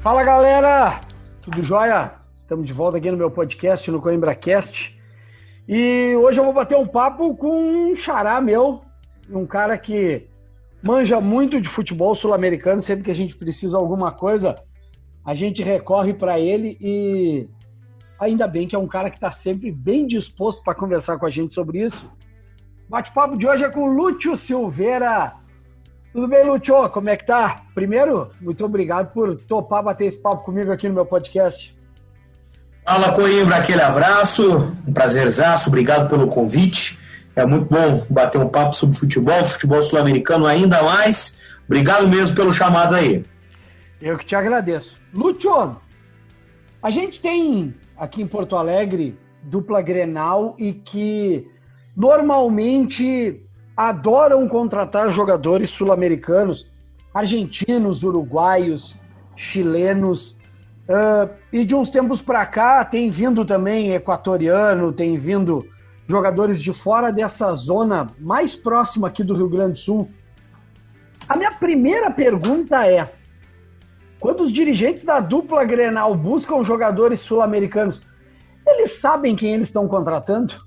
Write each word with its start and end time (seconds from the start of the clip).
Fala 0.00 0.22
galera, 0.22 1.00
tudo 1.42 1.60
jóia? 1.60 2.12
Estamos 2.36 2.64
de 2.64 2.72
volta 2.72 2.98
aqui 2.98 3.10
no 3.10 3.16
meu 3.16 3.32
podcast, 3.32 3.90
no 3.90 4.00
Coimbra 4.00 4.32
Cast. 4.32 4.96
E 5.66 6.14
hoje 6.14 6.38
eu 6.38 6.44
vou 6.44 6.52
bater 6.52 6.78
um 6.78 6.86
papo 6.86 7.34
com 7.34 7.90
um 7.90 7.96
xará 7.96 8.40
meu, 8.40 8.80
um 9.28 9.44
cara 9.44 9.76
que 9.76 10.28
manja 10.84 11.20
muito 11.20 11.60
de 11.60 11.68
futebol 11.68 12.14
sul-americano. 12.14 12.80
Sempre 12.80 13.06
que 13.06 13.10
a 13.10 13.14
gente 13.14 13.34
precisa 13.36 13.76
de 13.76 13.82
alguma 13.82 14.12
coisa, 14.12 14.54
a 15.24 15.34
gente 15.34 15.64
recorre 15.64 16.14
para 16.14 16.38
ele 16.38 16.78
e 16.80 17.48
ainda 18.20 18.46
bem 18.46 18.68
que 18.68 18.76
é 18.76 18.78
um 18.78 18.86
cara 18.86 19.10
que 19.10 19.16
está 19.16 19.32
sempre 19.32 19.72
bem 19.72 20.06
disposto 20.06 20.62
para 20.62 20.76
conversar 20.76 21.18
com 21.18 21.26
a 21.26 21.30
gente 21.30 21.52
sobre 21.54 21.80
isso. 21.80 22.08
Bate-papo 22.88 23.36
de 23.36 23.48
hoje 23.48 23.64
é 23.64 23.68
com 23.68 23.84
Lúcio 23.84 24.36
Silveira, 24.36 25.34
tudo 26.12 26.28
bem, 26.28 26.44
Lúcio? 26.44 26.88
Como 26.90 27.08
é 27.08 27.16
que 27.16 27.26
tá? 27.26 27.62
Primeiro, 27.74 28.30
muito 28.40 28.64
obrigado 28.64 29.12
por 29.12 29.36
topar 29.36 29.82
bater 29.82 30.06
esse 30.06 30.18
papo 30.18 30.44
comigo 30.44 30.70
aqui 30.72 30.88
no 30.88 30.94
meu 30.94 31.06
podcast. 31.06 31.76
Fala, 32.84 33.12
Coimbra, 33.12 33.56
aquele 33.56 33.82
abraço, 33.82 34.74
um 34.86 34.92
prazerzaço, 34.92 35.68
obrigado 35.68 36.08
pelo 36.08 36.26
convite. 36.26 36.98
É 37.36 37.44
muito 37.44 37.66
bom 37.66 38.04
bater 38.10 38.38
um 38.38 38.48
papo 38.48 38.74
sobre 38.74 38.96
futebol, 38.96 39.44
futebol 39.44 39.82
sul-americano 39.82 40.46
ainda 40.46 40.82
mais. 40.82 41.36
Obrigado 41.66 42.08
mesmo 42.08 42.34
pelo 42.34 42.52
chamado 42.52 42.94
aí. 42.94 43.24
Eu 44.00 44.16
que 44.16 44.24
te 44.24 44.34
agradeço. 44.34 44.96
Lúcio, 45.12 45.76
a 46.82 46.90
gente 46.90 47.20
tem 47.20 47.74
aqui 47.96 48.22
em 48.22 48.26
Porto 48.26 48.56
Alegre 48.56 49.18
dupla 49.42 49.82
Grenal 49.82 50.54
e 50.58 50.72
que 50.72 51.46
normalmente 51.96 53.42
adoram 53.78 54.48
contratar 54.48 55.08
jogadores 55.12 55.70
sul-americanos, 55.70 56.68
argentinos, 57.14 58.02
uruguaios, 58.02 58.96
chilenos. 59.36 60.36
Uh, 60.88 61.30
e 61.52 61.64
de 61.64 61.76
uns 61.76 61.88
tempos 61.88 62.20
para 62.20 62.44
cá 62.44 62.84
tem 62.84 63.08
vindo 63.08 63.44
também 63.44 63.92
equatoriano, 63.92 64.92
tem 64.92 65.16
vindo 65.16 65.64
jogadores 66.08 66.60
de 66.60 66.72
fora 66.72 67.12
dessa 67.12 67.54
zona 67.54 68.10
mais 68.18 68.56
próxima 68.56 69.06
aqui 69.06 69.22
do 69.22 69.34
Rio 69.34 69.48
Grande 69.48 69.74
do 69.74 69.78
Sul. 69.78 70.10
A 71.28 71.36
minha 71.36 71.52
primeira 71.52 72.10
pergunta 72.10 72.84
é: 72.84 73.08
quando 74.18 74.40
os 74.40 74.52
dirigentes 74.52 75.04
da 75.04 75.20
dupla 75.20 75.64
Grenal 75.64 76.16
buscam 76.16 76.64
jogadores 76.64 77.20
sul-americanos, 77.20 78.02
eles 78.66 78.98
sabem 78.98 79.36
quem 79.36 79.54
eles 79.54 79.68
estão 79.68 79.86
contratando? 79.86 80.66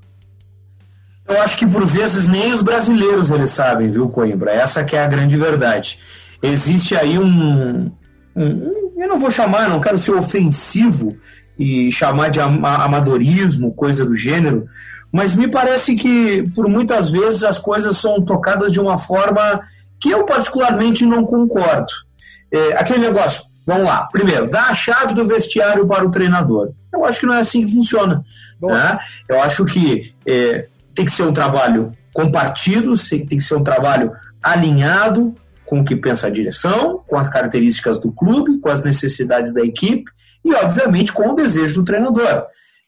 Eu 1.27 1.41
acho 1.41 1.57
que 1.57 1.67
por 1.67 1.85
vezes 1.85 2.27
nem 2.27 2.53
os 2.53 2.61
brasileiros 2.61 3.31
eles 3.31 3.51
sabem, 3.51 3.89
viu, 3.89 4.09
Coimbra? 4.09 4.51
Essa 4.51 4.83
que 4.83 4.95
é 4.95 5.03
a 5.03 5.07
grande 5.07 5.37
verdade. 5.37 5.99
Existe 6.41 6.95
aí 6.95 7.17
um, 7.17 7.91
um 8.35 8.91
eu 8.97 9.07
não 9.07 9.17
vou 9.17 9.31
chamar, 9.31 9.67
não 9.67 9.79
quero 9.79 9.97
ser 9.97 10.11
ofensivo 10.11 11.15
e 11.57 11.91
chamar 11.91 12.29
de 12.29 12.39
amadorismo, 12.39 13.73
coisa 13.73 14.05
do 14.05 14.15
gênero, 14.15 14.65
mas 15.11 15.35
me 15.35 15.47
parece 15.47 15.95
que 15.95 16.43
por 16.55 16.67
muitas 16.69 17.09
vezes 17.09 17.43
as 17.43 17.57
coisas 17.57 17.97
são 17.97 18.21
tocadas 18.21 18.71
de 18.71 18.79
uma 18.79 18.97
forma 18.97 19.61
que 19.99 20.09
eu 20.09 20.25
particularmente 20.25 21.05
não 21.05 21.25
concordo. 21.25 21.91
É, 22.51 22.73
aquele 22.73 22.99
negócio, 22.99 23.43
vamos 23.65 23.83
lá, 23.83 24.07
primeiro, 24.11 24.49
dá 24.49 24.67
a 24.67 24.75
chave 24.75 25.13
do 25.13 25.25
vestiário 25.25 25.87
para 25.87 26.05
o 26.05 26.11
treinador. 26.11 26.71
Eu 26.93 27.05
acho 27.05 27.19
que 27.19 27.25
não 27.25 27.35
é 27.35 27.41
assim 27.41 27.65
que 27.65 27.73
funciona. 27.73 28.23
Né? 28.61 28.99
Eu 29.27 29.41
acho 29.41 29.65
que 29.65 30.13
é, 30.25 30.67
tem 30.93 31.05
que 31.05 31.11
ser 31.11 31.23
um 31.23 31.33
trabalho 31.33 31.91
compartido, 32.13 32.93
tem 33.09 33.25
que 33.27 33.41
ser 33.41 33.55
um 33.55 33.63
trabalho 33.63 34.11
alinhado 34.41 35.33
com 35.65 35.79
o 35.79 35.85
que 35.85 35.95
pensa 35.95 36.27
a 36.27 36.29
direção, 36.29 37.01
com 37.07 37.17
as 37.17 37.29
características 37.29 37.99
do 37.99 38.11
clube, 38.11 38.59
com 38.59 38.69
as 38.69 38.83
necessidades 38.83 39.53
da 39.53 39.61
equipe 39.61 40.11
e, 40.43 40.53
obviamente, 40.55 41.13
com 41.13 41.29
o 41.29 41.35
desejo 41.35 41.75
do 41.75 41.85
treinador. 41.85 42.45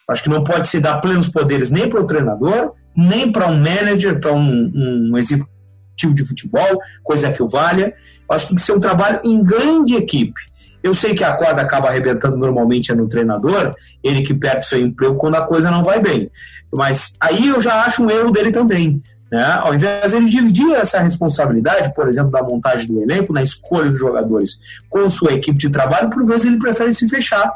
Acho 0.09 0.23
que 0.23 0.29
não 0.29 0.43
pode 0.43 0.67
se 0.67 0.79
dar 0.81 0.99
plenos 0.99 1.29
poderes 1.29 1.71
nem 1.71 1.89
para 1.89 2.01
o 2.01 2.05
treinador, 2.05 2.73
nem 2.95 3.31
para 3.31 3.47
um 3.47 3.57
manager, 3.57 4.19
para 4.19 4.33
um, 4.33 4.71
um, 4.75 5.17
executivo 5.17 6.13
de 6.13 6.25
futebol, 6.25 6.77
coisa 7.01 7.31
que 7.31 7.41
o 7.41 7.47
valha. 7.47 7.93
Acho 8.29 8.47
que 8.47 8.49
tem 8.49 8.57
que 8.57 8.65
ser 8.65 8.73
um 8.73 8.79
trabalho 8.79 9.21
em 9.23 9.41
grande 9.41 9.95
equipe. 9.95 10.41
Eu 10.83 10.93
sei 10.93 11.15
que 11.15 11.23
a 11.23 11.31
corda 11.33 11.61
acaba 11.61 11.87
arrebentando 11.87 12.37
normalmente 12.37 12.91
é 12.91 12.95
no 12.95 13.07
treinador, 13.07 13.73
ele 14.03 14.21
que 14.21 14.33
perde 14.33 14.67
seu 14.67 14.79
emprego 14.79 15.15
quando 15.15 15.35
a 15.35 15.47
coisa 15.47 15.71
não 15.71 15.83
vai 15.83 16.01
bem. 16.01 16.29
Mas 16.71 17.13
aí 17.21 17.47
eu 17.47 17.61
já 17.61 17.85
acho 17.85 18.03
um 18.03 18.09
erro 18.09 18.31
dele 18.31 18.51
também. 18.51 19.01
Né? 19.31 19.43
Ao 19.61 19.73
invés 19.73 20.11
de 20.11 20.17
ele 20.17 20.29
dividir 20.29 20.73
essa 20.73 20.99
responsabilidade, 20.99 21.93
por 21.95 22.07
exemplo, 22.07 22.29
da 22.29 22.43
montagem 22.43 22.87
do 22.87 23.01
elenco, 23.01 23.33
na 23.33 23.41
escolha 23.41 23.89
dos 23.89 23.99
jogadores 23.99 24.81
com 24.89 25.09
sua 25.09 25.33
equipe 25.33 25.57
de 25.57 25.69
trabalho, 25.69 26.09
por 26.09 26.25
vezes 26.25 26.45
ele 26.45 26.59
prefere 26.59 26.93
se 26.93 27.07
fechar 27.09 27.51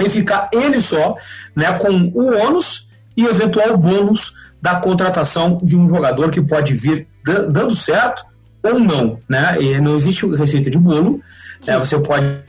e 0.00 0.08
ficar 0.08 0.50
ele 0.52 0.80
só 0.80 1.16
né, 1.56 1.72
com 1.78 2.12
o 2.14 2.36
ônus 2.46 2.88
e 3.16 3.24
eventual 3.24 3.76
bônus 3.76 4.34
da 4.60 4.76
contratação 4.76 5.58
de 5.62 5.76
um 5.76 5.88
jogador 5.88 6.30
que 6.30 6.40
pode 6.40 6.74
vir 6.74 7.06
dando 7.24 7.74
certo 7.74 8.24
ou 8.62 8.78
não, 8.78 9.18
né? 9.28 9.56
E 9.60 9.80
não 9.80 9.94
existe 9.94 10.26
receita 10.34 10.70
de 10.70 10.78
bolo. 10.78 11.20
Né? 11.66 11.78
Você 11.78 11.98
pode 11.98 12.44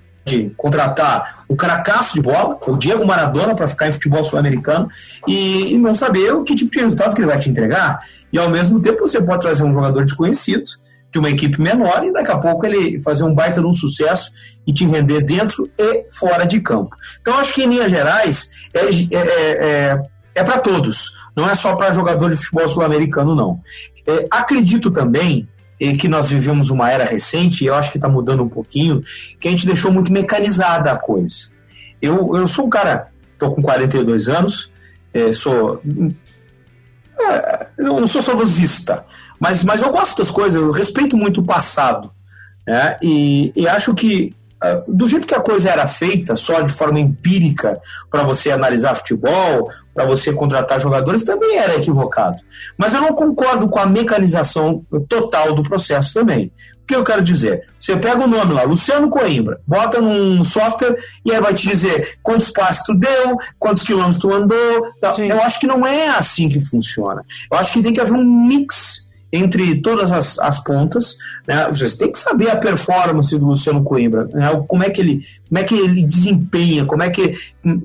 contratar 0.57 1.43
o 1.47 1.55
cracaço 1.55 2.15
de 2.15 2.21
bola, 2.21 2.57
o 2.67 2.75
Diego 2.75 3.05
Maradona, 3.05 3.55
para 3.55 3.67
ficar 3.67 3.87
em 3.87 3.91
futebol 3.91 4.23
sul-americano 4.23 4.89
e, 5.27 5.73
e, 5.73 5.77
não 5.77 5.93
saber 5.93 6.33
o 6.33 6.43
que 6.43 6.55
tipo 6.55 6.71
de 6.71 6.79
resultado 6.79 7.13
que 7.13 7.21
ele 7.21 7.27
vai 7.27 7.37
te 7.37 7.49
entregar. 7.49 8.01
E 8.33 8.39
ao 8.39 8.49
mesmo 8.49 8.79
tempo 8.81 9.07
você 9.07 9.21
pode 9.21 9.41
trazer 9.41 9.63
um 9.63 9.73
jogador 9.73 10.03
desconhecido 10.03 10.65
de 11.11 11.19
uma 11.19 11.29
equipe 11.29 11.61
menor 11.61 12.03
e 12.03 12.11
daqui 12.11 12.31
a 12.31 12.37
pouco 12.37 12.65
ele 12.65 12.99
fazer 13.01 13.23
um 13.23 13.33
baita 13.33 13.61
de 13.61 13.67
um 13.67 13.73
sucesso 13.73 14.31
e 14.67 14.73
te 14.73 14.85
render 14.85 15.21
dentro 15.21 15.69
e 15.77 16.05
fora 16.11 16.45
de 16.45 16.59
campo. 16.59 16.95
Então 17.21 17.39
acho 17.39 17.53
que 17.53 17.63
em 17.63 17.69
linhas 17.69 17.89
gerais 17.89 18.49
é, 18.73 18.79
é, 18.79 19.17
é, 19.17 19.91
é, 19.93 20.01
é 20.35 20.43
para 20.43 20.59
todos, 20.59 21.13
não 21.35 21.49
é 21.49 21.55
só 21.55 21.73
para 21.75 21.93
jogador 21.93 22.31
de 22.31 22.35
futebol 22.35 22.67
sul-americano 22.67 23.33
não. 23.33 23.61
É, 24.05 24.27
acredito 24.29 24.91
também 24.91 25.47
e 25.79 25.95
que 25.95 26.07
nós 26.07 26.29
vivemos 26.29 26.69
uma 26.69 26.89
era 26.89 27.03
recente, 27.03 27.63
e 27.63 27.67
eu 27.67 27.75
acho 27.75 27.91
que 27.91 27.97
está 27.97 28.07
mudando 28.07 28.43
um 28.43 28.49
pouquinho, 28.49 29.03
que 29.39 29.47
a 29.47 29.51
gente 29.51 29.65
deixou 29.65 29.91
muito 29.91 30.11
mecanizada 30.11 30.91
a 30.91 30.97
coisa. 30.97 31.49
Eu, 32.01 32.35
eu 32.35 32.47
sou 32.47 32.65
um 32.65 32.69
cara, 32.69 33.11
estou 33.33 33.53
com 33.53 33.61
42 33.61 34.29
anos, 34.29 34.71
é, 35.13 35.33
sou. 35.33 35.81
É, 37.17 37.67
eu 37.77 37.99
não 37.99 38.07
sou 38.07 38.21
saudosista, 38.21 39.05
mas, 39.39 39.63
mas 39.63 39.81
eu 39.81 39.91
gosto 39.91 40.17
das 40.17 40.31
coisas, 40.31 40.61
eu 40.61 40.71
respeito 40.71 41.17
muito 41.17 41.41
o 41.41 41.45
passado. 41.45 42.11
Né? 42.67 42.97
E, 43.01 43.53
e 43.55 43.67
acho 43.67 43.93
que 43.93 44.35
do 44.87 45.07
jeito 45.07 45.27
que 45.27 45.35
a 45.35 45.41
coisa 45.41 45.69
era 45.69 45.87
feita, 45.87 46.35
só 46.35 46.61
de 46.61 46.73
forma 46.73 46.99
empírica, 46.99 47.79
para 48.09 48.23
você 48.23 48.51
analisar 48.51 48.95
futebol, 48.95 49.69
para 49.93 50.05
você 50.05 50.33
contratar 50.33 50.79
jogadores, 50.79 51.23
também 51.23 51.57
era 51.57 51.75
equivocado. 51.75 52.41
Mas 52.77 52.93
eu 52.93 53.01
não 53.01 53.13
concordo 53.13 53.69
com 53.69 53.79
a 53.79 53.85
mecanização 53.85 54.85
total 55.07 55.53
do 55.53 55.63
processo 55.63 56.13
também. 56.13 56.51
O 56.81 56.85
que 56.85 56.95
eu 56.95 57.03
quero 57.03 57.23
dizer? 57.23 57.67
Você 57.79 57.97
pega 57.97 58.23
o 58.23 58.27
nome 58.27 58.53
lá, 58.53 58.63
Luciano 58.63 59.09
Coimbra, 59.09 59.59
bota 59.65 59.99
num 59.99 60.43
software 60.43 60.95
e 61.25 61.31
aí 61.31 61.41
vai 61.41 61.53
te 61.53 61.67
dizer 61.67 62.17
quantos 62.21 62.51
passos 62.51 62.83
tu 62.85 62.93
deu, 62.93 63.37
quantos 63.57 63.83
quilômetros 63.83 64.19
tu 64.19 64.31
andou. 64.31 64.93
Eu 65.17 65.41
acho 65.41 65.59
que 65.59 65.67
não 65.67 65.85
é 65.85 66.09
assim 66.09 66.47
que 66.47 66.59
funciona. 66.59 67.23
Eu 67.51 67.57
acho 67.57 67.73
que 67.73 67.81
tem 67.81 67.93
que 67.93 68.01
haver 68.01 68.13
um 68.13 68.47
mix 68.47 69.04
entre 69.31 69.81
todas 69.81 70.11
as, 70.11 70.39
as 70.39 70.63
pontas. 70.63 71.17
Né? 71.47 71.67
Você 71.71 71.97
tem 71.97 72.11
que 72.11 72.17
saber 72.17 72.49
a 72.49 72.55
performance 72.55 73.37
do 73.37 73.45
Luciano 73.45 73.83
Coimbra, 73.83 74.25
né? 74.25 74.63
como, 74.67 74.83
é 74.83 74.89
que 74.89 75.01
ele, 75.01 75.21
como 75.47 75.59
é 75.59 75.63
que 75.63 75.75
ele 75.75 76.05
desempenha, 76.05 76.85
como 76.85 77.03
é 77.03 77.09
que 77.09 77.33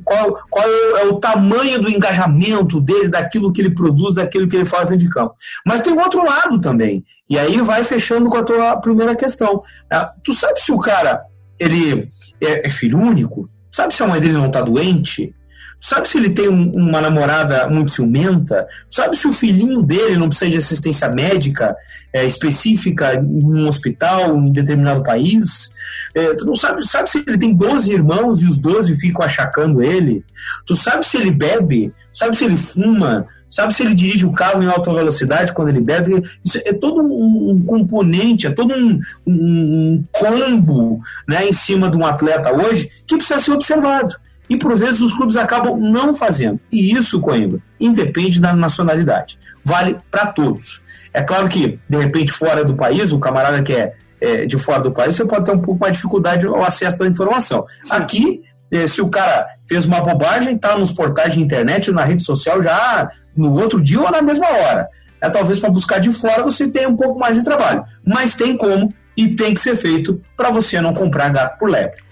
qual, 0.04 0.38
qual 0.48 0.68
é 0.98 1.06
o 1.06 1.18
tamanho 1.18 1.80
do 1.80 1.90
engajamento 1.90 2.80
dele, 2.80 3.08
daquilo 3.08 3.52
que 3.52 3.60
ele 3.60 3.74
produz, 3.74 4.14
daquilo 4.14 4.48
que 4.48 4.56
ele 4.56 4.64
faz 4.64 4.88
dentro 4.88 5.06
de 5.06 5.12
campo. 5.12 5.34
Mas 5.66 5.82
tem 5.82 5.92
o 5.92 6.00
outro 6.00 6.24
lado 6.24 6.60
também. 6.60 7.04
E 7.28 7.38
aí 7.38 7.60
vai 7.60 7.84
fechando 7.84 8.28
com 8.30 8.36
a 8.36 8.42
tua 8.42 8.76
primeira 8.76 9.15
questão. 9.15 9.62
Né? 9.91 10.09
Tu 10.22 10.32
sabe 10.32 10.60
se 10.60 10.72
o 10.72 10.78
cara 10.78 11.22
ele 11.59 12.09
é, 12.41 12.66
é 12.66 12.70
filho 12.70 12.98
único? 12.98 13.48
Sabe 13.72 13.94
se 13.94 14.03
a 14.03 14.06
mãe 14.06 14.20
dele 14.20 14.34
não 14.34 14.47
está 14.47 14.62
doente? 14.62 15.34
Sabe 15.80 16.09
se 16.09 16.18
ele 16.18 16.30
tem 16.30 16.48
um, 16.48 16.71
uma 16.72 17.00
namorada 17.00 17.66
muito 17.68 17.91
ciumenta? 17.91 18.68
Sabe 18.88 19.16
se 19.16 19.27
o 19.27 19.32
filhinho 19.32 19.82
dele 19.82 20.18
não 20.18 20.28
precisa 20.28 20.50
de 20.50 20.59
assistência 20.59 21.09
médica 21.09 21.74
é, 22.12 22.24
específica 22.27 23.15
em 23.15 23.44
um 23.44 23.66
hospital 23.66 24.36
em 24.36 24.53
determinado 24.53 25.03
país? 25.03 25.72
É, 26.15 26.34
tu 26.34 26.44
não 26.44 26.54
sabe, 26.54 26.86
sabe 26.86 27.09
se 27.09 27.24
ele 27.27 27.38
tem 27.38 27.54
12 27.54 27.91
irmãos 27.91 28.42
e 28.42 28.47
os 28.47 28.59
12 28.59 28.94
ficam 28.97 29.24
achacando 29.24 29.82
ele? 29.82 30.22
Tu 30.66 30.77
sabe 30.77 31.06
se 31.06 31.16
ele 31.16 31.30
bebe? 31.30 31.92
Sabe 32.12 32.36
se 32.36 32.44
ele 32.44 32.59
fuma? 32.59 33.24
Sabe 33.48 33.74
se 33.74 33.82
ele 33.82 33.94
dirige 33.94 34.27
o 34.27 34.32
carro 34.32 34.62
em 34.62 34.66
alta 34.66 34.92
velocidade 34.92 35.53
quando 35.53 35.71
ele 35.71 35.80
bebe? 35.80 36.22
Isso 36.44 36.60
é 36.65 36.72
todo 36.72 37.03
um, 37.03 37.50
um 37.50 37.59
componente, 37.65 38.47
é 38.47 38.50
todo 38.50 38.74
um, 38.74 39.00
um, 39.27 39.32
um 39.32 40.04
combo 40.12 41.00
né, 41.27 41.48
em 41.48 41.53
cima 41.53 41.91
de 41.91 41.97
um 41.97 42.04
atleta 42.04 42.53
hoje 42.53 42.88
que 43.06 43.16
precisa 43.16 43.41
ser 43.41 43.53
observado 43.53 44.15
e 44.50 44.56
por 44.56 44.76
vezes 44.76 45.00
os 45.00 45.14
clubes 45.14 45.36
acabam 45.36 45.78
não 45.78 46.12
fazendo. 46.12 46.58
E 46.72 46.92
isso, 46.92 47.20
Coimbra, 47.20 47.60
independe 47.78 48.41
da 48.41 48.52
nacionalidade. 48.52 49.38
Vale 49.64 49.97
para 50.10 50.26
todos. 50.26 50.82
É 51.14 51.22
claro 51.22 51.48
que, 51.48 51.78
de 51.88 51.97
repente, 51.97 52.32
fora 52.32 52.64
do 52.64 52.74
país, 52.74 53.12
o 53.12 53.20
camarada 53.20 53.62
quer 53.62 53.97
é, 54.20 54.44
de 54.47 54.58
fora 54.58 54.80
do 54.80 54.91
país, 54.91 55.14
você 55.14 55.24
pode 55.24 55.44
ter 55.44 55.52
um 55.52 55.60
pouco 55.60 55.80
mais 55.80 55.92
de 55.92 55.98
dificuldade 55.98 56.47
ao 56.47 56.64
acesso 56.64 57.04
à 57.04 57.06
informação. 57.06 57.64
Aqui, 57.88 58.42
é, 58.72 58.88
se 58.88 59.00
o 59.00 59.08
cara 59.08 59.47
fez 59.68 59.86
uma 59.86 60.00
bobagem, 60.00 60.56
está 60.56 60.76
nos 60.76 60.91
portais 60.91 61.34
de 61.34 61.41
internet, 61.41 61.92
na 61.92 62.04
rede 62.04 62.24
social 62.24 62.60
já 62.60 63.08
no 63.36 63.54
outro 63.54 63.80
dia 63.80 64.00
ou 64.00 64.10
na 64.10 64.20
mesma 64.20 64.48
hora. 64.48 64.88
É, 65.20 65.30
talvez 65.30 65.60
para 65.60 65.70
buscar 65.70 66.00
de 66.00 66.12
fora 66.12 66.42
você 66.42 66.66
tenha 66.66 66.88
um 66.88 66.96
pouco 66.96 67.20
mais 67.20 67.38
de 67.38 67.44
trabalho. 67.44 67.84
Mas 68.04 68.34
tem 68.34 68.56
como 68.56 68.92
e 69.16 69.28
tem 69.28 69.54
que 69.54 69.60
ser 69.60 69.76
feito 69.76 70.20
para 70.36 70.50
você 70.50 70.80
não 70.80 70.92
comprar 70.92 71.28
gato 71.30 71.56
por 71.58 71.70
lebre. 71.70 72.09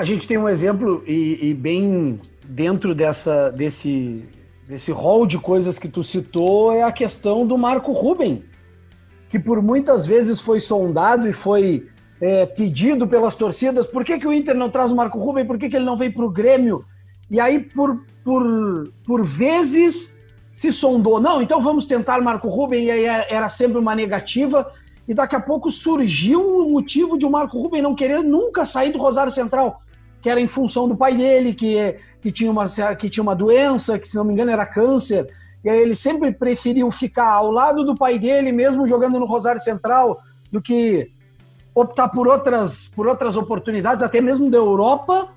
A 0.00 0.02
gente 0.02 0.26
tem 0.26 0.38
um 0.38 0.48
exemplo 0.48 1.04
e, 1.06 1.50
e 1.50 1.52
bem 1.52 2.18
dentro 2.42 2.94
dessa, 2.94 3.50
desse, 3.50 4.24
desse 4.66 4.90
rol 4.90 5.26
de 5.26 5.36
coisas 5.36 5.78
que 5.78 5.88
tu 5.88 6.02
citou 6.02 6.72
é 6.72 6.82
a 6.82 6.90
questão 6.90 7.46
do 7.46 7.58
Marco 7.58 7.92
Ruben, 7.92 8.42
que 9.28 9.38
por 9.38 9.60
muitas 9.60 10.06
vezes 10.06 10.40
foi 10.40 10.58
sondado 10.58 11.28
e 11.28 11.34
foi 11.34 11.86
é, 12.18 12.46
pedido 12.46 13.06
pelas 13.06 13.36
torcidas, 13.36 13.86
por 13.86 14.02
que, 14.02 14.18
que 14.18 14.26
o 14.26 14.32
Inter 14.32 14.54
não 14.54 14.70
traz 14.70 14.90
o 14.90 14.96
Marco 14.96 15.18
Ruben, 15.18 15.44
por 15.44 15.58
que, 15.58 15.68
que 15.68 15.76
ele 15.76 15.84
não 15.84 15.98
vem 15.98 16.10
para 16.10 16.24
o 16.24 16.30
Grêmio? 16.30 16.82
E 17.30 17.38
aí, 17.38 17.60
por, 17.60 18.02
por, 18.24 18.90
por 19.04 19.22
vezes, 19.22 20.18
se 20.54 20.72
sondou, 20.72 21.20
não, 21.20 21.42
então 21.42 21.60
vamos 21.60 21.84
tentar 21.84 22.22
Marco 22.22 22.48
Ruben, 22.48 22.86
e 22.86 22.90
aí 22.90 23.04
era 23.04 23.50
sempre 23.50 23.76
uma 23.76 23.94
negativa, 23.94 24.72
e 25.06 25.12
daqui 25.12 25.36
a 25.36 25.40
pouco 25.40 25.70
surgiu 25.70 26.40
o 26.40 26.70
motivo 26.70 27.18
de 27.18 27.26
o 27.26 27.30
Marco 27.30 27.58
Ruben 27.58 27.82
não 27.82 27.94
querer 27.94 28.22
nunca 28.22 28.64
sair 28.64 28.92
do 28.92 28.98
Rosário 28.98 29.30
Central, 29.30 29.82
que 30.20 30.28
era 30.28 30.40
em 30.40 30.48
função 30.48 30.88
do 30.88 30.96
pai 30.96 31.16
dele, 31.16 31.54
que, 31.54 31.96
que, 32.20 32.30
tinha, 32.30 32.50
uma, 32.50 32.66
que 32.96 33.08
tinha 33.08 33.22
uma 33.22 33.34
doença, 33.34 33.98
que 33.98 34.06
se 34.06 34.16
não 34.16 34.24
me 34.24 34.32
engano 34.32 34.50
era 34.50 34.66
câncer, 34.66 35.26
e 35.62 35.68
aí 35.68 35.78
ele 35.78 35.94
sempre 35.94 36.32
preferiu 36.32 36.90
ficar 36.90 37.30
ao 37.30 37.50
lado 37.50 37.84
do 37.84 37.94
pai 37.94 38.18
dele, 38.18 38.52
mesmo 38.52 38.86
jogando 38.86 39.18
no 39.18 39.26
Rosário 39.26 39.60
Central, 39.60 40.20
do 40.50 40.60
que 40.60 41.10
optar 41.74 42.08
por 42.08 42.26
outras, 42.26 42.88
por 42.88 43.06
outras 43.06 43.36
oportunidades, 43.36 44.02
até 44.02 44.20
mesmo 44.20 44.50
da 44.50 44.56
Europa. 44.56 45.28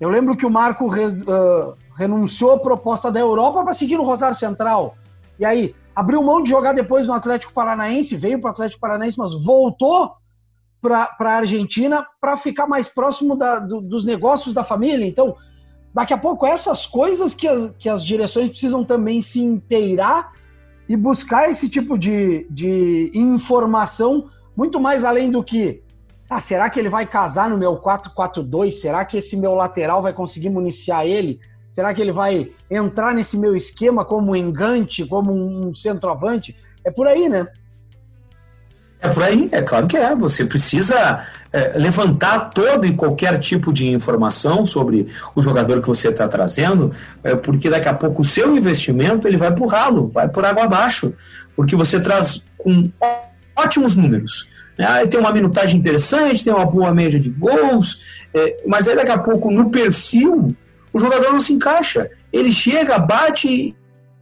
Eu 0.00 0.10
lembro 0.10 0.36
que 0.36 0.46
o 0.46 0.50
Marco 0.50 0.88
re, 0.88 1.06
uh, 1.06 1.74
renunciou 1.96 2.52
à 2.52 2.58
proposta 2.58 3.10
da 3.10 3.20
Europa 3.20 3.62
para 3.62 3.72
seguir 3.72 3.96
no 3.96 4.04
Rosário 4.04 4.36
Central. 4.36 4.96
E 5.38 5.44
aí, 5.44 5.74
abriu 5.94 6.22
mão 6.22 6.42
de 6.42 6.50
jogar 6.50 6.72
depois 6.72 7.06
no 7.06 7.12
Atlético 7.12 7.52
Paranaense, 7.52 8.16
veio 8.16 8.40
para 8.40 8.48
o 8.48 8.52
Atlético 8.52 8.80
Paranaense, 8.80 9.18
mas 9.18 9.34
voltou 9.34 10.12
para 10.80 11.14
a 11.18 11.36
Argentina 11.36 12.06
para 12.20 12.36
ficar 12.36 12.66
mais 12.66 12.88
próximo 12.88 13.36
da, 13.36 13.58
do, 13.58 13.80
dos 13.80 14.04
negócios 14.04 14.54
da 14.54 14.64
família. 14.64 15.06
Então, 15.06 15.36
daqui 15.94 16.14
a 16.14 16.18
pouco, 16.18 16.46
essas 16.46 16.86
coisas 16.86 17.34
que 17.34 17.46
as, 17.46 17.70
que 17.78 17.88
as 17.88 18.04
direções 18.04 18.50
precisam 18.50 18.84
também 18.84 19.20
se 19.20 19.40
inteirar 19.40 20.32
e 20.88 20.96
buscar 20.96 21.48
esse 21.50 21.68
tipo 21.68 21.96
de, 21.98 22.46
de 22.50 23.10
informação, 23.14 24.28
muito 24.56 24.80
mais 24.80 25.04
além 25.04 25.30
do 25.30 25.42
que. 25.44 25.82
Ah, 26.28 26.40
será 26.40 26.70
que 26.70 26.78
ele 26.78 26.88
vai 26.88 27.06
casar 27.06 27.50
no 27.50 27.58
meu 27.58 27.76
4-4-2? 27.76 28.72
Será 28.72 29.04
que 29.04 29.18
esse 29.18 29.36
meu 29.36 29.54
lateral 29.54 30.02
vai 30.02 30.12
conseguir 30.12 30.50
municiar 30.50 31.06
ele? 31.06 31.40
Será 31.72 31.92
que 31.94 32.00
ele 32.00 32.12
vai 32.12 32.52
entrar 32.70 33.14
nesse 33.14 33.36
meu 33.36 33.54
esquema 33.56 34.04
como 34.04 34.32
um 34.32 34.36
engante, 34.36 35.06
como 35.06 35.32
um 35.32 35.72
centroavante? 35.72 36.56
É 36.84 36.90
por 36.90 37.06
aí, 37.06 37.28
né? 37.28 37.46
É 39.02 39.08
por 39.08 39.22
aí, 39.22 39.48
é 39.50 39.62
claro 39.62 39.86
que 39.86 39.96
é. 39.96 40.14
Você 40.14 40.44
precisa 40.44 41.24
é, 41.52 41.78
levantar 41.78 42.50
todo 42.50 42.86
e 42.86 42.94
qualquer 42.94 43.38
tipo 43.38 43.72
de 43.72 43.88
informação 43.88 44.66
sobre 44.66 45.08
o 45.34 45.40
jogador 45.40 45.80
que 45.80 45.88
você 45.88 46.08
está 46.08 46.28
trazendo, 46.28 46.92
é, 47.24 47.34
porque 47.34 47.70
daqui 47.70 47.88
a 47.88 47.94
pouco 47.94 48.20
o 48.20 48.24
seu 48.24 48.54
investimento 48.56 49.26
ele 49.26 49.38
vai 49.38 49.54
por 49.54 49.68
ralo, 49.68 50.08
vai 50.08 50.28
por 50.28 50.44
água 50.44 50.64
abaixo, 50.64 51.14
porque 51.56 51.74
você 51.74 51.98
traz 51.98 52.44
com 52.58 52.90
ótimos 53.56 53.96
números. 53.96 54.48
Né? 54.78 55.06
Tem 55.06 55.18
uma 55.18 55.32
minutagem 55.32 55.80
interessante, 55.80 56.44
tem 56.44 56.52
uma 56.52 56.66
boa 56.66 56.92
média 56.92 57.18
de 57.18 57.30
gols, 57.30 58.26
é, 58.34 58.58
mas 58.66 58.86
aí 58.86 58.96
daqui 58.96 59.10
a 59.10 59.18
pouco 59.18 59.50
no 59.50 59.70
perfil 59.70 60.54
o 60.92 60.98
jogador 60.98 61.32
não 61.32 61.40
se 61.40 61.52
encaixa. 61.52 62.10
Ele 62.32 62.52
chega, 62.52 62.98
bate 62.98 63.74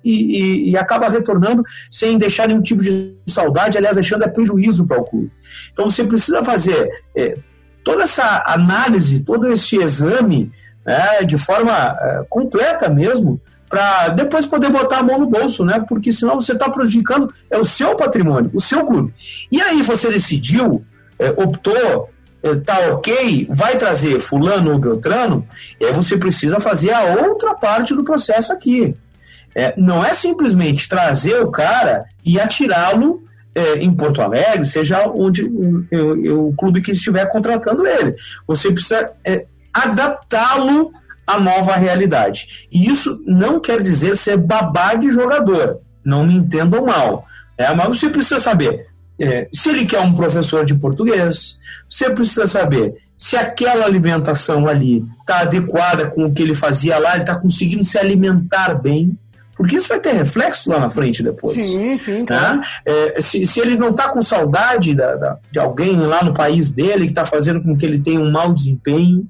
e, 0.04 0.10
e, 0.12 0.70
e, 0.70 0.76
acaba 0.76 1.08
retornando 1.08 1.62
sem 1.90 2.18
deixar 2.18 2.48
nenhum 2.48 2.62
tipo 2.62 2.82
de 2.82 3.16
saudade, 3.26 3.76
aliás, 3.76 3.96
deixando 3.96 4.24
é 4.24 4.28
prejuízo 4.28 4.86
para 4.86 5.00
o 5.00 5.04
clube. 5.04 5.32
Então 5.72 5.88
você 5.88 6.04
precisa 6.04 6.42
fazer 6.42 6.88
é, 7.16 7.36
toda 7.84 8.04
essa 8.04 8.44
análise, 8.46 9.20
todo 9.20 9.50
esse 9.52 9.76
exame 9.76 10.52
né, 10.86 11.22
de 11.24 11.36
forma 11.36 11.72
é, 11.72 12.24
completa 12.28 12.88
mesmo, 12.88 13.40
para 13.68 14.08
depois 14.08 14.46
poder 14.46 14.70
botar 14.70 14.98
a 14.98 15.02
mão 15.02 15.18
no 15.18 15.26
bolso, 15.26 15.62
né? 15.62 15.84
Porque 15.86 16.10
senão 16.10 16.40
você 16.40 16.52
está 16.52 16.70
prejudicando 16.70 17.30
é 17.50 17.58
o 17.58 17.66
seu 17.66 17.94
patrimônio, 17.94 18.50
o 18.54 18.60
seu 18.60 18.84
clube. 18.86 19.12
E 19.52 19.60
aí 19.60 19.82
você 19.82 20.08
decidiu, 20.08 20.82
é, 21.18 21.28
optou 21.30 22.08
eh, 22.42 22.54
tá 22.54 22.78
ok, 22.92 23.48
vai 23.50 23.76
trazer 23.76 24.20
fulano 24.20 24.72
ou 24.72 24.78
beltrano, 24.78 25.46
e 25.80 25.84
aí 25.84 25.92
você 25.92 26.16
precisa 26.16 26.60
fazer 26.60 26.92
a 26.92 27.02
outra 27.02 27.54
parte 27.54 27.94
do 27.94 28.04
processo 28.04 28.52
aqui. 28.52 28.96
É, 29.54 29.74
não 29.76 30.04
é 30.04 30.12
simplesmente 30.12 30.88
trazer 30.88 31.40
o 31.42 31.50
cara 31.50 32.04
e 32.24 32.38
atirá-lo 32.40 33.22
é, 33.54 33.78
em 33.78 33.92
Porto 33.92 34.22
Alegre, 34.22 34.66
seja 34.66 35.08
onde 35.08 35.44
o 35.44 36.54
clube 36.56 36.80
que 36.80 36.92
estiver 36.92 37.26
contratando 37.28 37.86
ele. 37.86 38.14
Você 38.46 38.70
precisa 38.70 39.10
é, 39.24 39.46
adaptá-lo 39.72 40.92
à 41.26 41.38
nova 41.38 41.74
realidade. 41.76 42.68
E 42.70 42.88
isso 42.88 43.22
não 43.26 43.60
quer 43.60 43.82
dizer 43.82 44.16
ser 44.16 44.36
babá 44.36 44.94
de 44.94 45.10
jogador. 45.10 45.80
Não 46.04 46.24
me 46.24 46.34
entendam 46.34 46.86
mal. 46.86 47.26
É, 47.56 47.74
mas 47.74 47.88
você 47.88 48.08
precisa 48.08 48.38
saber 48.38 48.86
é, 49.20 49.48
se 49.52 49.68
ele 49.68 49.84
quer 49.84 50.00
um 50.00 50.14
professor 50.14 50.64
de 50.64 50.76
português, 50.76 51.58
você 51.88 52.08
precisa 52.10 52.46
saber 52.46 52.94
se 53.16 53.36
aquela 53.36 53.84
alimentação 53.84 54.68
ali 54.68 55.04
está 55.20 55.40
adequada 55.40 56.08
com 56.08 56.26
o 56.26 56.32
que 56.32 56.40
ele 56.40 56.54
fazia 56.54 56.98
lá, 56.98 57.14
ele 57.14 57.22
está 57.22 57.34
conseguindo 57.34 57.84
se 57.84 57.98
alimentar 57.98 58.74
bem, 58.74 59.18
porque 59.58 59.76
isso 59.76 59.88
vai 59.88 59.99
ter 59.99 60.12
reflexo 60.12 60.70
lá 60.70 60.78
na 60.78 60.88
frente 60.88 61.20
depois. 61.20 61.66
Sim, 61.66 61.99
sim. 61.99 62.20
Né? 62.20 62.26
Claro. 62.26 62.60
É, 62.87 63.20
se, 63.20 63.44
se, 63.44 63.58
ele 63.58 63.76
não 63.76 63.90
está 63.90 64.08
com 64.08 64.22
saudade 64.22 64.94
da, 64.94 65.16
da, 65.16 65.38
de 65.50 65.58
alguém 65.58 65.96
lá 65.96 66.22
no 66.22 66.32
país 66.32 66.70
dele 66.70 67.06
que 67.06 67.10
está 67.10 67.26
fazendo 67.26 67.60
com 67.60 67.76
que 67.76 67.84
ele 67.84 67.99
tenha 67.99 68.20
um 68.20 68.31
mau 68.31 68.55
desempenho. 68.55 69.28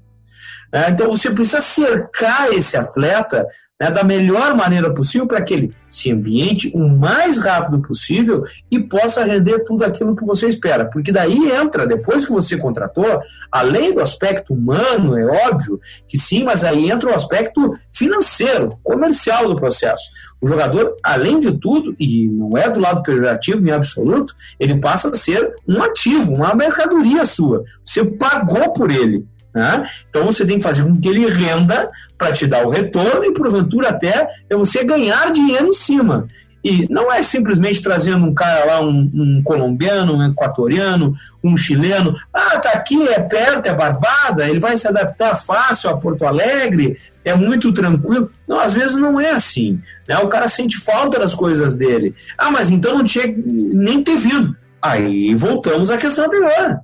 Né? 0.70 0.90
Então 0.90 1.10
você 1.10 1.30
precisa 1.30 1.62
cercar 1.62 2.52
esse 2.52 2.76
atleta 2.76 3.46
né, 3.80 3.90
da 3.90 4.02
melhor 4.02 4.54
maneira 4.56 4.92
possível 4.92 5.26
para 5.26 5.42
que 5.42 5.54
ele 5.54 5.74
se 5.88 6.10
ambiente 6.10 6.70
o 6.74 6.88
mais 6.88 7.38
rápido 7.38 7.80
possível 7.80 8.44
e 8.70 8.80
possa 8.80 9.24
render 9.24 9.60
tudo 9.64 9.84
aquilo 9.84 10.16
que 10.16 10.24
você 10.24 10.48
espera. 10.48 10.84
Porque 10.84 11.12
daí 11.12 11.50
entra, 11.50 11.86
depois 11.86 12.26
que 12.26 12.32
você 12.32 12.56
contratou, 12.56 13.20
além 13.50 13.94
do 13.94 14.00
aspecto 14.00 14.52
humano, 14.52 15.16
é 15.16 15.24
óbvio 15.48 15.80
que 16.08 16.18
sim, 16.18 16.42
mas 16.42 16.64
aí 16.64 16.90
entra 16.90 17.10
o 17.10 17.14
aspecto 17.14 17.78
financeiro, 17.92 18.78
comercial 18.82 19.48
do 19.48 19.56
processo. 19.56 20.04
O 20.40 20.46
jogador, 20.46 20.96
além 21.02 21.40
de 21.40 21.52
tudo, 21.52 21.94
e 21.98 22.28
não 22.28 22.56
é 22.56 22.68
do 22.68 22.80
lado 22.80 23.02
pejorativo 23.02 23.66
em 23.66 23.70
absoluto, 23.70 24.34
ele 24.58 24.78
passa 24.80 25.10
a 25.10 25.14
ser 25.14 25.52
um 25.66 25.82
ativo, 25.82 26.32
uma 26.32 26.54
mercadoria 26.54 27.24
sua. 27.24 27.64
Você 27.84 28.04
pagou 28.04 28.72
por 28.72 28.90
ele. 28.90 29.26
Né? 29.58 29.90
Então 30.08 30.24
você 30.24 30.46
tem 30.46 30.58
que 30.58 30.62
fazer 30.62 30.84
com 30.84 30.96
que 30.96 31.08
ele 31.08 31.28
renda 31.28 31.90
para 32.16 32.32
te 32.32 32.46
dar 32.46 32.64
o 32.64 32.70
retorno 32.70 33.24
e, 33.24 33.34
porventura, 33.34 33.88
até 33.88 34.28
é 34.48 34.54
você 34.54 34.84
ganhar 34.84 35.32
dinheiro 35.32 35.66
em 35.66 35.72
cima. 35.72 36.28
E 36.62 36.86
não 36.88 37.12
é 37.12 37.24
simplesmente 37.24 37.82
trazendo 37.82 38.24
um 38.24 38.32
cara 38.32 38.64
lá, 38.66 38.80
um, 38.80 39.10
um, 39.12 39.42
colombiano, 39.42 40.14
um 40.14 40.22
equatoriano, 40.30 41.12
um 41.42 41.56
chileno. 41.56 42.16
Ah, 42.32 42.56
tá 42.60 42.70
aqui, 42.70 43.02
é 43.08 43.18
perto, 43.18 43.66
é 43.66 43.74
Barbada, 43.74 44.48
ele 44.48 44.60
vai 44.60 44.76
se 44.76 44.86
adaptar 44.86 45.34
fácil 45.34 45.90
a 45.90 45.96
Porto 45.96 46.24
Alegre, 46.24 46.96
é 47.24 47.34
muito 47.34 47.72
tranquilo. 47.72 48.30
Não, 48.46 48.60
às 48.60 48.74
vezes 48.74 48.96
não 48.96 49.20
é 49.20 49.30
assim. 49.30 49.80
Né? 50.08 50.18
O 50.18 50.28
cara 50.28 50.46
sente 50.46 50.78
falta 50.78 51.18
das 51.18 51.34
coisas 51.34 51.74
dele. 51.74 52.14
Ah, 52.36 52.52
mas 52.52 52.70
então 52.70 52.96
não 52.96 53.04
tinha 53.04 53.26
nem 53.26 54.04
ter 54.04 54.16
vindo. 54.16 54.56
Aí 54.80 55.34
voltamos 55.34 55.90
à 55.90 55.98
questão 55.98 56.26
anterior. 56.26 56.80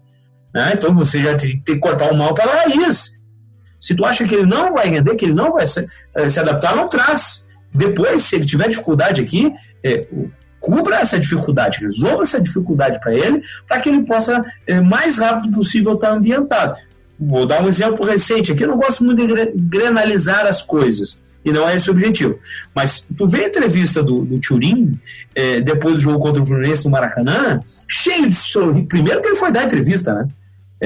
Né? 0.54 0.72
Então 0.74 0.94
você 0.94 1.18
já 1.18 1.36
tem 1.36 1.60
que 1.60 1.76
cortar 1.76 2.12
o 2.12 2.16
mal 2.16 2.32
pela 2.32 2.54
raiz. 2.54 3.20
Se 3.80 3.94
tu 3.94 4.04
acha 4.04 4.24
que 4.24 4.34
ele 4.34 4.46
não 4.46 4.72
vai 4.72 4.88
render, 4.88 5.16
que 5.16 5.26
ele 5.26 5.34
não 5.34 5.52
vai 5.52 5.66
se, 5.66 5.84
eh, 6.14 6.28
se 6.28 6.40
adaptar, 6.40 6.74
não 6.74 6.88
traz. 6.88 7.46
Depois, 7.74 8.22
se 8.22 8.36
ele 8.36 8.46
tiver 8.46 8.68
dificuldade 8.68 9.20
aqui, 9.20 9.52
é, 9.82 10.06
cubra 10.60 11.00
essa 11.00 11.18
dificuldade, 11.18 11.80
resolva 11.80 12.22
essa 12.22 12.40
dificuldade 12.40 12.98
para 13.00 13.12
ele, 13.12 13.42
para 13.68 13.80
que 13.80 13.90
ele 13.90 14.06
possa, 14.06 14.42
é, 14.66 14.80
mais 14.80 15.18
rápido 15.18 15.52
possível, 15.52 15.94
estar 15.94 16.08
tá 16.08 16.14
ambientado. 16.14 16.76
Vou 17.18 17.44
dar 17.44 17.62
um 17.62 17.68
exemplo 17.68 18.06
recente 18.06 18.52
aqui, 18.52 18.62
eu 18.62 18.68
não 18.68 18.78
gosto 18.78 19.04
muito 19.04 19.26
de 19.26 19.52
granalizar 19.54 20.46
as 20.46 20.62
coisas, 20.62 21.18
e 21.44 21.52
não 21.52 21.68
é 21.68 21.76
esse 21.76 21.90
o 21.90 21.92
objetivo. 21.92 22.38
Mas 22.74 23.04
tu 23.18 23.26
vê 23.26 23.44
a 23.44 23.48
entrevista 23.48 24.02
do, 24.02 24.24
do 24.24 24.38
Turim, 24.38 24.98
é, 25.34 25.60
depois 25.60 25.96
do 25.96 26.00
jogo 26.00 26.20
contra 26.20 26.42
o 26.42 26.46
Fluminense 26.46 26.84
no 26.84 26.90
Maracanã, 26.90 27.60
cheio 27.86 28.30
de 28.30 28.36
sorriso. 28.36 28.86
Primeiro 28.86 29.20
que 29.20 29.28
ele 29.28 29.36
foi 29.36 29.52
dar 29.52 29.64
entrevista, 29.64 30.14
né? 30.14 30.28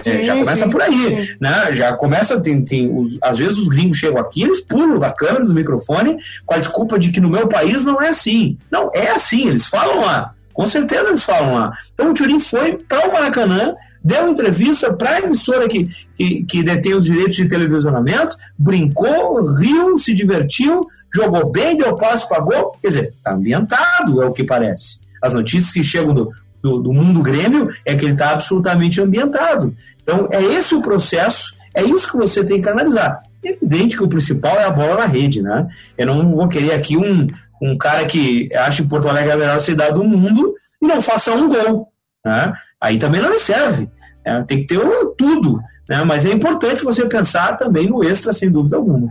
É, 0.04 0.22
já 0.22 0.36
começa 0.36 0.68
por 0.68 0.82
aí, 0.82 1.36
né? 1.40 1.72
Já 1.72 1.92
começa, 1.94 2.40
tem, 2.40 2.64
tem 2.64 2.90
os, 2.96 3.18
às 3.22 3.38
vezes 3.38 3.58
os 3.58 3.68
gringos 3.68 3.98
chegam 3.98 4.18
aqui, 4.18 4.42
eles 4.42 4.60
pulam 4.60 4.98
da 4.98 5.10
câmera, 5.10 5.44
do 5.44 5.54
microfone, 5.54 6.16
com 6.44 6.54
a 6.54 6.58
desculpa 6.58 6.98
de 6.98 7.10
que 7.10 7.20
no 7.20 7.28
meu 7.28 7.48
país 7.48 7.84
não 7.84 8.00
é 8.00 8.08
assim. 8.08 8.56
Não, 8.70 8.90
é 8.94 9.10
assim, 9.10 9.48
eles 9.48 9.66
falam 9.66 10.00
lá. 10.00 10.34
Com 10.52 10.66
certeza 10.66 11.08
eles 11.08 11.22
falam 11.22 11.54
lá. 11.54 11.72
Então 11.94 12.10
o 12.10 12.14
Turim 12.14 12.40
foi 12.40 12.78
para 12.88 13.08
o 13.08 13.12
Maracanã 13.12 13.74
deu 14.02 14.28
entrevista 14.28 14.92
para 14.92 15.16
a 15.16 15.20
emissora 15.20 15.68
que, 15.68 15.88
que, 16.16 16.42
que 16.44 16.62
detém 16.62 16.94
os 16.94 17.04
direitos 17.04 17.36
de 17.36 17.48
televisionamento, 17.48 18.36
brincou, 18.56 19.44
riu, 19.58 19.98
se 19.98 20.14
divertiu, 20.14 20.86
jogou 21.14 21.50
bem, 21.50 21.76
deu 21.76 21.96
passo, 21.96 22.28
pagou. 22.28 22.72
Quer 22.80 22.88
dizer, 22.88 23.14
está 23.16 23.32
ambientado, 23.32 24.22
é 24.22 24.26
o 24.26 24.32
que 24.32 24.44
parece. 24.44 25.00
As 25.22 25.34
notícias 25.34 25.72
que 25.72 25.84
chegam 25.84 26.14
do, 26.14 26.32
do, 26.62 26.78
do 26.78 26.92
mundo 26.92 27.22
Grêmio 27.22 27.70
é 27.84 27.94
que 27.94 28.04
ele 28.04 28.12
está 28.12 28.32
absolutamente 28.32 29.00
ambientado. 29.00 29.74
Então, 30.02 30.28
é 30.30 30.42
esse 30.42 30.74
o 30.74 30.82
processo, 30.82 31.54
é 31.74 31.82
isso 31.82 32.10
que 32.10 32.16
você 32.16 32.44
tem 32.44 32.60
que 32.60 32.68
analisar. 32.68 33.18
É 33.44 33.50
evidente 33.50 33.96
que 33.96 34.02
o 34.02 34.08
principal 34.08 34.56
é 34.56 34.64
a 34.64 34.70
bola 34.70 34.96
na 34.96 35.06
rede, 35.06 35.40
né? 35.40 35.68
Eu 35.96 36.06
não 36.06 36.34
vou 36.34 36.48
querer 36.48 36.72
aqui 36.72 36.96
um, 36.96 37.28
um 37.62 37.78
cara 37.78 38.04
que 38.06 38.48
acha 38.54 38.82
que 38.82 38.88
Porto 38.88 39.08
Alegre 39.08 39.30
é 39.30 39.34
a 39.34 39.38
melhor 39.38 39.60
cidade 39.60 39.94
do 39.94 40.04
mundo 40.04 40.54
e 40.82 40.86
não 40.86 41.00
faça 41.00 41.32
um 41.32 41.48
gol. 41.48 41.92
Né? 42.24 42.52
Aí 42.80 42.98
também 42.98 43.20
não 43.20 43.30
me 43.30 43.38
serve. 43.38 43.88
Né? 44.24 44.44
Tem 44.46 44.58
que 44.58 44.66
ter 44.66 44.80
tudo. 45.16 45.60
Né? 45.88 46.02
Mas 46.04 46.24
é 46.24 46.32
importante 46.32 46.84
você 46.84 47.06
pensar 47.06 47.56
também 47.56 47.86
no 47.86 48.02
extra, 48.02 48.32
sem 48.32 48.50
dúvida 48.50 48.76
alguma. 48.76 49.10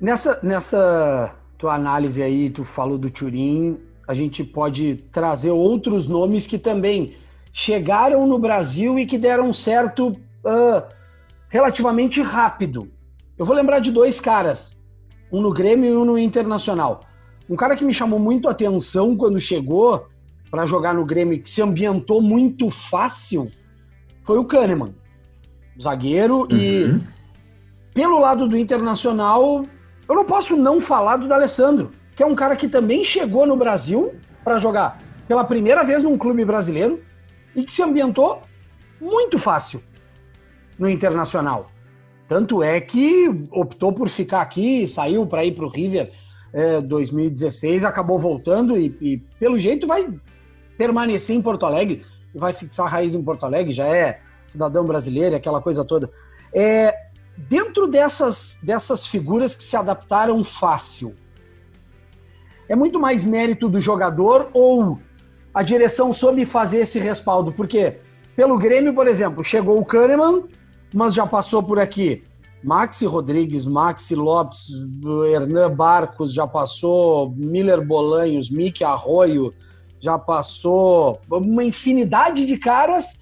Nessa, 0.00 0.38
nessa 0.42 1.32
tua 1.58 1.74
análise 1.74 2.22
aí, 2.22 2.50
tu 2.50 2.64
falou 2.64 2.98
do 2.98 3.10
Turim, 3.10 3.78
a 4.06 4.14
gente 4.14 4.42
pode 4.42 4.96
trazer 5.12 5.50
outros 5.50 6.06
nomes 6.06 6.46
que 6.46 6.58
também 6.58 7.14
chegaram 7.52 8.26
no 8.26 8.38
Brasil 8.38 8.98
e 8.98 9.06
que 9.06 9.18
deram 9.18 9.52
certo 9.52 10.08
uh, 10.08 10.82
relativamente 11.48 12.20
rápido. 12.20 12.90
Eu 13.38 13.44
vou 13.44 13.54
lembrar 13.54 13.80
de 13.80 13.90
dois 13.90 14.20
caras, 14.20 14.76
um 15.30 15.40
no 15.40 15.52
Grêmio 15.52 15.92
e 15.92 15.96
um 15.96 16.04
no 16.04 16.18
Internacional. 16.18 17.04
Um 17.48 17.56
cara 17.56 17.76
que 17.76 17.84
me 17.84 17.92
chamou 17.92 18.18
muito 18.18 18.48
a 18.48 18.52
atenção 18.52 19.16
quando 19.16 19.38
chegou 19.38 20.06
para 20.50 20.66
jogar 20.66 20.94
no 20.94 21.04
Grêmio, 21.04 21.40
que 21.40 21.48
se 21.48 21.62
ambientou 21.62 22.20
muito 22.20 22.70
fácil, 22.70 23.50
foi 24.24 24.38
o 24.38 24.44
Kahneman, 24.44 24.94
zagueiro. 25.80 26.42
Uhum. 26.42 26.48
E 26.52 27.00
pelo 27.94 28.20
lado 28.20 28.48
do 28.48 28.56
Internacional, 28.56 29.64
eu 30.08 30.14
não 30.14 30.24
posso 30.24 30.56
não 30.56 30.80
falar 30.80 31.16
do 31.16 31.28
D'Alessandro, 31.28 31.90
que 32.16 32.22
é 32.22 32.26
um 32.26 32.34
cara 32.34 32.56
que 32.56 32.68
também 32.68 33.04
chegou 33.04 33.46
no 33.46 33.56
Brasil 33.56 34.14
para 34.44 34.58
jogar 34.58 34.98
pela 35.26 35.44
primeira 35.44 35.82
vez 35.84 36.02
num 36.02 36.18
clube 36.18 36.44
brasileiro 36.44 37.02
e 37.54 37.64
que 37.64 37.72
se 37.72 37.82
ambientou 37.82 38.42
muito 39.00 39.38
fácil 39.38 39.82
no 40.78 40.88
Internacional. 40.88 41.66
Tanto 42.28 42.62
é 42.62 42.80
que 42.80 43.28
optou 43.50 43.92
por 43.92 44.08
ficar 44.08 44.40
aqui, 44.40 44.86
saiu 44.86 45.26
para 45.26 45.44
ir 45.44 45.52
para 45.52 45.66
o 45.66 45.68
River 45.68 46.10
é, 46.52 46.80
2016, 46.80 47.84
acabou 47.84 48.18
voltando 48.18 48.76
e, 48.76 48.96
e, 49.00 49.18
pelo 49.38 49.58
jeito 49.58 49.86
vai 49.86 50.08
permanecer 50.76 51.36
em 51.36 51.42
Porto 51.42 51.66
Alegre, 51.66 52.04
vai 52.34 52.52
fixar 52.52 52.86
raiz 52.88 53.14
em 53.14 53.22
Porto 53.22 53.44
Alegre, 53.44 53.72
já 53.72 53.86
é 53.86 54.20
cidadão 54.44 54.84
brasileiro, 54.84 55.36
aquela 55.36 55.60
coisa 55.60 55.84
toda. 55.84 56.10
É, 56.52 56.94
dentro 57.36 57.86
dessas, 57.86 58.58
dessas 58.62 59.06
figuras 59.06 59.54
que 59.54 59.62
se 59.62 59.76
adaptaram 59.76 60.42
fácil, 60.44 61.14
é 62.72 62.74
muito 62.74 62.98
mais 62.98 63.22
mérito 63.22 63.68
do 63.68 63.78
jogador 63.78 64.48
ou 64.54 64.98
a 65.52 65.62
direção 65.62 66.10
soube 66.10 66.46
fazer 66.46 66.78
esse 66.78 66.98
respaldo? 66.98 67.52
Porque 67.52 67.98
pelo 68.34 68.56
Grêmio, 68.56 68.94
por 68.94 69.06
exemplo, 69.06 69.44
chegou 69.44 69.78
o 69.78 69.84
Kahneman, 69.84 70.44
mas 70.94 71.12
já 71.12 71.26
passou 71.26 71.62
por 71.62 71.78
aqui 71.78 72.24
Maxi 72.64 73.04
Rodrigues, 73.04 73.66
Maxi 73.66 74.14
Lopes, 74.14 74.70
Hernan 75.30 75.76
Barcos, 75.76 76.32
já 76.32 76.46
passou 76.46 77.34
Miller 77.36 77.86
Bolanhos, 77.86 78.48
Mickey 78.48 78.84
Arroio, 78.84 79.52
já 80.00 80.18
passou 80.18 81.20
uma 81.30 81.62
infinidade 81.62 82.46
de 82.46 82.56
caras 82.56 83.20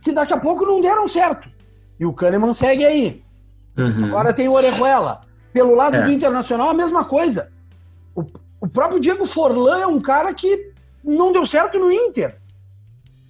que 0.00 0.12
daqui 0.12 0.32
a 0.32 0.40
pouco 0.40 0.64
não 0.64 0.80
deram 0.80 1.06
certo. 1.06 1.46
E 2.00 2.06
o 2.06 2.14
Kahneman 2.14 2.54
segue 2.54 2.86
aí. 2.86 3.22
Uhum. 3.76 4.06
Agora 4.06 4.32
tem 4.32 4.48
o 4.48 4.52
Orejuela. 4.52 5.20
Pelo 5.52 5.74
lado 5.74 5.96
é. 5.96 6.02
do 6.06 6.10
Internacional, 6.10 6.70
a 6.70 6.74
mesma 6.74 7.04
coisa. 7.04 7.52
O, 8.14 8.24
o 8.60 8.66
próprio 8.66 9.00
Diego 9.00 9.26
Forlan 9.26 9.78
é 9.78 9.86
um 9.86 10.00
cara 10.00 10.34
que 10.34 10.72
não 11.04 11.32
deu 11.32 11.46
certo 11.46 11.78
no 11.78 11.92
Inter. 11.92 12.36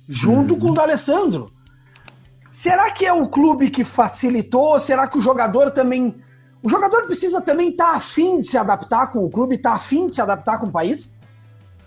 Junto 0.08 0.54
uhum. 0.54 0.60
com 0.60 0.70
o 0.70 0.74
D'Alessandro. 0.74 1.52
Será 2.50 2.90
que 2.90 3.04
é 3.06 3.12
o 3.12 3.28
clube 3.28 3.70
que 3.70 3.84
facilitou? 3.84 4.78
Será 4.78 5.06
que 5.06 5.18
o 5.18 5.20
jogador 5.20 5.70
também. 5.70 6.14
O 6.62 6.68
jogador 6.68 7.06
precisa 7.06 7.40
também 7.40 7.70
estar 7.70 7.92
tá 7.92 7.96
afim 7.96 8.40
de 8.40 8.48
se 8.48 8.58
adaptar 8.58 9.12
com 9.12 9.24
o 9.24 9.30
clube, 9.30 9.56
estar 9.56 9.70
tá 9.70 9.76
afim 9.76 10.08
de 10.08 10.14
se 10.14 10.20
adaptar 10.20 10.58
com 10.58 10.66
o 10.66 10.72
país? 10.72 11.16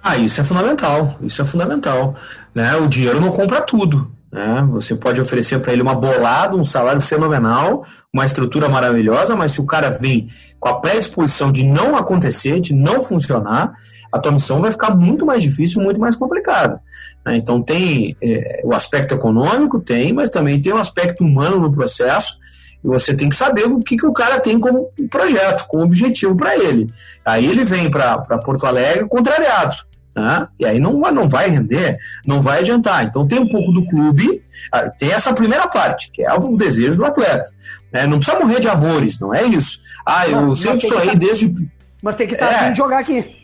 Ah, 0.04 0.18
isso 0.18 0.40
é 0.40 0.44
fundamental. 0.44 1.16
Isso 1.22 1.42
é 1.42 1.46
fundamental. 1.46 2.16
Né? 2.54 2.76
O 2.76 2.88
dinheiro 2.88 3.20
não 3.20 3.32
compra 3.32 3.62
tudo. 3.62 4.12
Né? 4.32 4.66
Você 4.72 4.96
pode 4.96 5.20
oferecer 5.20 5.60
para 5.60 5.74
ele 5.74 5.82
uma 5.82 5.94
bolada, 5.94 6.56
um 6.56 6.64
salário 6.64 7.02
fenomenal, 7.02 7.86
uma 8.14 8.26
estrutura 8.26 8.70
maravilhosa, 8.70 9.36
mas 9.36 9.52
se 9.52 9.62
o 9.62 9.66
cara 9.66 9.90
vem 9.90 10.28
com 10.60 10.70
a 10.70 10.80
predisposição 10.80 11.52
de 11.52 11.64
não 11.64 11.98
acontecer, 11.98 12.60
de 12.62 12.74
não 12.74 13.04
funcionar, 13.04 13.74
a 14.12 14.20
tua 14.20 14.32
missão 14.32 14.62
vai 14.62 14.72
ficar 14.72 14.96
muito 14.96 15.26
mais 15.26 15.44
difícil, 15.44 15.82
muito 15.82 16.00
mais 16.00 16.16
complicada. 16.16 16.82
Né? 17.26 17.38
Então 17.38 17.62
tem 17.62 18.16
é, 18.24 18.62
o 18.64 18.74
aspecto 18.74 19.14
econômico, 19.14 19.80
tem, 19.80 20.14
mas 20.14 20.30
também 20.30 20.62
tem 20.62 20.72
o 20.72 20.78
aspecto 20.78 21.24
humano 21.24 21.60
no 21.60 21.72
processo, 21.72 22.40
e 22.84 22.88
você 22.88 23.14
tem 23.14 23.30
que 23.30 23.36
saber 23.36 23.66
o 23.66 23.80
que, 23.80 23.96
que 23.96 24.06
o 24.06 24.14
cara 24.14 24.40
tem 24.40 24.60
como 24.60 24.92
projeto, 25.10 25.66
como 25.68 25.84
objetivo 25.84 26.36
para 26.36 26.58
ele. 26.58 26.92
Aí 27.24 27.46
ele 27.46 27.64
vem 27.64 27.92
para 27.92 28.18
Porto 28.44 28.66
Alegre 28.66 29.08
contrariado. 29.08 29.76
Né? 30.16 30.48
E 30.60 30.66
aí 30.66 30.80
não, 30.80 31.00
não 31.00 31.30
vai 31.30 31.50
render, 31.50 31.98
não 32.26 32.42
vai 32.42 32.60
adiantar. 32.60 33.06
Então 33.06 33.28
tem 33.28 33.40
um 33.40 33.48
pouco 33.48 33.72
do 33.72 33.86
clube, 33.86 34.44
ah, 34.72 34.90
tem 34.90 35.12
essa 35.12 35.34
primeira 35.34 35.68
parte, 35.68 36.12
que 36.12 36.22
é 36.24 36.34
o 36.34 36.58
desejo 36.58 36.98
do 36.98 37.06
atleta. 37.06 37.50
Né? 37.92 38.06
Não 38.06 38.20
precisa 38.20 38.40
morrer 38.40 38.60
de 38.60 38.68
amores, 38.68 39.20
não 39.20 39.34
é 39.34 39.44
isso. 39.44 39.80
Ah, 40.06 40.28
eu 40.28 40.50
mas, 40.50 40.60
sempre 40.60 40.88
sonhei 40.88 41.12
tá, 41.12 41.16
desde. 41.16 41.54
Mas 42.02 42.16
tem 42.16 42.28
que 42.28 42.34
estar 42.34 42.48
tá 42.48 42.66
é, 42.68 42.76
jogar 42.76 43.00
aqui. 43.00 43.42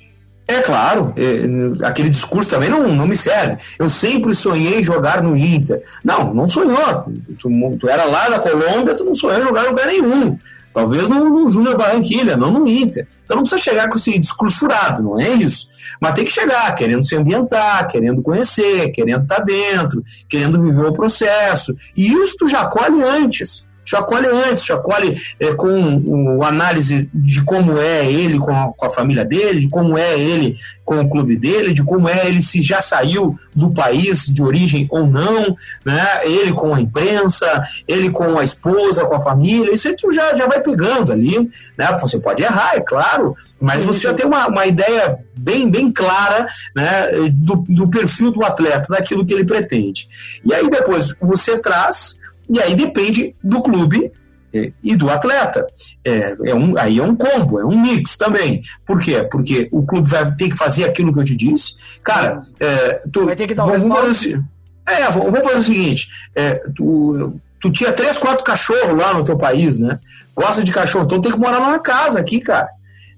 É 0.49 0.61
claro, 0.61 1.13
é, 1.17 1.85
aquele 1.85 2.09
discurso 2.09 2.49
também 2.49 2.69
não, 2.69 2.87
não 2.87 3.05
me 3.05 3.17
serve. 3.17 3.57
Eu 3.77 3.89
sempre 3.89 4.33
sonhei 4.33 4.81
jogar 4.81 5.21
no 5.21 5.35
Inter. 5.35 5.83
Não, 6.03 6.33
não 6.33 6.47
sonhou. 6.47 7.05
Tu, 7.37 7.77
tu 7.77 7.89
era 7.89 8.05
lá 8.05 8.29
na 8.29 8.39
Colômbia, 8.39 8.95
tu 8.95 9.03
não 9.03 9.13
sonhou 9.13 9.43
jogar 9.43 9.65
em 9.65 9.69
lugar 9.69 9.87
nenhum. 9.87 10.39
Talvez 10.73 11.09
no, 11.09 11.29
no 11.29 11.49
Júnior 11.49 11.77
Barranquilha, 11.77 12.37
não 12.37 12.51
no 12.51 12.67
Inter. 12.67 13.07
Então 13.25 13.35
não 13.37 13.43
precisa 13.43 13.61
chegar 13.61 13.89
com 13.89 13.97
esse 13.97 14.17
discurso 14.17 14.59
furado, 14.59 15.03
não 15.03 15.19
é 15.19 15.29
isso. 15.29 15.67
Mas 15.99 16.13
tem 16.13 16.23
que 16.23 16.31
chegar 16.31 16.73
querendo 16.75 17.05
se 17.05 17.15
ambientar, 17.15 17.87
querendo 17.87 18.21
conhecer, 18.21 18.91
querendo 18.91 19.23
estar 19.23 19.39
dentro, 19.39 20.03
querendo 20.29 20.61
viver 20.61 20.85
o 20.85 20.93
processo. 20.93 21.75
E 21.95 22.11
isso 22.13 22.37
tu 22.37 22.47
já 22.47 22.65
colhe 22.65 23.03
antes 23.03 23.66
já 23.87 24.01
colhe 24.01 24.27
antes, 24.27 24.65
já 24.65 24.77
colhe 24.77 25.17
é, 25.39 25.53
com 25.53 25.97
o 26.05 26.43
análise 26.43 27.09
de 27.13 27.41
como 27.43 27.77
é 27.77 28.05
ele 28.05 28.37
com 28.37 28.51
a, 28.51 28.73
com 28.75 28.85
a, 28.85 28.89
família 28.89 29.23
dele, 29.23 29.61
de 29.61 29.69
como 29.69 29.97
é 29.97 30.19
ele 30.19 30.57
com 30.83 30.99
o 30.99 31.09
clube 31.09 31.37
dele, 31.37 31.73
de 31.73 31.83
como 31.83 32.09
é 32.09 32.27
ele 32.27 32.41
se 32.41 32.61
já 32.61 32.81
saiu 32.81 33.39
do 33.55 33.71
país 33.71 34.25
de 34.25 34.43
origem 34.43 34.87
ou 34.89 35.07
não, 35.07 35.55
né? 35.85 36.21
ele 36.23 36.51
com 36.51 36.73
a 36.73 36.81
imprensa, 36.81 37.61
ele 37.87 38.09
com 38.09 38.37
a 38.37 38.43
esposa, 38.43 39.05
com 39.05 39.15
a 39.15 39.21
família, 39.21 39.73
isso 39.73 39.87
aí 39.87 39.95
tu 39.95 40.11
já, 40.11 40.35
já 40.35 40.45
vai 40.47 40.61
pegando 40.61 41.11
ali, 41.11 41.49
né? 41.77 41.97
Você 42.01 42.19
pode 42.19 42.43
errar, 42.43 42.75
é 42.75 42.81
claro, 42.81 43.35
mas 43.59 43.83
você 43.83 44.01
já 44.01 44.13
tem 44.13 44.25
uma, 44.25 44.47
uma 44.47 44.65
ideia 44.65 45.19
bem, 45.35 45.69
bem 45.69 45.91
clara 45.91 46.47
né, 46.75 47.07
do, 47.31 47.63
do 47.67 47.89
perfil 47.89 48.31
do 48.31 48.43
atleta, 48.43 48.93
daquilo 48.93 49.25
que 49.25 49.33
ele 49.33 49.45
pretende. 49.45 50.07
E 50.43 50.53
aí 50.53 50.69
depois 50.69 51.13
você 51.21 51.57
traz 51.57 52.19
e 52.49 52.59
aí 52.59 52.75
depende 52.75 53.35
do 53.43 53.61
clube 53.61 54.11
é, 54.53 54.71
e 54.83 54.95
do 54.95 55.09
atleta. 55.09 55.67
É, 56.03 56.35
é 56.45 56.55
um, 56.55 56.77
aí 56.77 56.99
é 56.99 57.03
um 57.03 57.15
combo, 57.15 57.59
é 57.59 57.65
um 57.65 57.79
mix 57.79 58.17
também. 58.17 58.61
Por 58.85 58.99
quê? 58.99 59.27
Porque 59.29 59.67
o 59.71 59.85
clube 59.85 60.07
vai 60.07 60.33
ter 60.35 60.49
que 60.49 60.57
fazer 60.57 60.85
aquilo 60.85 61.13
que 61.13 61.19
eu 61.19 61.25
te 61.25 61.35
disse. 61.35 61.75
Cara, 62.03 62.41
é, 62.59 63.01
tu, 63.11 63.25
vai 63.25 63.35
ter 63.35 63.47
que 63.47 63.55
dar 63.55 63.65
vamos, 63.65 63.87
vamos 63.87 64.17
fazer, 64.17 64.43
é, 64.87 65.11
vamos 65.11 65.43
fazer 65.43 65.59
o 65.59 65.63
seguinte: 65.63 66.07
é, 66.35 66.55
tu, 66.75 67.39
tu 67.59 67.71
tinha 67.71 67.91
três, 67.91 68.17
quatro 68.17 68.43
cachorros 68.43 68.95
lá 68.95 69.13
no 69.13 69.23
teu 69.23 69.37
país, 69.37 69.77
né? 69.77 69.99
Gosta 70.35 70.63
de 70.63 70.71
cachorro, 70.71 71.05
então 71.05 71.21
tem 71.21 71.31
que 71.31 71.39
morar 71.39 71.59
numa 71.59 71.79
casa 71.79 72.19
aqui, 72.19 72.39
cara. 72.39 72.69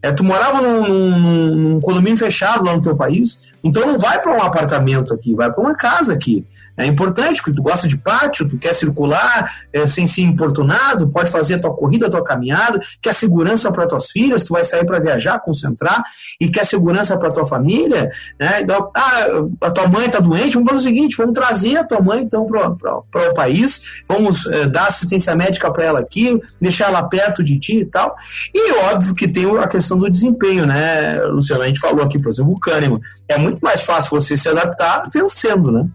É, 0.01 0.13
tu 0.13 0.23
morava 0.23 0.61
num, 0.61 0.87
num, 0.87 1.55
num, 1.55 1.81
condomínio 1.81 2.17
fechado 2.17 2.63
lá 2.63 2.73
no 2.73 2.81
teu 2.81 2.95
país, 2.95 3.51
então 3.63 3.85
não 3.85 3.97
vai 3.99 4.21
para 4.21 4.33
um 4.35 4.41
apartamento 4.41 5.13
aqui, 5.13 5.33
vai 5.33 5.51
para 5.51 5.61
uma 5.61 5.75
casa 5.75 6.13
aqui. 6.13 6.45
É 6.77 6.85
importante, 6.85 7.41
porque 7.41 7.53
tu 7.53 7.61
gosta 7.61 7.87
de 7.87 7.97
pátio, 7.97 8.47
tu 8.47 8.57
quer 8.57 8.73
circular 8.73 9.51
é, 9.73 9.85
sem 9.85 10.07
ser 10.07 10.21
importunado, 10.21 11.09
pode 11.09 11.29
fazer 11.29 11.55
a 11.55 11.59
tua 11.59 11.73
corrida, 11.73 12.07
a 12.07 12.09
tua 12.09 12.23
caminhada, 12.23 12.79
quer 13.01 13.13
segurança 13.13 13.69
para 13.69 13.85
tuas 13.85 14.09
filhas, 14.11 14.45
tu 14.45 14.53
vai 14.53 14.63
sair 14.63 14.85
para 14.85 14.99
viajar, 14.99 15.39
concentrar, 15.39 16.01
e 16.39 16.47
quer 16.47 16.65
segurança 16.65 17.17
para 17.17 17.31
tua 17.31 17.45
família, 17.45 18.09
né? 18.39 18.61
Então, 18.61 18.89
ah, 18.95 19.25
a 19.61 19.71
tua 19.71 19.87
mãe 19.87 20.05
está 20.05 20.19
doente, 20.19 20.53
vamos 20.53 20.69
fazer 20.69 20.79
o 20.79 20.83
seguinte, 20.83 21.17
vamos 21.17 21.33
trazer 21.33 21.77
a 21.77 21.83
tua 21.83 22.01
mãe 22.01 22.21
então 22.21 22.47
para 22.47 23.29
o 23.29 23.33
país, 23.33 24.03
vamos 24.07 24.45
é, 24.45 24.65
dar 24.67 24.87
assistência 24.87 25.35
médica 25.35 25.69
para 25.71 25.83
ela 25.83 25.99
aqui, 25.99 26.39
deixar 26.61 26.87
ela 26.87 27.03
perto 27.03 27.43
de 27.43 27.59
ti 27.59 27.79
e 27.79 27.85
tal. 27.85 28.15
E 28.53 28.71
óbvio 28.85 29.13
que 29.13 29.27
tem 29.27 29.45
a 29.57 29.67
questão 29.67 29.97
do 29.97 30.09
desempenho, 30.09 30.65
né, 30.65 31.21
Luciano? 31.25 31.63
A 31.63 31.67
gente 31.67 31.79
falou 31.79 32.03
aqui, 32.03 32.17
por 32.17 32.29
exemplo, 32.29 32.53
o 32.53 32.59
Kahneman. 32.59 33.01
É 33.27 33.37
muito 33.37 33.48
mais 33.61 33.81
fácil 33.81 34.11
você 34.11 34.35
se 34.35 34.47
adaptar 34.49 35.03
vencendo, 35.13 35.71
né? 35.71 35.85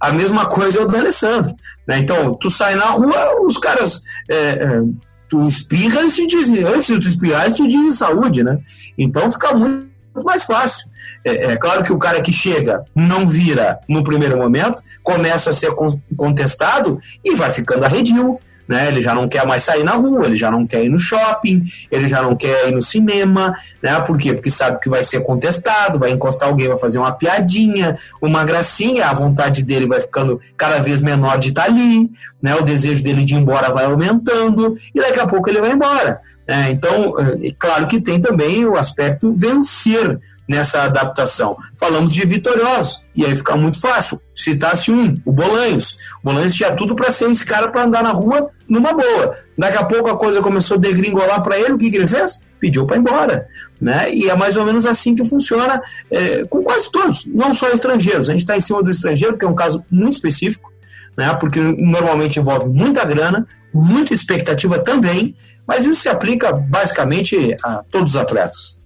A 0.00 0.12
mesma 0.12 0.46
coisa 0.46 0.78
é 0.78 0.82
o 0.82 0.86
do 0.86 0.96
Alessandro. 0.96 1.54
Né? 1.86 1.98
Então, 1.98 2.34
tu 2.34 2.50
sai 2.50 2.74
na 2.74 2.86
rua, 2.86 3.42
os 3.46 3.58
caras. 3.58 4.02
É, 4.28 4.36
é, 4.36 4.82
tu 5.28 5.44
espirra 5.44 6.02
e 6.02 6.10
te 6.10 6.26
dizem, 6.26 6.62
antes 6.64 6.86
de 6.86 7.00
tu 7.00 7.08
espirrar, 7.08 7.44
eles 7.44 7.56
te 7.56 7.66
dizem 7.66 7.90
saúde, 7.90 8.44
né? 8.44 8.58
Então 8.96 9.30
fica 9.32 9.54
muito 9.54 9.88
mais 10.22 10.44
fácil. 10.44 10.88
É, 11.24 11.52
é, 11.52 11.56
claro 11.56 11.82
que 11.82 11.92
o 11.92 11.98
cara 11.98 12.20
que 12.20 12.32
chega 12.32 12.84
não 12.94 13.26
vira 13.26 13.80
no 13.88 14.04
primeiro 14.04 14.36
momento, 14.36 14.82
começa 15.02 15.50
a 15.50 15.52
ser 15.52 15.74
contestado 16.16 16.98
e 17.24 17.34
vai 17.34 17.50
ficando 17.52 17.84
arredio, 17.84 18.38
né? 18.68 18.88
Ele 18.88 19.02
já 19.02 19.14
não 19.14 19.28
quer 19.28 19.46
mais 19.46 19.62
sair 19.62 19.84
na 19.84 19.92
rua, 19.92 20.26
ele 20.26 20.36
já 20.36 20.50
não 20.50 20.66
quer 20.66 20.84
ir 20.84 20.88
no 20.88 20.98
shopping, 20.98 21.62
ele 21.90 22.08
já 22.08 22.22
não 22.22 22.34
quer 22.34 22.68
ir 22.68 22.72
no 22.72 22.80
cinema, 22.80 23.54
né? 23.82 23.98
Por 24.00 24.18
quê? 24.18 24.34
Porque 24.34 24.50
sabe 24.50 24.80
que 24.80 24.88
vai 24.88 25.02
ser 25.02 25.20
contestado, 25.20 25.98
vai 25.98 26.10
encostar 26.10 26.48
alguém, 26.48 26.68
vai 26.68 26.78
fazer 26.78 26.98
uma 26.98 27.12
piadinha, 27.12 27.96
uma 28.20 28.44
gracinha, 28.44 29.06
a 29.06 29.14
vontade 29.14 29.62
dele 29.62 29.86
vai 29.86 30.00
ficando 30.00 30.40
cada 30.56 30.78
vez 30.78 31.00
menor 31.00 31.38
de 31.38 31.50
estar 31.50 31.64
ali, 31.64 32.10
né? 32.42 32.54
O 32.54 32.62
desejo 32.62 33.02
dele 33.02 33.24
de 33.24 33.34
ir 33.34 33.38
embora 33.38 33.72
vai 33.72 33.84
aumentando 33.84 34.76
e 34.94 35.00
daqui 35.00 35.20
a 35.20 35.26
pouco 35.26 35.48
ele 35.48 35.60
vai 35.60 35.72
embora. 35.72 36.20
Né? 36.46 36.70
Então, 36.70 37.14
é 37.18 37.52
claro 37.58 37.86
que 37.86 38.00
tem 38.00 38.20
também 38.20 38.64
o 38.66 38.76
aspecto 38.76 39.32
vencer, 39.32 40.20
nessa 40.48 40.82
adaptação. 40.82 41.56
Falamos 41.78 42.12
de 42.12 42.24
vitoriosos, 42.26 43.02
e 43.14 43.24
aí 43.24 43.34
fica 43.34 43.56
muito 43.56 43.80
fácil. 43.80 44.20
Citasse 44.34 44.90
um, 44.90 45.20
o 45.24 45.32
Bolanhos. 45.32 45.96
O 46.22 46.28
Bolanhos 46.28 46.54
tinha 46.54 46.72
tudo 46.72 46.94
para 46.94 47.10
ser 47.10 47.30
esse 47.30 47.44
cara 47.44 47.68
para 47.68 47.84
andar 47.84 48.02
na 48.02 48.10
rua 48.10 48.50
numa 48.68 48.92
boa. 48.92 49.36
Daqui 49.56 49.76
a 49.76 49.84
pouco 49.84 50.08
a 50.08 50.16
coisa 50.16 50.42
começou 50.42 50.76
a 50.76 50.80
degringolar 50.80 51.42
para 51.42 51.58
ele, 51.58 51.72
o 51.72 51.78
que, 51.78 51.90
que 51.90 51.96
ele 51.96 52.08
fez? 52.08 52.40
Pediu 52.60 52.86
para 52.86 52.96
ir 52.96 53.00
embora. 53.00 53.46
Né? 53.80 54.14
E 54.14 54.28
é 54.28 54.36
mais 54.36 54.56
ou 54.56 54.64
menos 54.64 54.86
assim 54.86 55.14
que 55.14 55.24
funciona 55.24 55.80
é, 56.10 56.44
com 56.44 56.62
quase 56.62 56.90
todos, 56.90 57.26
não 57.26 57.52
só 57.52 57.68
estrangeiros. 57.70 58.28
A 58.28 58.32
gente 58.32 58.42
está 58.42 58.56
em 58.56 58.60
cima 58.60 58.82
do 58.82 58.90
estrangeiro, 58.90 59.36
que 59.36 59.44
é 59.44 59.48
um 59.48 59.54
caso 59.54 59.84
muito 59.90 60.14
específico, 60.14 60.72
né? 61.16 61.34
porque 61.34 61.60
normalmente 61.60 62.38
envolve 62.38 62.68
muita 62.68 63.04
grana, 63.04 63.46
muita 63.72 64.14
expectativa 64.14 64.78
também, 64.78 65.34
mas 65.66 65.86
isso 65.86 66.02
se 66.02 66.08
aplica 66.08 66.52
basicamente 66.52 67.56
a 67.62 67.82
todos 67.90 68.14
os 68.14 68.16
atletas. 68.20 68.83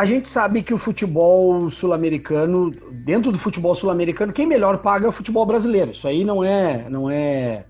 A 0.00 0.06
gente 0.06 0.30
sabe 0.30 0.62
que 0.62 0.72
o 0.72 0.78
futebol 0.78 1.68
sul-americano, 1.70 2.70
dentro 3.04 3.30
do 3.30 3.38
futebol 3.38 3.74
sul-americano, 3.74 4.32
quem 4.32 4.46
melhor 4.46 4.78
paga 4.78 5.04
é 5.04 5.08
o 5.10 5.12
futebol 5.12 5.44
brasileiro. 5.44 5.90
Isso 5.90 6.08
aí 6.08 6.24
não 6.24 6.42
é, 6.42 6.88
não 6.88 7.10
é, 7.10 7.66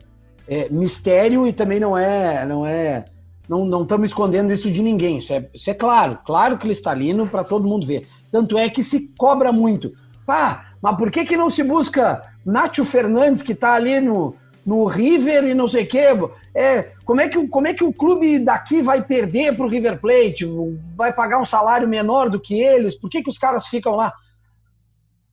é 0.47 0.69
mistério 0.69 1.45
e 1.45 1.53
também 1.53 1.81
não 1.81 1.99
é, 1.99 2.47
não 2.47 2.65
é, 2.65 3.07
não, 3.49 3.65
não 3.65 3.83
estamos 3.83 4.11
escondendo 4.11 4.53
isso 4.53 4.71
de 4.71 4.81
ninguém. 4.81 5.17
Isso 5.17 5.33
é, 5.33 5.49
isso 5.53 5.69
é 5.71 5.75
claro, 5.75 6.21
claro 6.25 6.57
cristalino 6.57 7.27
para 7.27 7.43
todo 7.43 7.67
mundo 7.67 7.85
ver. 7.85 8.07
Tanto 8.31 8.57
é 8.57 8.69
que 8.69 8.85
se 8.85 9.09
cobra 9.19 9.51
muito. 9.51 9.93
Pá, 10.25 10.67
mas 10.81 10.97
por 10.97 11.11
que 11.11 11.25
que 11.25 11.37
não 11.37 11.51
se 11.51 11.65
busca 11.65 12.23
Nátio 12.47 12.85
Fernandes 12.85 13.43
que 13.43 13.55
está 13.55 13.73
ali 13.73 14.01
no, 14.01 14.37
no 14.65 14.85
River 14.85 15.43
e 15.47 15.53
não 15.53 15.67
sei 15.67 15.83
o 15.83 15.89
quê. 15.89 16.07
É, 16.55 16.93
como, 17.05 17.21
é 17.21 17.29
que, 17.29 17.47
como 17.49 17.69
é 17.69 17.75
que 17.75 17.85
o 17.85 17.93
clube 17.93 18.39
daqui 18.39 18.83
vai 18.83 19.03
perder 19.03 19.57
para 19.57 19.65
o 19.65 19.69
River 19.69 20.01
Plate? 20.01 20.49
Vai 20.97 21.13
pagar 21.13 21.41
um 21.41 21.45
salário 21.45 21.89
menor 21.89 22.29
do 22.29 22.41
que 22.41 22.61
eles? 22.61 22.95
Por 22.95 23.09
que, 23.09 23.23
que 23.23 23.29
os 23.29 23.39
caras 23.39 23.69
ficam 23.69 23.95
lá? 23.95 24.13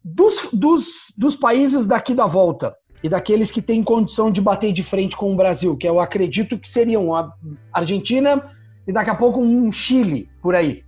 Dos, 0.03 0.49
dos, 0.53 1.11
dos 1.17 1.35
países 1.35 1.87
daqui 1.87 2.13
da 2.13 2.27
volta 2.27 2.75
e 3.03 3.09
daqueles 3.09 3.51
que 3.51 3.61
têm 3.61 3.83
condição 3.83 4.31
de 4.31 4.41
bater 4.41 4.71
de 4.71 4.83
frente 4.83 5.17
com 5.17 5.33
o 5.33 5.35
Brasil, 5.35 5.75
que 5.75 5.87
eu 5.87 5.99
acredito 5.99 6.57
que 6.57 6.69
seriam 6.69 7.13
a 7.13 7.33
Argentina 7.73 8.51
e 8.87 8.93
daqui 8.93 9.09
a 9.09 9.15
pouco 9.15 9.41
um 9.41 9.71
Chile 9.71 10.29
por 10.41 10.55
aí. 10.55 10.83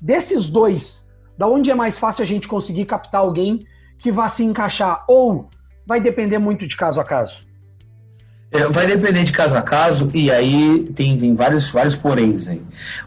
Desses 0.00 0.48
dois, 0.48 1.08
da 1.36 1.46
onde 1.46 1.70
é 1.70 1.74
mais 1.74 1.98
fácil 1.98 2.22
a 2.22 2.26
gente 2.26 2.48
conseguir 2.48 2.86
captar 2.86 3.20
alguém 3.20 3.66
que 3.98 4.10
vá 4.10 4.28
se 4.28 4.42
encaixar 4.42 5.04
ou 5.06 5.48
vai 5.86 6.00
depender 6.00 6.38
muito 6.38 6.66
de 6.66 6.76
caso 6.76 7.00
a 7.00 7.04
caso? 7.04 7.49
É, 8.52 8.66
vai 8.66 8.86
depender 8.86 9.22
de 9.22 9.32
caso 9.32 9.56
a 9.56 9.62
caso, 9.62 10.10
e 10.12 10.30
aí 10.30 10.90
tem, 10.94 11.16
tem 11.16 11.34
vários, 11.34 11.70
vários 11.70 11.94
poréns 11.94 12.48
aí. 12.48 12.60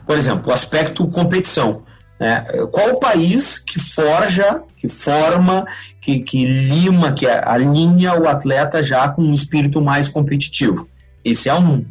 Por 0.06 0.18
exemplo, 0.18 0.50
o 0.50 0.54
aspecto 0.54 1.06
competição. 1.08 1.84
Né? 2.20 2.42
Qual 2.72 2.92
o 2.92 3.00
país 3.00 3.60
que 3.60 3.80
forja, 3.80 4.62
que 4.78 4.88
forma, 4.88 5.66
que, 6.00 6.20
que 6.20 6.46
lima, 6.46 7.12
que 7.12 7.28
alinha 7.28 8.14
o 8.14 8.28
atleta 8.28 8.82
já 8.82 9.10
com 9.10 9.22
um 9.22 9.34
espírito 9.34 9.82
mais 9.82 10.08
competitivo? 10.08 10.88
Esse 11.24 11.50
é 11.50 11.54
um. 11.54 11.86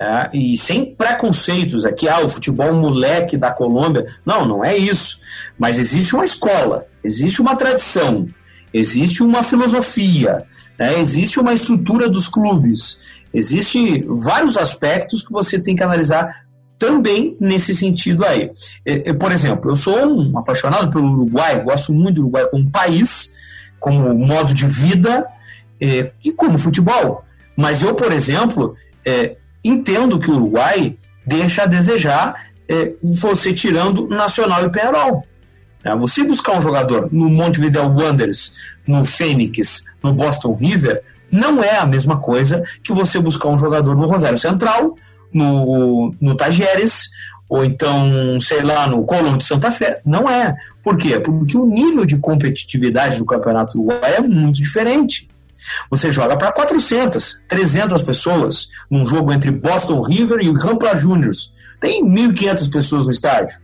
É, 0.00 0.30
e 0.32 0.56
sem 0.56 0.84
preconceitos 0.84 1.84
aqui, 1.84 2.08
ah, 2.08 2.20
o 2.20 2.28
futebol 2.28 2.72
moleque 2.72 3.36
da 3.36 3.50
Colômbia. 3.50 4.06
Não, 4.24 4.46
não 4.46 4.64
é 4.64 4.76
isso. 4.76 5.20
Mas 5.58 5.78
existe 5.78 6.14
uma 6.14 6.24
escola, 6.24 6.86
existe 7.02 7.40
uma 7.40 7.56
tradição, 7.56 8.28
existe 8.72 9.22
uma 9.22 9.42
filosofia, 9.42 10.44
né? 10.78 11.00
existe 11.00 11.38
uma 11.40 11.52
estrutura 11.52 12.08
dos 12.08 12.28
clubes, 12.28 13.22
existe 13.32 14.04
vários 14.08 14.56
aspectos 14.56 15.22
que 15.22 15.32
você 15.32 15.58
tem 15.58 15.76
que 15.76 15.82
analisar 15.82 16.46
também 16.78 17.36
nesse 17.40 17.74
sentido 17.74 18.24
aí. 18.24 18.50
por 19.18 19.32
exemplo, 19.32 19.70
eu 19.70 19.76
sou 19.76 19.98
um 20.06 20.38
apaixonado 20.38 20.92
pelo 20.92 21.10
Uruguai, 21.10 21.60
gosto 21.64 21.92
muito 21.92 22.16
do 22.16 22.20
Uruguai 22.22 22.46
como 22.50 22.70
país, 22.70 23.32
como 23.80 24.14
modo 24.14 24.54
de 24.54 24.66
vida 24.66 25.26
e 26.24 26.32
como 26.32 26.56
futebol. 26.56 27.24
Mas 27.56 27.82
eu, 27.82 27.96
por 27.96 28.12
exemplo, 28.12 28.76
é, 29.04 29.36
entendo 29.64 30.20
que 30.20 30.30
o 30.30 30.36
Uruguai 30.36 30.96
deixa 31.26 31.64
a 31.64 31.66
desejar 31.66 32.52
é, 32.68 32.94
você 33.02 33.52
tirando 33.52 34.06
Nacional 34.06 34.64
e 34.64 34.70
Penarol. 34.70 35.26
É, 35.88 35.96
você 35.96 36.22
buscar 36.22 36.52
um 36.52 36.60
jogador 36.60 37.08
no 37.10 37.30
Montevideo 37.30 37.88
Wanderers, 37.88 38.52
no 38.86 39.04
Fênix, 39.06 39.84
no 40.02 40.12
Boston 40.12 40.54
River, 40.54 41.02
não 41.30 41.62
é 41.62 41.78
a 41.78 41.86
mesma 41.86 42.18
coisa 42.18 42.62
que 42.82 42.92
você 42.92 43.18
buscar 43.18 43.48
um 43.48 43.58
jogador 43.58 43.96
no 43.96 44.06
Rosário 44.06 44.36
Central, 44.36 44.94
no, 45.32 46.14
no 46.20 46.34
Tajeres, 46.34 47.08
ou 47.48 47.64
então, 47.64 48.38
sei 48.40 48.62
lá, 48.62 48.86
no 48.86 49.04
Colón 49.04 49.38
de 49.38 49.44
Santa 49.44 49.70
Fé. 49.70 50.02
Não 50.04 50.28
é. 50.28 50.54
Por 50.82 50.98
quê? 50.98 51.18
Porque 51.18 51.56
o 51.56 51.64
nível 51.64 52.04
de 52.04 52.18
competitividade 52.18 53.16
do 53.16 53.24
Campeonato 53.24 53.78
Uruguai 53.78 54.16
é 54.16 54.20
muito 54.20 54.56
diferente. 54.56 55.26
Você 55.90 56.12
joga 56.12 56.36
para 56.36 56.52
400, 56.52 57.44
300 57.48 58.02
pessoas 58.02 58.68
num 58.90 59.06
jogo 59.06 59.32
entre 59.32 59.50
Boston 59.50 60.02
River 60.02 60.40
e 60.40 60.52
Rampla 60.52 60.96
Juniors. 60.96 61.52
Tem 61.80 62.04
1.500 62.04 62.70
pessoas 62.70 63.06
no 63.06 63.12
estádio. 63.12 63.58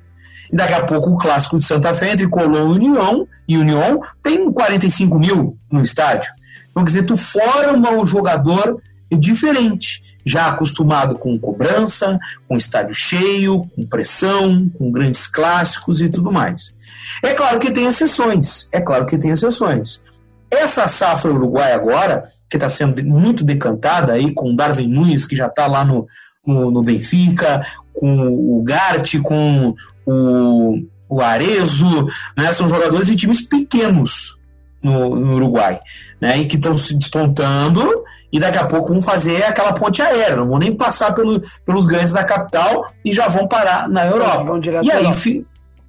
Daqui 0.53 0.75
a 0.75 0.85
pouco 0.85 1.11
o 1.11 1.17
clássico 1.17 1.59
de 1.59 1.65
Santa 1.65 1.95
Fé 1.95 2.13
entre 2.13 2.29
Colón 2.29 2.75
e 2.75 2.89
União, 2.89 3.29
e 3.49 3.57
União 3.59 4.01
tem 4.23 4.51
45 4.51 5.19
mil 5.19 5.59
no 5.71 5.83
estádio. 5.83 6.33
Então, 6.71 6.85
quer 6.85 6.91
dizer, 6.91 7.03
tu 7.05 7.17
forma 7.17 7.93
o 7.93 8.05
jogador 8.05 8.81
diferente, 9.17 10.19
já 10.25 10.49
acostumado 10.49 11.17
com 11.17 11.39
cobrança, 11.39 12.19
com 12.49 12.57
estádio 12.57 12.95
cheio, 12.95 13.71
com 13.75 13.87
pressão, 13.87 14.69
com 14.71 14.91
grandes 14.91 15.27
clássicos 15.27 16.01
e 16.01 16.09
tudo 16.09 16.33
mais. 16.33 16.77
É 17.23 17.35
claro 17.35 17.59
que 17.59 17.71
tem 17.71 17.87
exceções, 17.87 18.69
é 18.73 18.81
claro 18.81 19.07
que 19.07 19.19
tem 19.19 19.31
exceções. 19.31 20.03
Essa 20.51 20.87
safra 20.87 21.33
uruguai 21.33 21.73
agora, 21.73 22.25
que 22.49 22.57
está 22.57 22.69
sendo 22.69 23.05
muito 23.05 23.45
decantada 23.45 24.13
aí 24.13 24.33
com 24.33 24.55
Darwin 24.55 24.89
Nunes, 24.89 25.27
que 25.27 25.37
já 25.37 25.47
está 25.47 25.67
lá 25.67 25.85
no, 25.85 26.07
no, 26.47 26.71
no, 26.71 26.83
Benfica, 26.83 27.65
com 27.93 28.29
o 28.29 28.63
Gart, 28.63 29.21
com 29.23 29.75
o, 30.07 30.75
o 31.09 31.21
Arezo, 31.21 32.07
né? 32.37 32.53
são 32.53 32.69
jogadores 32.69 33.07
de 33.07 33.17
times 33.17 33.47
pequenos 33.47 34.39
no, 34.83 35.17
no 35.17 35.35
Uruguai, 35.35 35.81
né? 36.21 36.39
e 36.39 36.47
que 36.47 36.57
estão 36.57 36.77
se 36.77 36.95
despontando 36.95 38.05
e 38.31 38.39
daqui 38.39 38.59
a 38.59 38.67
pouco 38.67 38.93
vão 38.93 39.01
fazer 39.01 39.45
aquela 39.45 39.73
ponte 39.73 40.03
aérea, 40.03 40.37
não 40.37 40.49
vão 40.49 40.59
nem 40.59 40.77
passar 40.77 41.15
pelo, 41.15 41.41
pelos 41.65 41.87
grandes 41.87 42.13
da 42.13 42.25
capital 42.25 42.85
e 43.05 43.15
já 43.15 43.29
vão 43.29 43.47
parar 43.47 43.89
na 43.89 44.05
Europa. 44.05 44.45
e 44.83 44.91
aí, 44.91 45.07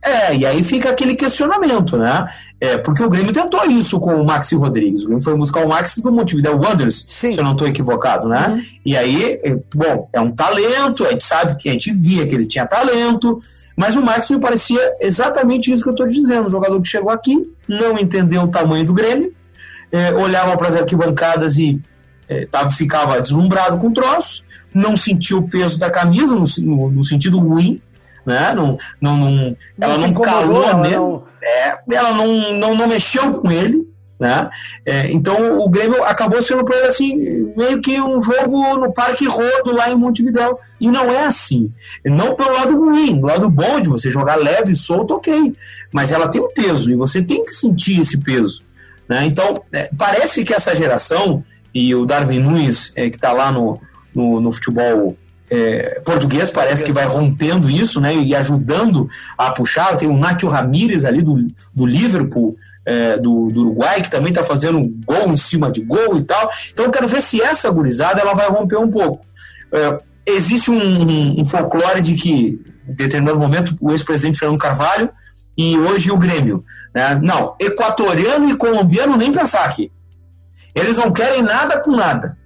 é, 0.05 0.35
e 0.35 0.45
aí 0.45 0.63
fica 0.63 0.89
aquele 0.89 1.15
questionamento, 1.15 1.97
né? 1.97 2.27
É, 2.61 2.77
porque 2.77 3.03
o 3.03 3.09
Grêmio 3.09 3.33
tentou 3.33 3.65
isso 3.65 3.99
com 3.99 4.15
o 4.15 4.25
Maxi 4.25 4.55
Rodrigues. 4.55 5.03
O 5.03 5.07
Grêmio 5.07 5.23
foi 5.23 5.35
buscar 5.35 5.65
o 5.65 5.67
Maxi 5.67 6.01
do 6.01 6.11
Montevideo 6.11 6.55
Wanderers, 6.55 7.07
se 7.09 7.37
eu 7.37 7.43
não 7.43 7.53
estou 7.53 7.67
equivocado, 7.67 8.27
né? 8.27 8.49
Uhum. 8.49 8.61
E 8.85 8.95
aí, 8.95 9.39
é, 9.43 9.57
bom, 9.73 10.07
é 10.13 10.21
um 10.21 10.31
talento, 10.31 11.05
a 11.05 11.09
gente 11.09 11.23
sabe 11.23 11.55
que 11.57 11.69
a 11.69 11.71
gente 11.71 11.91
via 11.91 12.25
que 12.27 12.35
ele 12.35 12.45
tinha 12.45 12.67
talento, 12.67 13.41
mas 13.75 13.95
o 13.95 14.01
Max 14.01 14.29
me 14.29 14.39
parecia 14.39 14.79
exatamente 15.01 15.71
isso 15.71 15.83
que 15.83 15.89
eu 15.89 15.93
estou 15.93 16.07
dizendo. 16.07 16.47
Um 16.47 16.51
jogador 16.51 16.79
que 16.79 16.87
chegou 16.87 17.09
aqui, 17.09 17.51
não 17.67 17.97
entendeu 17.97 18.43
o 18.43 18.47
tamanho 18.47 18.85
do 18.85 18.93
Grêmio, 18.93 19.33
é, 19.91 20.13
olhava 20.13 20.55
para 20.55 20.67
as 20.67 20.75
arquibancadas 20.75 21.57
e 21.57 21.81
é, 22.29 22.45
tava, 22.45 22.69
ficava 22.69 23.21
deslumbrado 23.21 23.77
com 23.77 23.87
o 23.87 23.93
troço, 23.93 24.43
não 24.73 24.95
sentiu 24.95 25.39
o 25.39 25.49
peso 25.49 25.79
da 25.79 25.89
camisa, 25.89 26.35
no, 26.35 26.45
no, 26.59 26.91
no 26.91 27.03
sentido 27.03 27.37
ruim, 27.37 27.81
né? 28.25 28.53
Não, 28.53 28.77
não, 29.01 29.17
não 29.17 29.57
ela 29.79 29.97
não 29.97 30.13
calou 30.13 30.77
nele, 30.77 30.95
não... 30.95 31.23
É, 31.43 31.77
ela 31.91 32.13
não, 32.13 32.53
não, 32.53 32.75
não 32.75 32.87
mexeu 32.87 33.33
com 33.33 33.51
ele, 33.51 33.87
né? 34.19 34.49
É, 34.85 35.11
então 35.11 35.59
o 35.59 35.69
Grêmio 35.69 36.03
acabou 36.03 36.41
sendo 36.41 36.63
para 36.63 36.77
ele 36.77 36.87
assim, 36.87 37.53
meio 37.55 37.81
que 37.81 37.99
um 38.01 38.21
jogo 38.21 38.77
no 38.77 38.93
Parque 38.93 39.27
Rodo 39.27 39.73
lá 39.73 39.91
em 39.91 39.95
Montevidéu. 39.95 40.57
E 40.79 40.89
não 40.89 41.11
é 41.11 41.25
assim. 41.25 41.71
Não 42.03 42.35
pelo 42.35 42.53
lado 42.53 42.75
ruim, 42.77 43.19
do 43.19 43.27
lado 43.27 43.49
bom 43.49 43.79
de 43.79 43.89
você 43.89 44.09
jogar 44.09 44.35
leve, 44.35 44.75
solto, 44.75 45.15
ok. 45.15 45.53
Mas 45.91 46.11
ela 46.11 46.27
tem 46.27 46.41
um 46.41 46.51
peso 46.51 46.91
e 46.91 46.95
você 46.95 47.21
tem 47.21 47.43
que 47.43 47.51
sentir 47.51 48.01
esse 48.01 48.17
peso. 48.17 48.63
Né? 49.07 49.25
Então, 49.25 49.53
é, 49.71 49.89
parece 49.97 50.43
que 50.43 50.53
essa 50.53 50.75
geração, 50.75 51.43
e 51.73 51.93
o 51.93 52.05
Darwin 52.05 52.39
Nunes, 52.39 52.93
é, 52.95 53.09
que 53.09 53.17
está 53.17 53.33
lá 53.33 53.51
no, 53.51 53.79
no, 54.13 54.39
no 54.39 54.51
futebol 54.51 55.15
é, 55.49 56.01
português, 56.03 56.49
parece 56.49 56.83
que 56.83 56.91
vai 56.91 57.05
rompendo 57.05 57.69
isso 57.69 58.01
né, 58.01 58.15
e 58.15 58.35
ajudando 58.35 59.07
a 59.37 59.51
puxar. 59.51 59.97
Tem 59.97 60.07
o 60.07 60.17
Nátio 60.17 60.49
Ramírez 60.49 61.05
ali 61.05 61.21
do, 61.21 61.35
do 61.73 61.85
Liverpool, 61.85 62.55
é, 62.85 63.17
do, 63.17 63.51
do, 63.51 63.61
Uruguai, 63.61 64.01
que 64.01 64.09
também 64.09 64.29
está 64.29 64.43
fazendo 64.43 64.79
gol 65.05 65.29
em 65.29 65.37
cima 65.37 65.71
de 65.71 65.81
gol 65.81 66.17
e 66.17 66.23
tal. 66.23 66.49
Então 66.71 66.85
eu 66.85 66.91
quero 66.91 67.07
ver 67.07 67.21
se 67.21 67.41
essa 67.41 67.69
gurizada 67.69 68.21
ela 68.21 68.33
vai 68.33 68.47
romper 68.47 68.77
um 68.77 68.89
pouco. 68.89 69.25
É, 69.71 69.97
existe 70.25 70.71
um, 70.71 70.77
um, 70.77 71.41
um, 71.41 71.45
folclore 71.45 72.01
de 72.01 72.15
que, 72.15 72.59
em 72.87 72.93
determinado 72.93 73.39
momento, 73.39 73.75
o 73.79 73.91
ex-presidente 73.91 74.39
Fernando 74.39 74.59
Carvalho 74.59 75.09
e 75.57 75.77
hoje 75.77 76.11
o 76.11 76.17
Grêmio. 76.17 76.63
Né? 76.93 77.19
Não, 77.21 77.55
equatoriano 77.59 78.49
e 78.49 78.55
colombiano 78.55 79.15
nem 79.15 79.31
pensar 79.31 79.65
aqui. 79.65 79.91
Eles 80.73 80.97
não 80.97 81.11
querem 81.11 81.41
nada 81.41 81.79
com 81.79 81.91
nada. 81.91 82.37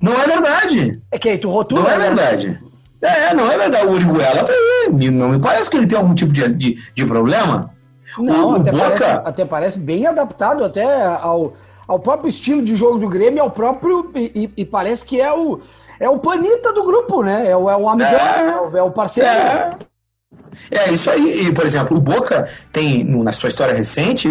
Não 0.00 0.12
é 0.12 0.26
verdade. 0.26 1.02
É 1.10 1.18
que 1.18 1.28
aí 1.28 1.38
tu 1.38 1.50
rotula. 1.50 1.82
Não 1.82 1.90
é 1.90 1.98
né? 1.98 2.06
verdade. 2.06 2.60
É, 3.02 3.34
não 3.34 3.50
é 3.50 3.58
verdade. 3.58 3.86
O 3.86 3.92
Uriguela 3.92 4.44
tá 4.44 4.52
aí. 4.52 5.10
Não 5.10 5.28
me 5.30 5.38
parece 5.38 5.70
que 5.70 5.76
ele 5.76 5.86
tem 5.86 5.98
algum 5.98 6.14
tipo 6.14 6.32
de, 6.32 6.52
de, 6.54 6.74
de 6.94 7.06
problema. 7.06 7.70
Não, 8.18 8.52
o 8.52 8.56
até, 8.56 8.72
Boca... 8.72 8.84
parece, 8.86 9.04
até 9.24 9.44
parece 9.44 9.78
bem 9.78 10.06
adaptado 10.06 10.64
até 10.64 11.04
ao, 11.04 11.54
ao 11.86 11.98
próprio 11.98 12.28
estilo 12.28 12.62
de 12.62 12.76
jogo 12.76 12.98
do 12.98 13.08
Grêmio, 13.08 13.42
ao 13.42 13.50
próprio. 13.50 14.10
E, 14.14 14.50
e 14.56 14.64
parece 14.64 15.04
que 15.04 15.20
é 15.20 15.32
o, 15.32 15.60
é 16.00 16.08
o 16.08 16.18
panita 16.18 16.72
do 16.72 16.84
grupo, 16.84 17.22
né? 17.22 17.50
É 17.50 17.56
o, 17.56 17.68
é 17.68 17.76
o 17.76 17.88
amigão, 17.88 18.70
é, 18.74 18.78
é 18.78 18.82
o 18.82 18.90
parceiro. 18.90 19.28
É. 19.28 19.70
É, 20.70 20.90
isso 20.90 21.10
aí. 21.10 21.46
E, 21.46 21.52
por 21.52 21.66
exemplo, 21.66 21.96
o 21.96 22.00
Boca 22.00 22.48
tem, 22.72 23.04
na 23.04 23.32
sua 23.32 23.48
história 23.48 23.74
recente, 23.74 24.28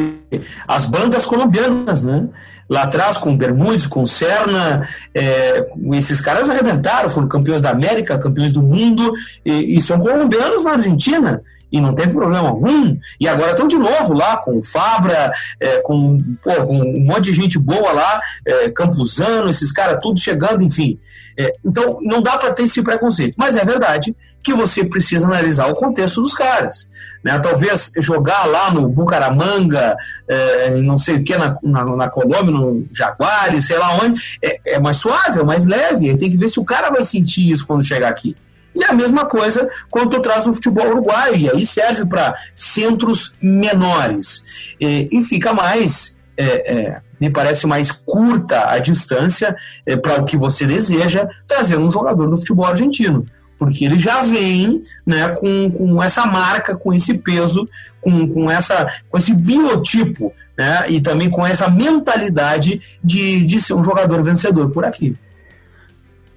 as 0.67 0.85
bandas 0.85 1.25
colombianas, 1.25 2.03
né? 2.03 2.27
Lá 2.67 2.83
atrás, 2.83 3.17
com 3.17 3.37
Bermudes, 3.37 3.85
com 3.85 4.05
Serna, 4.05 4.87
é, 5.13 5.65
esses 5.93 6.19
caras 6.19 6.49
arrebentaram, 6.49 7.09
foram 7.09 7.27
campeões 7.27 7.61
da 7.61 7.69
América, 7.69 8.17
campeões 8.17 8.51
do 8.51 8.63
mundo, 8.63 9.13
e, 9.45 9.77
e 9.77 9.81
são 9.81 9.99
colombianos 9.99 10.63
na 10.63 10.71
Argentina 10.71 11.41
e 11.71 11.81
não 11.81 11.93
teve 11.93 12.13
problema 12.13 12.49
algum. 12.49 12.97
E 13.19 13.27
agora 13.27 13.51
estão 13.51 13.67
de 13.67 13.77
novo 13.77 14.13
lá 14.13 14.37
com 14.37 14.59
o 14.59 14.63
Fabra, 14.63 15.31
é, 15.59 15.77
com, 15.81 16.21
pô, 16.43 16.53
com 16.63 16.79
um 16.79 17.05
monte 17.05 17.25
de 17.25 17.33
gente 17.33 17.59
boa 17.59 17.91
lá, 17.91 18.21
é, 18.45 18.69
Campuzano, 18.69 19.49
esses 19.49 19.71
caras 19.71 19.99
tudo 20.01 20.19
chegando, 20.19 20.61
enfim. 20.61 20.99
É, 21.37 21.53
então 21.65 21.99
não 22.01 22.21
dá 22.21 22.37
para 22.37 22.53
ter 22.53 22.63
esse 22.63 22.81
preconceito. 22.81 23.35
Mas 23.37 23.55
é 23.55 23.65
verdade 23.65 24.15
que 24.41 24.53
você 24.53 24.85
precisa 24.85 25.25
analisar 25.25 25.67
o 25.67 25.75
contexto 25.75 26.21
dos 26.21 26.35
caras. 26.35 26.87
Né? 27.23 27.37
Talvez 27.39 27.91
jogar 27.97 28.45
lá 28.45 28.71
no 28.71 28.87
Bucaramanga, 28.87 29.97
é, 30.27 30.69
não 30.77 30.99
sei 30.99 31.15
o 31.15 31.23
que, 31.23 31.35
na, 31.35 31.57
na, 31.63 31.83
na, 31.83 32.09
Colômbia, 32.09 32.51
no 32.51 32.87
Jaguares, 32.93 33.65
sei 33.65 33.77
lá 33.79 33.95
onde, 33.95 34.21
é, 34.43 34.75
é 34.75 34.79
mais 34.79 34.97
suave, 34.97 35.39
é 35.39 35.43
mais 35.43 35.65
leve. 35.65 36.15
Tem 36.15 36.29
que 36.29 36.37
ver 36.37 36.47
se 36.49 36.59
o 36.59 36.63
cara 36.63 36.91
vai 36.91 37.03
sentir 37.03 37.49
isso 37.49 37.65
quando 37.65 37.83
chegar 37.83 38.07
aqui. 38.07 38.35
E 38.75 38.83
a 38.83 38.93
mesma 38.93 39.25
coisa 39.25 39.69
quando 39.89 40.09
tu 40.09 40.19
traz 40.19 40.45
no 40.45 40.53
futebol 40.53 40.87
uruguaio, 40.87 41.35
e 41.35 41.49
aí 41.49 41.65
serve 41.65 42.05
para 42.05 42.35
centros 42.53 43.33
menores. 43.41 44.75
E, 44.79 45.07
e 45.11 45.23
fica 45.23 45.53
mais, 45.53 46.17
é, 46.37 46.73
é, 46.73 47.01
me 47.19 47.29
parece 47.29 47.65
mais 47.65 47.91
curta 47.91 48.69
a 48.69 48.77
distância 48.79 49.55
é, 49.85 49.95
para 49.95 50.21
o 50.21 50.25
que 50.25 50.37
você 50.37 50.65
deseja 50.65 51.27
trazer 51.47 51.77
um 51.77 51.89
jogador 51.89 52.29
do 52.29 52.37
futebol 52.37 52.65
argentino. 52.65 53.25
Porque 53.57 53.85
ele 53.85 53.97
já 53.97 54.21
vem 54.21 54.83
né, 55.05 55.29
com, 55.29 55.71
com 55.71 56.03
essa 56.03 56.25
marca, 56.25 56.75
com 56.75 56.93
esse 56.93 57.13
peso, 57.13 57.67
com, 58.01 58.27
com, 58.27 58.51
essa, 58.51 58.85
com 59.09 59.17
esse 59.17 59.33
biotipo 59.33 60.33
né, 60.57 60.85
e 60.89 60.99
também 60.99 61.29
com 61.29 61.45
essa 61.45 61.69
mentalidade 61.69 62.99
de, 63.01 63.45
de 63.45 63.61
ser 63.61 63.73
um 63.73 63.83
jogador 63.83 64.21
vencedor 64.21 64.69
por 64.71 64.83
aqui. 64.83 65.15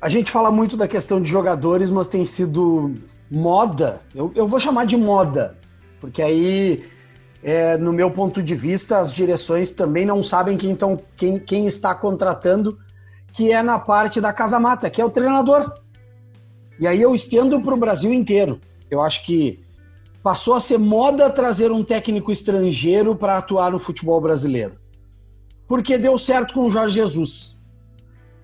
A 0.00 0.08
gente 0.08 0.30
fala 0.30 0.50
muito 0.50 0.76
da 0.76 0.87
questão 0.87 1.20
de 1.20 1.28
jogadores, 1.28 1.90
mas 1.90 2.06
tem 2.06 2.24
sido 2.24 2.94
moda, 3.30 4.00
eu, 4.14 4.32
eu 4.34 4.46
vou 4.46 4.58
chamar 4.58 4.87
de 4.87 4.96
moda, 4.96 5.58
porque 6.00 6.22
aí, 6.22 6.80
é, 7.42 7.76
no 7.76 7.92
meu 7.92 8.11
ponto 8.11 8.42
de 8.42 8.54
vista, 8.54 8.98
as 8.98 9.12
direções 9.12 9.70
também 9.70 10.06
não 10.06 10.22
sabem 10.22 10.56
quem, 10.56 10.74
tão, 10.74 10.96
quem, 11.16 11.38
quem 11.38 11.66
está 11.66 11.94
contratando, 11.94 12.78
que 13.32 13.52
é 13.52 13.62
na 13.62 13.78
parte 13.78 14.20
da 14.20 14.32
casa 14.32 14.58
mata, 14.58 14.88
que 14.88 15.00
é 15.00 15.04
o 15.04 15.11
treinador. 15.11 15.74
E 16.80 16.87
aí 16.87 17.02
eu 17.02 17.14
estendo 17.14 17.61
para 17.61 17.74
o 17.74 17.78
Brasil 17.78 18.12
inteiro. 18.12 18.61
Eu 18.90 19.02
acho 19.02 19.24
que 19.24 19.61
passou 20.22 20.54
a 20.54 20.61
ser 20.61 20.78
moda 20.78 21.28
trazer 21.28 21.72
um 21.72 21.84
técnico 21.84 22.30
estrangeiro 22.30 23.16
para 23.16 23.37
atuar 23.37 23.72
no 23.72 23.78
futebol 23.78 24.20
brasileiro. 24.20 24.74
Porque 25.66 25.98
deu 25.98 26.18
certo 26.18 26.54
com 26.54 26.66
o 26.66 26.70
Jorge 26.70 26.94
Jesus. 26.94 27.57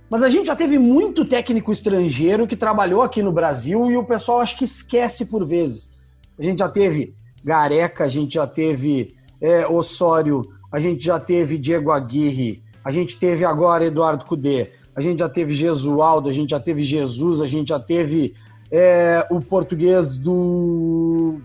Mas 0.08 0.22
a 0.22 0.28
gente 0.28 0.46
já 0.46 0.56
teve 0.56 0.78
muito 0.78 1.24
técnico 1.24 1.72
estrangeiro 1.72 2.46
que 2.46 2.56
trabalhou 2.56 3.02
aqui 3.02 3.22
no 3.22 3.32
Brasil 3.32 3.90
e 3.90 3.96
o 3.96 4.04
pessoal 4.04 4.40
acho 4.40 4.56
que 4.56 4.64
esquece 4.64 5.26
por 5.26 5.44
vezes. 5.46 5.90
A 6.38 6.42
gente 6.42 6.58
já 6.58 6.68
teve 6.68 7.14
Gareca, 7.42 8.04
a 8.04 8.08
gente 8.08 8.34
já 8.34 8.46
teve 8.46 9.14
é, 9.40 9.66
Osório, 9.66 10.48
a 10.70 10.78
gente 10.80 11.04
já 11.04 11.18
teve 11.18 11.58
Diego 11.58 11.90
Aguirre, 11.90 12.62
a 12.84 12.90
gente 12.90 13.16
teve 13.16 13.44
agora 13.44 13.86
Eduardo 13.86 14.24
Cudê, 14.24 14.70
a 14.94 15.00
gente 15.00 15.18
já 15.18 15.28
teve 15.28 15.54
Jesualdo, 15.54 16.28
a 16.28 16.32
gente 16.32 16.50
já 16.50 16.60
teve 16.60 16.82
Jesus, 16.82 17.40
a 17.40 17.46
gente 17.46 17.68
já 17.68 17.80
teve 17.80 18.34
é, 18.70 19.26
o 19.30 19.40
português 19.40 20.18
do 20.18 21.40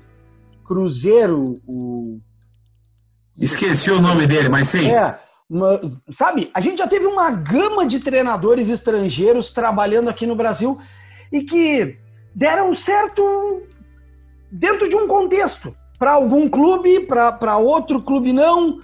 Cruzeiro, 0.65 1.59
o... 1.67 2.19
Esqueci 3.37 3.89
o 3.89 4.01
nome 4.01 4.27
dele, 4.27 4.49
mas 4.49 4.67
sim. 4.67 4.91
É, 4.91 5.17
uma, 5.49 5.81
sabe, 6.11 6.51
a 6.53 6.61
gente 6.61 6.77
já 6.77 6.87
teve 6.87 7.07
uma 7.07 7.31
gama 7.31 7.85
de 7.85 7.99
treinadores 7.99 8.69
estrangeiros 8.69 9.49
trabalhando 9.49 10.09
aqui 10.09 10.27
no 10.27 10.35
Brasil 10.35 10.77
e 11.31 11.41
que 11.41 11.97
deram 12.35 12.73
certo 12.75 13.61
dentro 14.51 14.87
de 14.87 14.95
um 14.95 15.07
contexto. 15.07 15.75
Para 15.97 16.11
algum 16.11 16.47
clube, 16.47 17.07
para 17.07 17.57
outro 17.57 18.01
clube 18.01 18.31
não. 18.31 18.79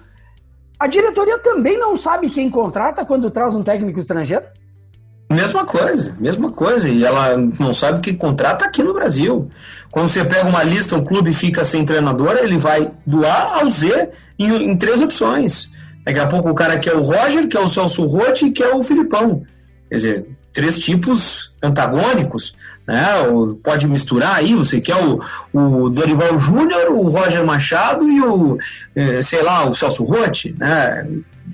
A 0.78 0.86
diretoria 0.86 1.38
também 1.38 1.78
não 1.78 1.96
sabe 1.96 2.28
quem 2.28 2.50
contrata 2.50 3.06
quando 3.06 3.30
traz 3.30 3.54
um 3.54 3.62
técnico 3.62 3.98
estrangeiro? 3.98 4.44
Mesma 5.30 5.64
coisa, 5.64 6.14
mesma 6.20 6.50
coisa. 6.50 6.88
E 6.88 7.04
ela 7.04 7.36
não 7.58 7.72
sabe 7.72 8.00
quem 8.00 8.14
contrata 8.14 8.66
aqui 8.66 8.82
no 8.82 8.92
Brasil. 8.92 9.50
Quando 9.90 10.08
você 10.08 10.24
pega 10.24 10.46
uma 10.46 10.62
lista, 10.62 10.96
um 10.96 11.04
clube 11.04 11.32
fica 11.32 11.64
sem 11.64 11.84
treinador, 11.84 12.36
ele 12.36 12.58
vai 12.58 12.92
do 13.06 13.24
A 13.24 13.60
ao 13.60 13.68
Z 13.68 14.10
em, 14.38 14.70
em 14.70 14.76
três 14.76 15.00
opções. 15.00 15.70
Daqui 16.06 16.20
a 16.20 16.26
pouco 16.28 16.48
o 16.48 16.54
cara 16.54 16.78
quer 16.78 16.94
o 16.94 17.02
Roger, 17.02 17.48
que 17.48 17.56
é 17.56 17.60
o 17.60 17.68
Celso 17.68 18.06
Rotti 18.06 18.46
e 18.46 18.52
quer 18.52 18.72
o 18.72 18.82
Filipão. 18.82 19.42
Quer 19.88 19.96
dizer, 19.96 20.26
três 20.52 20.78
tipos 20.78 21.52
antagônicos, 21.60 22.54
né? 22.86 23.04
Pode 23.62 23.88
misturar 23.88 24.36
aí, 24.36 24.54
você 24.54 24.80
quer 24.80 24.94
o, 24.94 25.20
o 25.52 25.90
Dorival 25.90 26.38
Júnior, 26.38 26.92
o 26.92 27.08
Roger 27.08 27.44
Machado 27.44 28.08
e 28.08 28.22
o, 28.22 28.56
eh, 28.94 29.20
sei 29.20 29.42
lá, 29.42 29.68
o 29.68 29.74
Celso 29.74 30.04
Rotti, 30.04 30.54
né? 30.56 31.04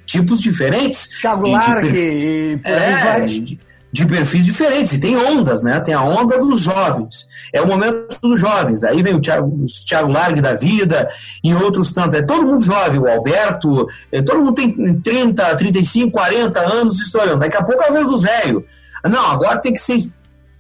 Tipos 0.04 0.38
diferentes. 0.38 1.08
Thiago 1.20 1.48
Largue, 1.48 1.98
e, 1.98 2.60
é, 2.62 3.20
de, 3.20 3.58
de 3.92 4.07
perfis 4.07 4.46
diferentes, 4.46 4.94
e 4.94 4.98
tem 4.98 5.16
ondas, 5.16 5.62
né? 5.62 5.78
Tem 5.81 5.92
a 5.92 6.02
onda 6.02 6.38
dos 6.38 6.62
jovens, 6.62 7.28
é 7.52 7.61
o 7.61 7.66
momento 7.66 8.18
dos 8.22 8.40
jovens. 8.40 8.83
Aí 8.85 9.02
vem 9.02 9.14
o 9.14 9.20
Thiago, 9.20 9.48
o 9.48 9.64
Thiago 9.87 10.11
Largue 10.11 10.40
da 10.40 10.55
vida 10.55 11.09
e 11.44 11.55
outros 11.55 11.92
tantos. 11.92 12.18
É 12.18 12.22
todo 12.22 12.46
mundo 12.46 12.64
jovem, 12.64 12.98
o 12.98 13.07
Alberto, 13.07 13.87
é, 14.11 14.22
todo 14.22 14.42
mundo 14.42 14.55
tem 14.55 14.98
30, 15.00 15.57
35, 15.57 16.11
40 16.11 16.61
anos 16.61 17.00
estourando. 17.00 17.40
Daqui 17.40 17.57
a 17.57 17.62
pouco 17.62 17.83
é 17.83 17.88
a 17.88 17.92
vez 17.92 18.09
dos 18.09 18.22
velhos. 18.22 18.62
Não, 19.05 19.31
agora 19.31 19.59
tem 19.59 19.74
que 19.74 19.81
ser 19.81 19.98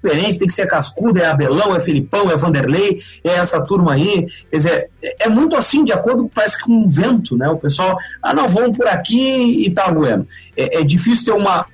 diferente, 0.02 0.38
tem 0.38 0.48
que 0.48 0.52
ser 0.52 0.66
cascudo, 0.66 1.20
é 1.20 1.26
Abelão, 1.26 1.74
é 1.74 1.80
Filipão, 1.80 2.30
é 2.30 2.36
Vanderlei, 2.36 2.98
é 3.24 3.30
essa 3.30 3.62
turma 3.62 3.94
aí. 3.94 4.26
Quer 4.50 4.56
dizer, 4.56 4.90
é 5.20 5.28
muito 5.28 5.56
assim, 5.56 5.84
de 5.84 5.92
acordo 5.92 6.30
parece 6.34 6.60
com 6.60 6.72
um 6.72 6.88
vento, 6.88 7.36
né? 7.36 7.48
O 7.48 7.56
pessoal, 7.56 7.96
ah, 8.20 8.34
não, 8.34 8.46
vamos 8.46 8.76
por 8.76 8.88
aqui 8.88 9.64
e 9.64 9.70
tá 9.70 9.90
bueno. 9.90 10.26
É, 10.54 10.80
é 10.80 10.84
difícil 10.84 11.24
ter 11.24 11.32
uma, 11.32 11.64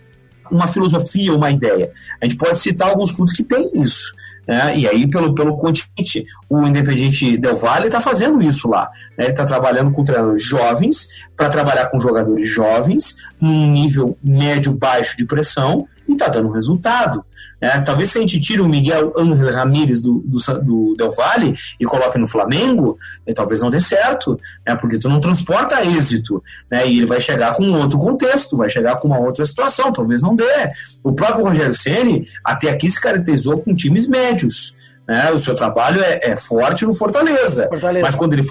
uma 0.50 0.66
filosofia, 0.66 1.34
uma 1.34 1.50
ideia. 1.50 1.90
A 2.20 2.24
gente 2.24 2.37
pode 2.37 2.58
citar 2.58 2.88
alguns 2.88 3.12
clubes 3.12 3.34
que 3.34 3.42
têm 3.42 3.70
isso. 3.74 4.14
Né? 4.46 4.78
E 4.78 4.88
aí, 4.88 5.06
pelo, 5.06 5.34
pelo 5.34 5.56
continente, 5.56 6.24
o 6.48 6.66
Independiente 6.66 7.37
Del 7.37 7.56
Valle 7.56 7.87
está 7.87 8.00
fazendo 8.00 8.42
isso 8.42 8.68
lá. 8.68 8.90
Né? 9.18 9.26
Está 9.26 9.44
trabalhando 9.44 9.90
com 9.90 10.04
treinadores 10.04 10.42
jovens, 10.42 11.09
para 11.37 11.48
trabalhar 11.48 11.87
com 11.87 11.98
jogadores 11.98 12.48
jovens, 12.48 13.16
num 13.40 13.70
nível 13.70 14.16
médio-baixo 14.22 15.16
de 15.16 15.26
pressão, 15.26 15.87
e 16.09 16.12
está 16.12 16.28
dando 16.28 16.50
resultado. 16.50 17.22
Né? 17.61 17.81
Talvez 17.83 18.11
se 18.11 18.18
a 18.18 18.20
gente 18.20 18.40
tire 18.40 18.62
o 18.62 18.68
Miguel 18.68 19.12
Ángel 19.16 19.52
Ramírez 19.52 20.00
do, 20.00 20.22
do, 20.24 20.38
do, 20.62 20.94
Del 20.96 21.11
Valle 21.12 21.52
e 21.78 21.85
coloque 21.85 22.16
no 22.16 22.26
Flamengo, 22.26 22.96
eh, 23.26 23.35
talvez 23.35 23.61
não 23.61 23.68
dê 23.68 23.81
certo, 23.81 24.40
né? 24.66 24.74
porque 24.74 24.98
tu 24.98 25.09
não 25.09 25.20
transporta 25.20 25.85
êxito, 25.85 26.42
né? 26.70 26.88
e 26.88 26.96
ele 26.96 27.07
vai 27.07 27.20
chegar 27.20 27.54
com 27.54 27.64
um 27.64 27.78
outro 27.78 27.98
contexto, 27.98 28.57
vai 28.57 28.70
chegar 28.70 28.96
com 28.96 29.09
uma 29.09 29.18
outra 29.18 29.44
situação, 29.44 29.92
talvez 29.92 30.22
não 30.22 30.35
dê. 30.35 30.72
O 31.02 31.12
próprio 31.12 31.44
Rogério 31.44 31.74
Ceni 31.74 32.26
até 32.42 32.70
aqui 32.70 32.88
se 32.88 33.00
caracterizou 33.00 33.61
com 33.61 33.74
times 33.74 34.09
médios, 34.09 34.76
Né? 35.09 35.31
O 35.31 35.38
seu 35.38 35.55
trabalho 35.55 36.03
é, 36.03 36.33
é 36.33 36.37
forte 36.37 36.85
no 36.85 36.92
Fortaleza. 36.92 37.66
Fortaleza. 37.68 38.05
Mas 38.05 38.14
quando 38.14 38.35
ele, 38.35 38.44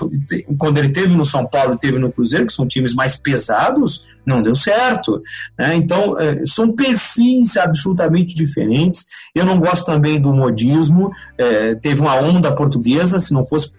quando 0.57 0.79
ele 0.79 0.89
teve 0.89 1.15
no 1.15 1.23
São 1.23 1.45
Paulo 1.45 1.75
e 1.75 1.77
teve 1.77 1.99
no 1.99 2.11
Cruzeiro, 2.11 2.47
que 2.47 2.53
são 2.53 2.67
times 2.67 2.95
mais 2.95 3.15
pesados, 3.15 4.07
não 4.25 4.41
deu 4.41 4.55
certo. 4.55 5.21
Né? 5.57 5.75
Então, 5.75 6.19
é, 6.19 6.43
são 6.45 6.71
perfis 6.71 7.55
absolutamente 7.57 8.33
diferentes. 8.33 9.05
Eu 9.35 9.45
não 9.45 9.59
gosto 9.59 9.85
também 9.85 10.19
do 10.19 10.33
modismo. 10.33 11.11
É, 11.37 11.75
teve 11.75 12.01
uma 12.01 12.15
onda 12.15 12.51
portuguesa, 12.51 13.19
se 13.19 13.33
não 13.33 13.43
fosse 13.43 13.71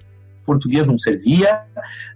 português 0.49 0.87
não 0.87 0.97
servia, 0.97 1.61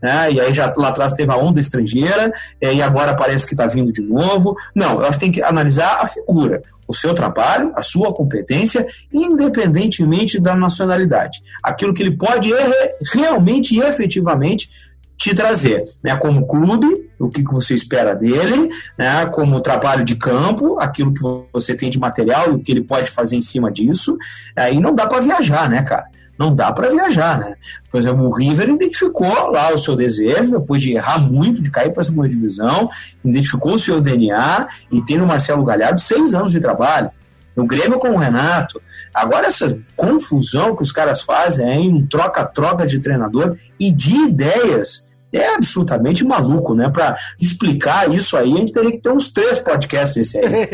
né? 0.03 0.33
e 0.33 0.41
aí 0.41 0.55
já 0.55 0.73
lá 0.75 0.89
atrás 0.89 1.13
teve 1.13 1.31
a 1.31 1.37
onda 1.37 1.61
estrangeira, 1.61 2.33
e 2.63 2.81
agora 2.81 3.15
parece 3.15 3.47
que 3.47 3.53
está 3.53 3.67
vindo 3.67 3.93
de 3.93 4.01
novo. 4.01 4.57
Não, 4.75 4.95
eu 4.95 5.03
acho 5.03 5.19
que 5.19 5.25
tem 5.27 5.31
que 5.31 5.43
analisar 5.43 6.01
a 6.01 6.07
figura 6.07 6.63
o 6.87 6.95
seu 6.95 7.15
trabalho, 7.15 7.73
a 7.75 7.83
sua 7.83 8.13
competência, 8.13 8.87
independentemente 9.11 10.39
da 10.39 10.55
nacionalidade. 10.55 11.43
Aquilo 11.63 11.95
que 11.95 12.03
ele 12.03 12.17
pode 12.17 12.53
é 12.53 12.97
realmente 13.15 13.75
e 13.75 13.81
efetivamente 13.81 14.69
te 15.17 15.35
trazer, 15.35 15.85
né, 16.03 16.17
como 16.17 16.49
clube, 16.49 17.09
o 17.17 17.31
que, 17.31 17.45
que 17.45 17.53
você 17.53 17.75
espera 17.75 18.13
dele, 18.13 18.69
né, 18.99 19.25
como 19.27 19.61
trabalho 19.61 20.05
de 20.05 20.17
campo, 20.17 20.81
aquilo 20.81 21.15
que 21.15 21.21
você 21.53 21.77
tem 21.77 21.89
de 21.89 21.99
material 21.99 22.49
e 22.51 22.55
o 22.57 22.59
que 22.59 22.73
ele 22.73 22.83
pode 22.83 23.09
fazer 23.09 23.37
em 23.37 23.43
cima 23.43 23.71
disso, 23.71 24.19
aí 24.57 24.81
não 24.81 24.93
dá 24.93 25.07
para 25.07 25.21
viajar, 25.21 25.71
né, 25.71 25.83
cara? 25.83 26.07
Não 26.39 26.55
dá 26.55 26.73
para 26.73 26.89
viajar, 26.89 27.39
né? 27.39 27.55
Por 27.91 27.99
exemplo, 27.99 28.27
o 28.27 28.35
River 28.35 28.69
identificou 28.69 29.51
lá 29.51 29.73
o 29.73 29.79
seu 29.79 29.95
desejo, 29.95 30.53
depois 30.53 30.83
de 30.83 30.93
errar 30.93 31.19
muito, 31.19 31.63
de 31.63 31.71
cair 31.71 31.93
para 31.93 32.03
a 32.03 32.05
segunda 32.05 32.29
divisão, 32.29 32.91
identificou 33.25 33.75
o 33.75 33.79
seu 33.79 34.01
DNA 34.01 34.67
e 34.91 35.03
tem 35.03 35.19
no 35.19 35.27
Marcelo 35.27 35.65
Galhardo 35.65 36.01
seis 36.01 36.35
anos 36.35 36.53
de 36.53 36.61
trabalho. 36.61 37.11
O 37.55 37.67
Grêmio 37.67 37.99
com 37.99 38.11
o 38.11 38.17
Renato. 38.17 38.81
Agora, 39.13 39.47
essa 39.47 39.79
confusão 39.95 40.75
que 40.75 40.83
os 40.83 40.91
caras 40.91 41.21
fazem 41.21 41.69
em 41.69 41.95
um 41.95 42.07
troca-troca 42.07 42.87
de 42.87 42.99
treinador 42.99 43.57
e 43.79 43.93
de 43.93 44.15
ideias 44.15 45.07
é 45.33 45.55
absolutamente 45.55 46.25
maluco, 46.25 46.75
né? 46.75 46.89
Para 46.91 47.17
explicar 47.41 48.11
isso 48.11 48.37
aí, 48.37 48.53
a 48.53 48.57
gente 48.59 48.73
teria 48.73 48.91
que 48.91 49.01
ter 49.01 49.11
uns 49.11 49.31
três 49.31 49.59
podcasts 49.59 50.15
desse 50.15 50.39
aí. 50.39 50.69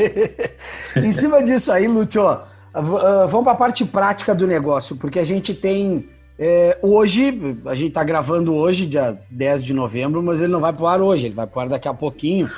em 1.05 1.13
cima 1.13 1.43
disso 1.43 1.71
aí, 1.71 1.87
Lúcio, 1.87 2.41
vamos 2.73 3.45
para 3.45 3.53
a 3.53 3.57
parte 3.57 3.85
prática 3.85 4.35
do 4.35 4.47
negócio, 4.47 4.97
porque 4.97 5.19
a 5.19 5.25
gente 5.25 5.55
tem. 5.55 6.09
É, 6.39 6.79
hoje, 6.83 7.37
a 7.65 7.75
gente 7.75 7.89
está 7.89 8.05
gravando 8.05 8.55
hoje, 8.55 8.87
dia 8.87 9.19
10 9.31 9.65
de 9.65 9.75
novembro, 9.75 10.23
mas 10.23 10.41
ele 10.41 10.53
não 10.53 10.61
vai 10.61 10.73
para 10.73 10.83
o 10.83 10.87
ar 10.87 11.01
hoje, 11.01 11.27
ele 11.27 11.35
vai 11.35 11.47
para 11.47 11.59
o 11.59 11.63
ar 11.63 11.69
daqui 11.69 11.89
a 11.89 11.95
pouquinho. 11.95 12.49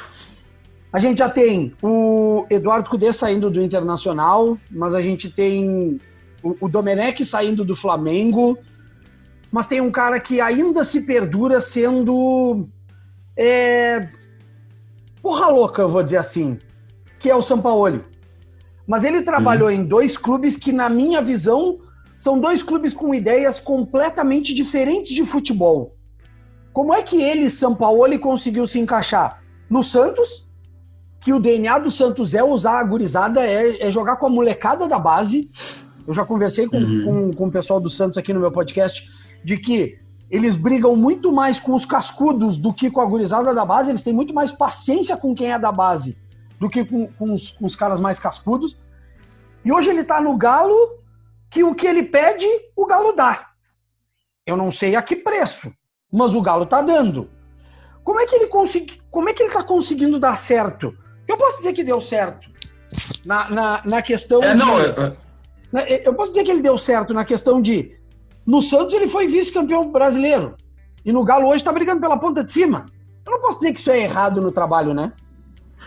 A 0.92 0.98
gente 0.98 1.18
já 1.18 1.28
tem 1.28 1.72
o 1.82 2.44
Eduardo 2.50 2.90
Cudê 2.90 3.12
saindo 3.12 3.48
do 3.48 3.62
Internacional, 3.62 4.58
mas 4.70 4.94
a 4.94 5.00
gente 5.00 5.30
tem 5.30 5.98
o, 6.42 6.56
o 6.60 6.68
Domenech 6.68 7.24
saindo 7.24 7.64
do 7.64 7.76
Flamengo, 7.76 8.58
mas 9.52 9.66
tem 9.66 9.80
um 9.80 9.90
cara 9.90 10.18
que 10.18 10.40
ainda 10.40 10.84
se 10.84 11.00
perdura 11.00 11.60
sendo. 11.60 12.68
É, 13.36 14.08
porra 15.22 15.46
louca, 15.48 15.82
eu 15.82 15.88
vou 15.88 16.02
dizer 16.02 16.18
assim, 16.18 16.58
que 17.18 17.30
é 17.30 17.36
o 17.36 17.42
Sampaoli. 17.42 18.09
Mas 18.90 19.04
ele 19.04 19.22
trabalhou 19.22 19.68
uhum. 19.68 19.74
em 19.74 19.84
dois 19.84 20.18
clubes 20.18 20.56
que, 20.56 20.72
na 20.72 20.88
minha 20.88 21.22
visão, 21.22 21.78
são 22.18 22.40
dois 22.40 22.60
clubes 22.60 22.92
com 22.92 23.14
ideias 23.14 23.60
completamente 23.60 24.52
diferentes 24.52 25.12
de 25.12 25.24
futebol. 25.24 25.94
Como 26.72 26.92
é 26.92 27.00
que 27.00 27.22
ele, 27.22 27.48
São 27.50 27.72
Paulo, 27.72 28.18
conseguiu 28.18 28.66
se 28.66 28.80
encaixar? 28.80 29.44
No 29.70 29.80
Santos, 29.80 30.44
que 31.20 31.32
o 31.32 31.38
DNA 31.38 31.78
do 31.78 31.88
Santos 31.88 32.34
é 32.34 32.42
usar 32.42 32.80
a 32.80 32.82
gurizada, 32.82 33.46
é, 33.46 33.80
é 33.80 33.92
jogar 33.92 34.16
com 34.16 34.26
a 34.26 34.28
molecada 34.28 34.88
da 34.88 34.98
base. 34.98 35.48
Eu 36.04 36.12
já 36.12 36.24
conversei 36.24 36.66
com, 36.66 36.78
uhum. 36.78 37.04
com, 37.04 37.32
com 37.32 37.46
o 37.46 37.52
pessoal 37.52 37.78
do 37.78 37.88
Santos 37.88 38.18
aqui 38.18 38.32
no 38.32 38.40
meu 38.40 38.50
podcast, 38.50 39.08
de 39.44 39.56
que 39.56 40.00
eles 40.28 40.56
brigam 40.56 40.96
muito 40.96 41.30
mais 41.30 41.60
com 41.60 41.74
os 41.74 41.84
cascudos 41.84 42.58
do 42.58 42.74
que 42.74 42.90
com 42.90 43.00
a 43.00 43.06
gurizada 43.06 43.54
da 43.54 43.64
base, 43.64 43.92
eles 43.92 44.02
têm 44.02 44.12
muito 44.12 44.34
mais 44.34 44.50
paciência 44.50 45.16
com 45.16 45.32
quem 45.32 45.52
é 45.52 45.58
da 45.60 45.70
base 45.70 46.18
do 46.60 46.68
que 46.68 46.84
com, 46.84 47.08
com, 47.14 47.32
os, 47.32 47.50
com 47.50 47.64
os 47.64 47.74
caras 47.74 47.98
mais 47.98 48.20
cascudos. 48.20 48.76
E 49.64 49.72
hoje 49.72 49.88
ele 49.90 50.02
está 50.02 50.20
no 50.20 50.36
Galo, 50.36 51.00
que 51.50 51.64
o 51.64 51.74
que 51.74 51.86
ele 51.86 52.02
pede, 52.02 52.46
o 52.76 52.86
Galo 52.86 53.12
dá. 53.12 53.48
Eu 54.46 54.56
não 54.56 54.70
sei 54.70 54.94
a 54.94 55.02
que 55.02 55.16
preço, 55.16 55.72
mas 56.12 56.34
o 56.34 56.42
Galo 56.42 56.64
está 56.64 56.82
dando. 56.82 57.30
Como 58.04 58.20
é 58.20 58.26
que 58.26 58.34
ele 58.34 58.46
consegui, 58.46 59.00
como 59.10 59.28
é 59.28 59.32
que 59.32 59.42
ele 59.42 59.48
está 59.48 59.62
conseguindo 59.62 60.20
dar 60.20 60.36
certo? 60.36 60.96
Eu 61.26 61.36
posso 61.36 61.58
dizer 61.58 61.72
que 61.72 61.82
deu 61.82 62.00
certo 62.00 62.48
na, 63.24 63.50
na, 63.50 63.82
na 63.84 64.02
questão. 64.02 64.40
É, 64.42 64.54
não, 64.54 64.76
de, 64.78 65.78
é... 65.78 66.06
eu 66.06 66.14
posso 66.14 66.32
dizer 66.32 66.44
que 66.44 66.50
ele 66.50 66.62
deu 66.62 66.76
certo 66.76 67.14
na 67.14 67.24
questão 67.24 67.60
de 67.60 67.98
no 68.46 68.62
Santos 68.62 68.94
ele 68.94 69.06
foi 69.06 69.28
vice-campeão 69.28 69.90
brasileiro 69.92 70.56
e 71.04 71.12
no 71.12 71.22
Galo 71.24 71.46
hoje 71.46 71.58
está 71.58 71.72
brigando 71.72 72.00
pela 72.00 72.18
ponta 72.18 72.42
de 72.42 72.50
cima. 72.50 72.86
Eu 73.24 73.32
não 73.32 73.40
posso 73.40 73.60
dizer 73.60 73.72
que 73.72 73.80
isso 73.80 73.90
é 73.90 74.00
errado 74.00 74.40
no 74.40 74.50
trabalho, 74.50 74.92
né? 74.92 75.12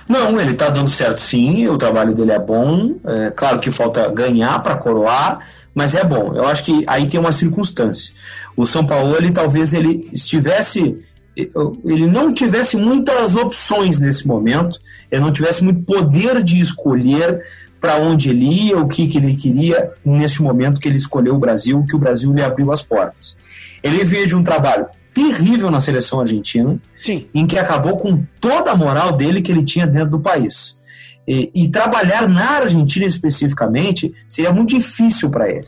Não, 0.08 0.40
ele 0.40 0.52
está 0.52 0.70
dando 0.70 0.90
certo 0.90 1.20
sim, 1.20 1.68
o 1.68 1.78
trabalho 1.78 2.14
dele 2.14 2.32
é 2.32 2.40
bom. 2.40 2.96
É, 3.06 3.32
claro 3.32 3.60
que 3.60 3.72
falta 3.72 4.10
ganhar 4.10 4.62
para 4.62 4.76
coroar, 4.76 5.40
mas 5.74 5.96
é 5.96 6.04
bom. 6.04 6.34
Eu 6.36 6.46
acho 6.48 6.64
que 6.64 6.84
aí 6.88 7.08
tem 7.08 7.20
uma 7.20 7.32
circunstância. 7.32 8.14
O 8.56 8.66
São 8.66 8.86
Paulo, 8.86 9.16
ele, 9.16 9.32
talvez 9.32 9.74
ele 9.74 10.10
estivesse. 10.12 11.00
Ele 11.36 12.06
não 12.06 12.32
tivesse 12.32 12.78
muitas 12.78 13.36
opções 13.36 14.00
nesse 14.00 14.28
momento, 14.28 14.80
ele 15.12 15.22
não 15.22 15.34
tivesse 15.34 15.64
muito 15.64 15.82
poder 15.82 16.44
de 16.44 16.62
escolher 16.62 17.42
para 17.82 17.98
onde 17.98 18.30
ele 18.30 18.46
ia, 18.68 18.78
o 18.78 18.88
que, 18.88 19.08
que 19.08 19.18
ele 19.18 19.36
queria 19.36 19.92
neste 20.06 20.44
momento 20.44 20.80
que 20.80 20.88
ele 20.88 20.96
escolheu 20.96 21.34
o 21.34 21.40
Brasil, 21.40 21.84
que 21.90 21.96
o 21.96 22.00
Brasil 22.00 22.32
lhe 22.32 22.44
abriu 22.44 22.72
as 22.72 22.84
portas. 22.84 23.36
Ele 23.82 24.04
veio 24.04 24.28
de 24.28 24.36
um 24.36 24.44
trabalho 24.44 24.86
terrível 25.14 25.70
na 25.70 25.80
seleção 25.80 26.20
argentina, 26.20 26.78
Sim. 26.96 27.28
em 27.34 27.46
que 27.46 27.58
acabou 27.58 27.98
com 27.98 28.24
toda 28.40 28.72
a 28.72 28.76
moral 28.76 29.12
dele 29.12 29.42
que 29.42 29.52
ele 29.52 29.64
tinha 29.64 29.86
dentro 29.86 30.12
do 30.12 30.20
país. 30.20 30.82
E, 31.28 31.50
e 31.56 31.70
trabalhar 31.70 32.28
na 32.28 32.58
Argentina 32.58 33.06
especificamente 33.06 34.14
seria 34.28 34.52
muito 34.52 34.70
difícil 34.70 35.30
para 35.30 35.50
ele. 35.50 35.68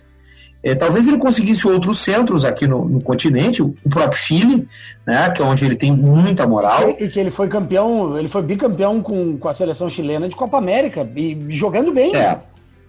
É, 0.61 0.73
talvez 0.73 1.07
ele 1.07 1.19
conseguisse 1.19 1.67
outros 1.67 1.99
centros 1.99 2.43
aqui 2.43 2.67
no, 2.67 2.83
no, 2.85 2.99
continente, 2.99 3.61
o 3.61 3.75
próprio 3.87 4.19
Chile, 4.19 4.67
né, 5.05 5.29
que 5.29 5.39
é 5.39 5.45
onde 5.45 5.63
ele 5.63 5.75
tem 5.75 5.91
muita 5.91 6.47
moral. 6.47 6.89
E, 6.99 7.07
que 7.07 7.19
ele 7.19 7.29
foi 7.29 7.47
campeão, 7.47 8.17
ele 8.17 8.27
foi 8.27 8.41
bicampeão 8.41 8.99
com, 8.99 9.37
com 9.37 9.47
a 9.47 9.53
seleção 9.53 9.87
chilena 9.87 10.27
de 10.27 10.35
Copa 10.35 10.57
América 10.57 11.07
e 11.15 11.37
jogando 11.49 11.93
bem. 11.93 12.15
É. 12.15 12.29
Né? 12.29 12.39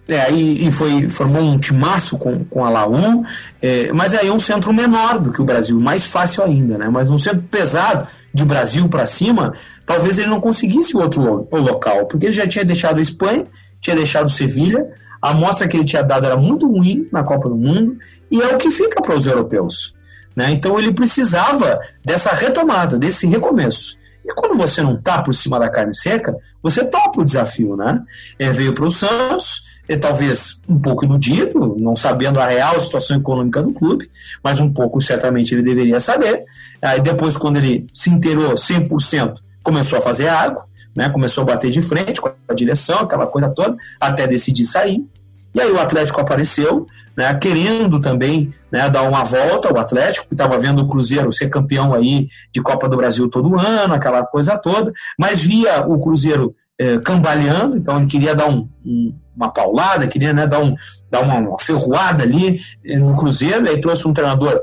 É, 0.09 0.31
e, 0.31 0.71
foi, 0.71 1.09
formou 1.09 1.41
um 1.41 1.59
timaço 1.59 2.17
com, 2.17 2.45
com 2.45 2.63
a 2.63 2.69
Laú, 2.69 3.25
é, 3.61 3.91
mas 3.91 4.13
aí 4.13 4.29
é 4.29 4.31
um 4.31 4.39
centro 4.39 4.71
menor 4.71 5.19
do 5.19 5.33
que 5.33 5.41
o 5.41 5.45
Brasil, 5.45 5.77
mais 5.81 6.05
fácil 6.05 6.43
ainda, 6.43 6.77
né? 6.77 6.87
Mas 6.89 7.09
um 7.09 7.19
centro 7.19 7.43
pesado, 7.51 8.07
de 8.37 8.45
Brasil 8.45 8.87
para 8.87 9.05
cima, 9.07 9.53
talvez 9.83 10.19
ele 10.19 10.29
não 10.29 10.39
conseguisse 10.39 10.95
outro 10.95 11.47
local, 11.51 12.05
porque 12.05 12.27
ele 12.27 12.33
já 12.33 12.47
tinha 12.47 12.63
deixado 12.63 12.99
a 12.99 13.01
Espanha, 13.01 13.47
tinha 13.81 13.95
deixado 13.95 14.29
Sevilha, 14.29 14.87
a 15.19 15.31
amostra 15.31 15.67
que 15.67 15.75
ele 15.75 15.85
tinha 15.85 16.03
dado 16.03 16.27
era 16.27 16.37
muito 16.37 16.71
ruim 16.71 17.07
na 17.11 17.23
Copa 17.23 17.49
do 17.49 17.55
Mundo, 17.55 17.97
e 18.29 18.39
é 18.39 18.53
o 18.53 18.57
que 18.57 18.69
fica 18.69 19.01
para 19.01 19.15
os 19.15 19.25
europeus. 19.25 19.95
Né? 20.35 20.51
Então 20.51 20.77
ele 20.77 20.93
precisava 20.93 21.79
dessa 22.05 22.31
retomada, 22.31 22.99
desse 22.99 23.25
recomeço. 23.25 23.97
E 24.23 24.33
quando 24.35 24.55
você 24.55 24.83
não 24.83 24.93
está 24.93 25.21
por 25.21 25.33
cima 25.33 25.57
da 25.57 25.69
carne 25.69 25.95
seca, 25.95 26.35
você 26.61 26.83
topa 26.83 27.21
o 27.21 27.25
desafio, 27.25 27.75
né? 27.75 28.03
É, 28.37 28.51
veio 28.51 28.73
para 28.73 28.85
o 28.85 28.91
Santos, 28.91 29.63
é, 29.87 29.97
talvez 29.97 30.59
um 30.67 30.79
pouco 30.79 31.05
iludido, 31.05 31.75
não 31.79 31.95
sabendo 31.95 32.39
a 32.39 32.45
real 32.45 32.79
situação 32.79 33.17
econômica 33.17 33.61
do 33.61 33.71
clube, 33.71 34.09
mas 34.43 34.59
um 34.59 34.71
pouco 34.71 35.01
certamente 35.01 35.53
ele 35.53 35.63
deveria 35.63 35.99
saber. 35.99 36.43
Aí 36.81 36.99
depois, 36.99 37.37
quando 37.37 37.57
ele 37.57 37.87
se 37.93 38.09
inteirou 38.09 38.53
100%, 38.53 39.35
começou 39.63 39.99
a 39.99 40.01
fazer 40.01 40.27
água, 40.27 40.65
né? 40.95 41.09
começou 41.09 41.43
a 41.43 41.45
bater 41.45 41.71
de 41.71 41.81
frente 41.81 42.19
com 42.19 42.29
a 42.47 42.53
direção, 42.53 42.99
aquela 42.99 43.27
coisa 43.27 43.49
toda, 43.49 43.77
até 43.99 44.27
decidir 44.27 44.65
sair. 44.65 45.05
E 45.53 45.61
aí 45.61 45.71
o 45.71 45.79
Atlético 45.79 46.21
apareceu, 46.21 46.85
né, 47.15 47.33
querendo 47.33 47.99
também 47.99 48.53
né, 48.71 48.87
dar 48.89 49.01
uma 49.03 49.23
volta 49.23 49.69
ao 49.69 49.77
Atlético, 49.79 50.27
que 50.27 50.35
estava 50.35 50.57
vendo 50.59 50.83
o 50.83 50.87
Cruzeiro 50.87 51.33
ser 51.33 51.49
campeão 51.49 51.95
aí 51.95 52.27
de 52.53 52.61
Copa 52.61 52.87
do 52.87 52.95
Brasil 52.95 53.27
todo 53.27 53.59
ano, 53.59 53.93
aquela 53.93 54.23
coisa 54.23 54.55
toda, 54.55 54.91
mas 55.17 55.41
via 55.41 55.81
o 55.87 55.99
Cruzeiro 55.99 56.53
eh, 56.79 56.99
cambaleando, 56.99 57.77
então 57.77 57.97
ele 57.97 58.07
queria 58.07 58.35
dar 58.35 58.47
um, 58.49 58.69
um, 58.85 59.13
uma 59.35 59.51
paulada, 59.51 60.07
queria 60.07 60.33
né, 60.33 60.45
dar, 60.45 60.59
um, 60.59 60.75
dar 61.09 61.21
uma, 61.21 61.35
uma 61.35 61.59
ferroada 61.59 62.23
ali 62.23 62.59
eh, 62.85 62.97
no 62.97 63.15
Cruzeiro, 63.15 63.67
aí 63.67 63.81
trouxe 63.81 64.07
um 64.07 64.13
treinador 64.13 64.61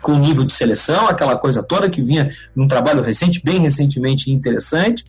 com 0.00 0.16
nível 0.16 0.44
de 0.44 0.52
seleção, 0.52 1.08
aquela 1.08 1.36
coisa 1.36 1.62
toda 1.62 1.88
que 1.88 2.02
vinha 2.02 2.30
num 2.54 2.66
trabalho 2.66 3.02
recente, 3.02 3.42
bem 3.42 3.60
recentemente 3.60 4.30
interessante, 4.30 5.04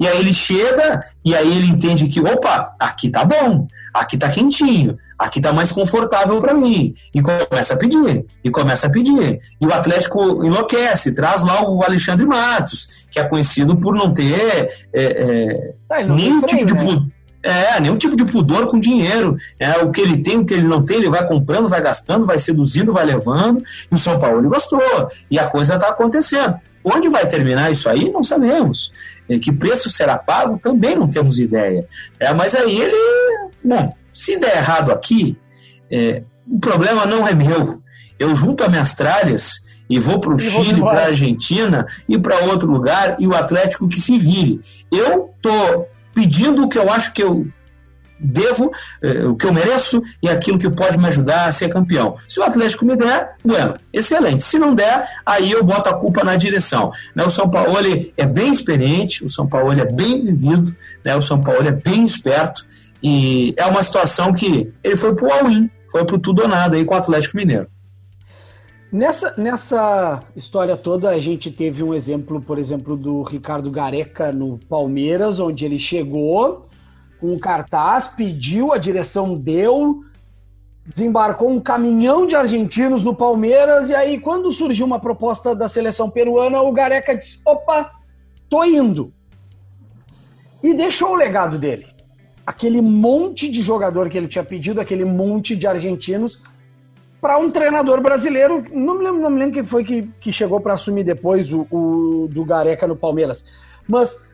e 0.00 0.06
aí 0.06 0.18
ele 0.20 0.32
chega 0.32 1.04
e 1.24 1.34
aí 1.34 1.56
ele 1.56 1.66
entende 1.66 2.06
que, 2.08 2.20
opa, 2.20 2.74
aqui 2.78 3.10
tá 3.10 3.24
bom, 3.24 3.66
aqui 3.92 4.16
tá 4.16 4.28
quentinho, 4.28 4.96
aqui 5.18 5.40
tá 5.40 5.52
mais 5.52 5.72
confortável 5.72 6.38
para 6.38 6.54
mim. 6.54 6.94
E 7.14 7.20
começa 7.20 7.74
a 7.74 7.76
pedir, 7.76 8.24
e 8.44 8.50
começa 8.50 8.86
a 8.86 8.90
pedir. 8.90 9.40
E 9.60 9.66
o 9.66 9.74
Atlético 9.74 10.44
enlouquece, 10.44 11.12
traz 11.12 11.42
lá 11.42 11.68
o 11.68 11.82
Alexandre 11.82 12.24
Matos, 12.24 13.06
que 13.10 13.18
é 13.18 13.24
conhecido 13.24 13.76
por 13.76 13.94
não 13.94 14.12
ter 14.12 14.88
é, 14.92 15.02
é, 15.02 15.74
ah, 15.90 16.04
não 16.04 16.14
nenhum 16.14 16.42
tipo 16.42 16.76
de. 16.76 16.84
Né? 16.84 17.06
É, 17.40 17.80
nenhum 17.80 17.96
tipo 17.96 18.16
de 18.16 18.24
pudor 18.24 18.66
com 18.66 18.78
dinheiro. 18.78 19.36
É 19.58 19.78
o 19.78 19.90
que 19.90 20.00
ele 20.00 20.18
tem, 20.18 20.38
o 20.38 20.44
que 20.44 20.54
ele 20.54 20.66
não 20.66 20.84
tem, 20.84 20.98
ele 20.98 21.08
vai 21.08 21.26
comprando, 21.26 21.68
vai 21.68 21.80
gastando, 21.80 22.26
vai 22.26 22.38
seduzindo, 22.38 22.92
vai 22.92 23.06
levando. 23.06 23.62
E 23.90 23.94
o 23.94 23.98
São 23.98 24.18
Paulo 24.18 24.48
gostou. 24.48 24.80
E 25.30 25.38
a 25.38 25.46
coisa 25.46 25.74
está 25.74 25.88
acontecendo. 25.88 26.56
Onde 26.84 27.08
vai 27.08 27.26
terminar 27.26 27.70
isso 27.70 27.88
aí, 27.88 28.10
não 28.10 28.22
sabemos. 28.22 28.92
É, 29.28 29.38
que 29.38 29.52
preço 29.52 29.88
será 29.88 30.16
pago, 30.16 30.58
também 30.58 30.96
não 30.96 31.08
temos 31.08 31.38
ideia. 31.38 31.86
É, 32.18 32.32
mas 32.32 32.54
aí 32.54 32.80
ele. 32.80 33.48
Bom, 33.62 33.94
se 34.18 34.36
der 34.36 34.56
errado 34.56 34.90
aqui, 34.90 35.38
é, 35.88 36.24
o 36.44 36.58
problema 36.58 37.06
não 37.06 37.26
é 37.26 37.32
meu. 37.32 37.80
Eu 38.18 38.34
junto 38.34 38.64
as 38.64 38.68
minhas 38.68 38.96
tralhas 38.96 39.60
e 39.88 39.96
vou 40.00 40.18
para 40.18 40.34
o 40.34 40.38
Chile, 40.38 40.80
para 40.80 41.02
a 41.02 41.06
Argentina 41.06 41.86
e 42.08 42.18
para 42.18 42.40
outro 42.40 42.68
lugar 42.68 43.14
e 43.20 43.28
o 43.28 43.34
Atlético 43.34 43.88
que 43.88 44.00
se 44.00 44.18
vire. 44.18 44.60
Eu 44.90 45.32
tô 45.40 45.86
pedindo 46.12 46.64
o 46.64 46.68
que 46.68 46.76
eu 46.76 46.90
acho 46.92 47.12
que 47.12 47.22
eu 47.22 47.46
devo, 48.18 48.72
eh, 49.00 49.24
o 49.24 49.36
que 49.36 49.46
eu 49.46 49.52
mereço 49.52 50.02
e 50.20 50.28
aquilo 50.28 50.58
que 50.58 50.68
pode 50.68 50.98
me 50.98 51.06
ajudar 51.06 51.46
a 51.46 51.52
ser 51.52 51.68
campeão. 51.68 52.16
Se 52.26 52.40
o 52.40 52.42
Atlético 52.42 52.84
me 52.84 52.96
der, 52.96 53.36
bueno, 53.44 53.76
excelente. 53.92 54.42
Se 54.42 54.58
não 54.58 54.74
der, 54.74 55.08
aí 55.24 55.52
eu 55.52 55.62
boto 55.62 55.88
a 55.88 55.94
culpa 55.94 56.24
na 56.24 56.34
direção. 56.34 56.90
Né, 57.14 57.24
o 57.24 57.30
São 57.30 57.48
Paulo 57.48 57.76
é 58.16 58.26
bem 58.26 58.50
experiente, 58.50 59.24
o 59.24 59.28
São 59.28 59.46
Paulo 59.46 59.72
é 59.72 59.84
bem 59.84 60.24
vivido, 60.24 60.74
né, 61.04 61.14
o 61.14 61.22
São 61.22 61.40
Paulo 61.40 61.68
é 61.68 61.70
bem 61.70 62.04
esperto 62.04 62.66
e 63.02 63.54
é 63.56 63.66
uma 63.66 63.82
situação 63.82 64.32
que 64.32 64.72
ele 64.82 64.96
foi 64.96 65.14
pro 65.14 65.32
all-in, 65.32 65.70
foi 65.90 66.04
pro 66.04 66.18
tudo 66.18 66.42
ou 66.42 66.48
nada 66.48 66.76
aí 66.76 66.84
com 66.84 66.94
o 66.94 66.98
Atlético 66.98 67.36
Mineiro. 67.36 67.68
Nessa, 68.90 69.34
nessa 69.36 70.22
história 70.34 70.74
toda, 70.74 71.10
a 71.10 71.18
gente 71.18 71.50
teve 71.50 71.82
um 71.82 71.92
exemplo, 71.92 72.40
por 72.40 72.58
exemplo, 72.58 72.96
do 72.96 73.22
Ricardo 73.22 73.70
Gareca 73.70 74.32
no 74.32 74.58
Palmeiras, 74.66 75.38
onde 75.38 75.64
ele 75.64 75.78
chegou 75.78 76.66
com 77.20 77.34
um 77.34 77.38
cartaz, 77.38 78.08
pediu, 78.08 78.72
a 78.72 78.78
direção 78.78 79.36
deu, 79.36 80.02
desembarcou 80.86 81.50
um 81.50 81.60
caminhão 81.60 82.26
de 82.26 82.34
argentinos 82.34 83.02
no 83.02 83.14
Palmeiras, 83.14 83.90
e 83.90 83.94
aí, 83.94 84.18
quando 84.18 84.50
surgiu 84.50 84.86
uma 84.86 84.98
proposta 84.98 85.54
da 85.54 85.68
seleção 85.68 86.08
peruana, 86.08 86.62
o 86.62 86.72
Gareca 86.72 87.14
disse: 87.14 87.40
opa, 87.44 87.90
tô 88.48 88.64
indo. 88.64 89.12
E 90.62 90.72
deixou 90.72 91.10
o 91.10 91.16
legado 91.16 91.58
dele. 91.58 91.86
Aquele 92.48 92.80
monte 92.80 93.50
de 93.50 93.60
jogador 93.60 94.08
que 94.08 94.16
ele 94.16 94.26
tinha 94.26 94.42
pedido, 94.42 94.80
aquele 94.80 95.04
monte 95.04 95.54
de 95.54 95.66
argentinos 95.66 96.40
para 97.20 97.36
um 97.36 97.50
treinador 97.50 98.00
brasileiro. 98.00 98.64
Não 98.72 98.96
me 98.96 99.04
lembro, 99.04 99.20
não 99.20 99.28
me 99.28 99.38
lembro 99.38 99.52
quem 99.52 99.64
foi 99.64 99.84
que, 99.84 100.02
que 100.18 100.32
chegou 100.32 100.58
para 100.58 100.72
assumir 100.72 101.04
depois 101.04 101.52
o, 101.52 101.66
o, 101.70 102.26
do 102.26 102.46
Gareca 102.46 102.86
no 102.86 102.96
Palmeiras. 102.96 103.44
Mas 103.86 104.26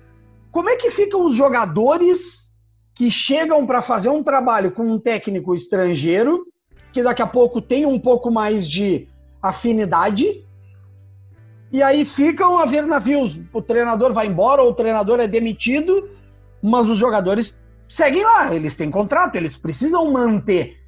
como 0.52 0.70
é 0.70 0.76
que 0.76 0.90
ficam 0.90 1.26
os 1.26 1.34
jogadores 1.34 2.48
que 2.94 3.10
chegam 3.10 3.66
para 3.66 3.82
fazer 3.82 4.10
um 4.10 4.22
trabalho 4.22 4.70
com 4.70 4.84
um 4.84 4.96
técnico 4.96 5.52
estrangeiro, 5.52 6.46
que 6.92 7.02
daqui 7.02 7.20
a 7.20 7.26
pouco 7.26 7.60
tem 7.60 7.84
um 7.84 7.98
pouco 7.98 8.30
mais 8.30 8.68
de 8.68 9.08
afinidade, 9.42 10.44
e 11.72 11.82
aí 11.82 12.04
ficam 12.04 12.56
a 12.60 12.64
ver 12.64 12.86
navios. 12.86 13.40
O 13.52 13.60
treinador 13.60 14.12
vai 14.12 14.28
embora, 14.28 14.62
ou 14.62 14.70
o 14.70 14.74
treinador 14.74 15.18
é 15.18 15.26
demitido, 15.26 16.08
mas 16.62 16.88
os 16.88 16.96
jogadores 16.96 17.58
seguem 17.94 18.24
lá, 18.24 18.52
eles 18.52 18.74
têm 18.74 18.90
contrato, 18.90 19.36
eles 19.36 19.56
precisam 19.56 20.10
manter 20.10 20.84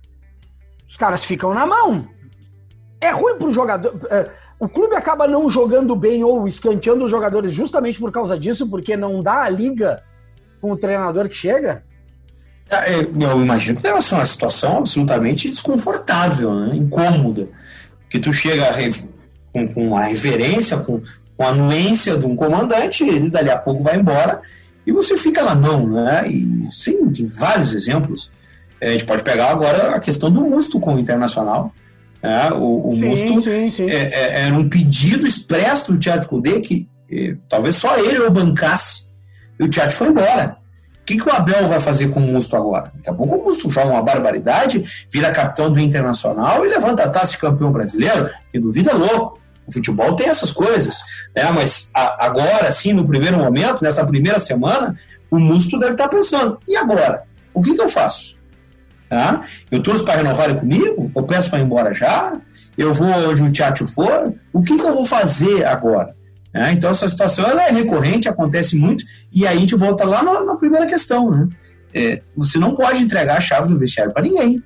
os 0.89 0.97
caras 0.97 1.25
ficam 1.25 1.53
na 1.55 1.67
mão. 1.67 2.09
É 3.01 3.11
ruim 3.11 3.37
para 3.37 3.49
o 3.49 3.53
jogador. 3.53 3.95
É, 4.11 4.31
o 4.59 4.69
clube 4.69 4.95
acaba 4.95 5.27
não 5.27 5.49
jogando 5.51 5.95
bem 5.95 6.25
ou 6.25 6.49
escanteando 6.49 7.05
os 7.05 7.11
jogadores 7.11 7.53
justamente 7.53 7.99
por 7.99 8.11
causa 8.11 8.39
disso, 8.39 8.69
porque 8.69 8.97
não 8.97 9.23
dá 9.23 9.43
a 9.43 9.49
liga 9.49 10.03
com 10.61 10.73
o 10.73 10.77
treinador 10.77 11.29
que 11.29 11.37
chega? 11.37 11.85
É, 12.71 12.95
é, 12.95 13.01
eu 13.01 13.43
imagino 13.43 13.77
que 13.77 13.83
deve 13.83 14.01
ser 14.03 14.15
uma 14.15 14.27
situação 14.27 14.79
absolutamente 14.79 15.49
desconfortável, 15.49 16.55
né? 16.55 16.75
incômoda. 16.75 17.49
Que 18.09 18.19
tu 18.19 18.33
chega 18.33 18.65
com, 19.53 19.69
com 19.69 19.97
a 19.97 20.05
reverência, 20.05 20.79
com, 20.79 21.01
com 21.37 21.43
a 21.43 21.49
anuência 21.49 22.17
de 22.17 22.27
um 22.27 22.35
comandante, 22.35 23.05
ele 23.05 23.29
dali 23.29 23.51
a 23.51 23.59
pouco 23.59 23.83
vai 23.83 23.97
embora 23.97 24.41
e 24.87 24.93
você 24.93 25.19
fica 25.19 25.43
lá 25.43 25.55
não, 25.55 25.87
né? 25.87 26.29
E 26.29 26.69
sim, 26.71 27.11
tem 27.11 27.27
vários 27.27 27.75
exemplos. 27.75 28.31
A 28.81 28.87
gente 28.87 29.05
pode 29.05 29.23
pegar 29.23 29.51
agora 29.51 29.97
a 29.97 30.01
questão 30.01 30.31
do 30.31 30.43
Musto 30.43 30.79
com 30.79 30.95
o 30.95 30.99
Internacional. 30.99 31.73
É, 32.23 32.53
o, 32.53 32.91
o 32.91 32.95
sim, 32.95 33.05
Musto 33.05 33.43
sim, 33.43 33.71
sim. 33.71 33.91
É, 33.91 33.97
é, 33.97 34.41
era 34.47 34.55
um 34.55 34.69
pedido 34.69 35.27
expresso 35.27 35.93
do 35.93 35.99
Thiago 35.99 36.29
Cudê 36.29 36.61
que 36.61 36.89
eh, 37.11 37.37
talvez 37.49 37.77
só 37.77 37.97
ele 37.99 38.19
o 38.21 38.31
bancasse 38.31 39.07
e 39.59 39.65
o 39.65 39.69
Thiago 39.69 39.93
foi 39.93 40.09
embora. 40.09 40.57
O 41.03 41.07
que, 41.07 41.17
que 41.17 41.29
o 41.29 41.33
Abel 41.33 41.69
vai 41.69 41.79
fazer 41.79 42.09
com 42.09 42.21
o 42.21 42.23
Musto 42.23 42.57
agora? 42.57 42.91
Daqui 42.95 43.11
a 43.11 43.15
pouco 43.15 43.37
o 43.37 43.45
Musto 43.45 43.71
joga 43.71 43.93
uma 43.93 44.03
barbaridade, 44.03 44.85
vira 45.11 45.31
capitão 45.31 45.71
do 45.71 45.79
Internacional 45.79 46.65
e 46.65 46.69
levanta 46.69 47.05
a 47.05 47.09
taça 47.09 47.33
de 47.33 47.39
campeão 47.39 47.71
brasileiro, 47.71 48.29
que 48.51 48.59
duvida 48.59 48.91
é 48.91 48.95
louco. 48.95 49.41
O 49.67 49.73
futebol 49.73 50.15
tem 50.15 50.29
essas 50.29 50.53
coisas, 50.53 51.01
né? 51.35 51.51
mas 51.53 51.91
a, 51.95 52.27
agora, 52.27 52.71
sim, 52.71 52.93
no 52.93 53.07
primeiro 53.07 53.37
momento, 53.37 53.83
nessa 53.83 54.07
primeira 54.07 54.39
semana, 54.39 54.97
o 55.31 55.39
Musto 55.39 55.79
deve 55.79 55.93
estar 55.93 56.09
pensando: 56.09 56.59
e 56.69 56.77
agora? 56.77 57.25
O 57.53 57.63
que, 57.63 57.75
que 57.75 57.83
eu 57.83 57.89
faço? 57.89 58.37
Tá? 59.09 59.43
Eu 59.71 59.83
torço 59.83 60.05
para 60.05 60.17
renovarem 60.17 60.57
comigo? 60.57 61.11
Eu 61.15 61.23
peço 61.23 61.49
para 61.49 61.61
ir 61.61 61.63
embora 61.63 61.95
já? 61.95 62.39
Eu 62.77 62.93
vou 62.93 63.09
onde 63.31 63.43
o 63.43 63.53
teatro 63.53 63.87
for? 63.87 64.35
O 64.53 64.63
que, 64.63 64.77
que 64.77 64.85
eu 64.85 64.93
vou 64.93 65.07
fazer 65.07 65.65
agora? 65.65 66.15
É, 66.53 66.73
então, 66.73 66.91
essa 66.91 67.09
situação 67.09 67.47
ela 67.47 67.67
é 67.67 67.71
recorrente, 67.71 68.29
acontece 68.29 68.77
muito, 68.77 69.05
e 69.31 69.47
aí 69.47 69.57
a 69.57 69.61
gente 69.61 69.75
volta 69.75 70.05
lá 70.05 70.23
na, 70.23 70.43
na 70.43 70.57
primeira 70.57 70.87
questão. 70.87 71.31
Né? 71.31 71.49
É, 71.95 72.23
você 72.35 72.59
não 72.59 72.75
pode 72.75 73.03
entregar 73.03 73.37
a 73.37 73.41
chave 73.41 73.69
do 73.69 73.79
vestiário 73.79 74.13
para 74.13 74.23
ninguém. 74.23 74.63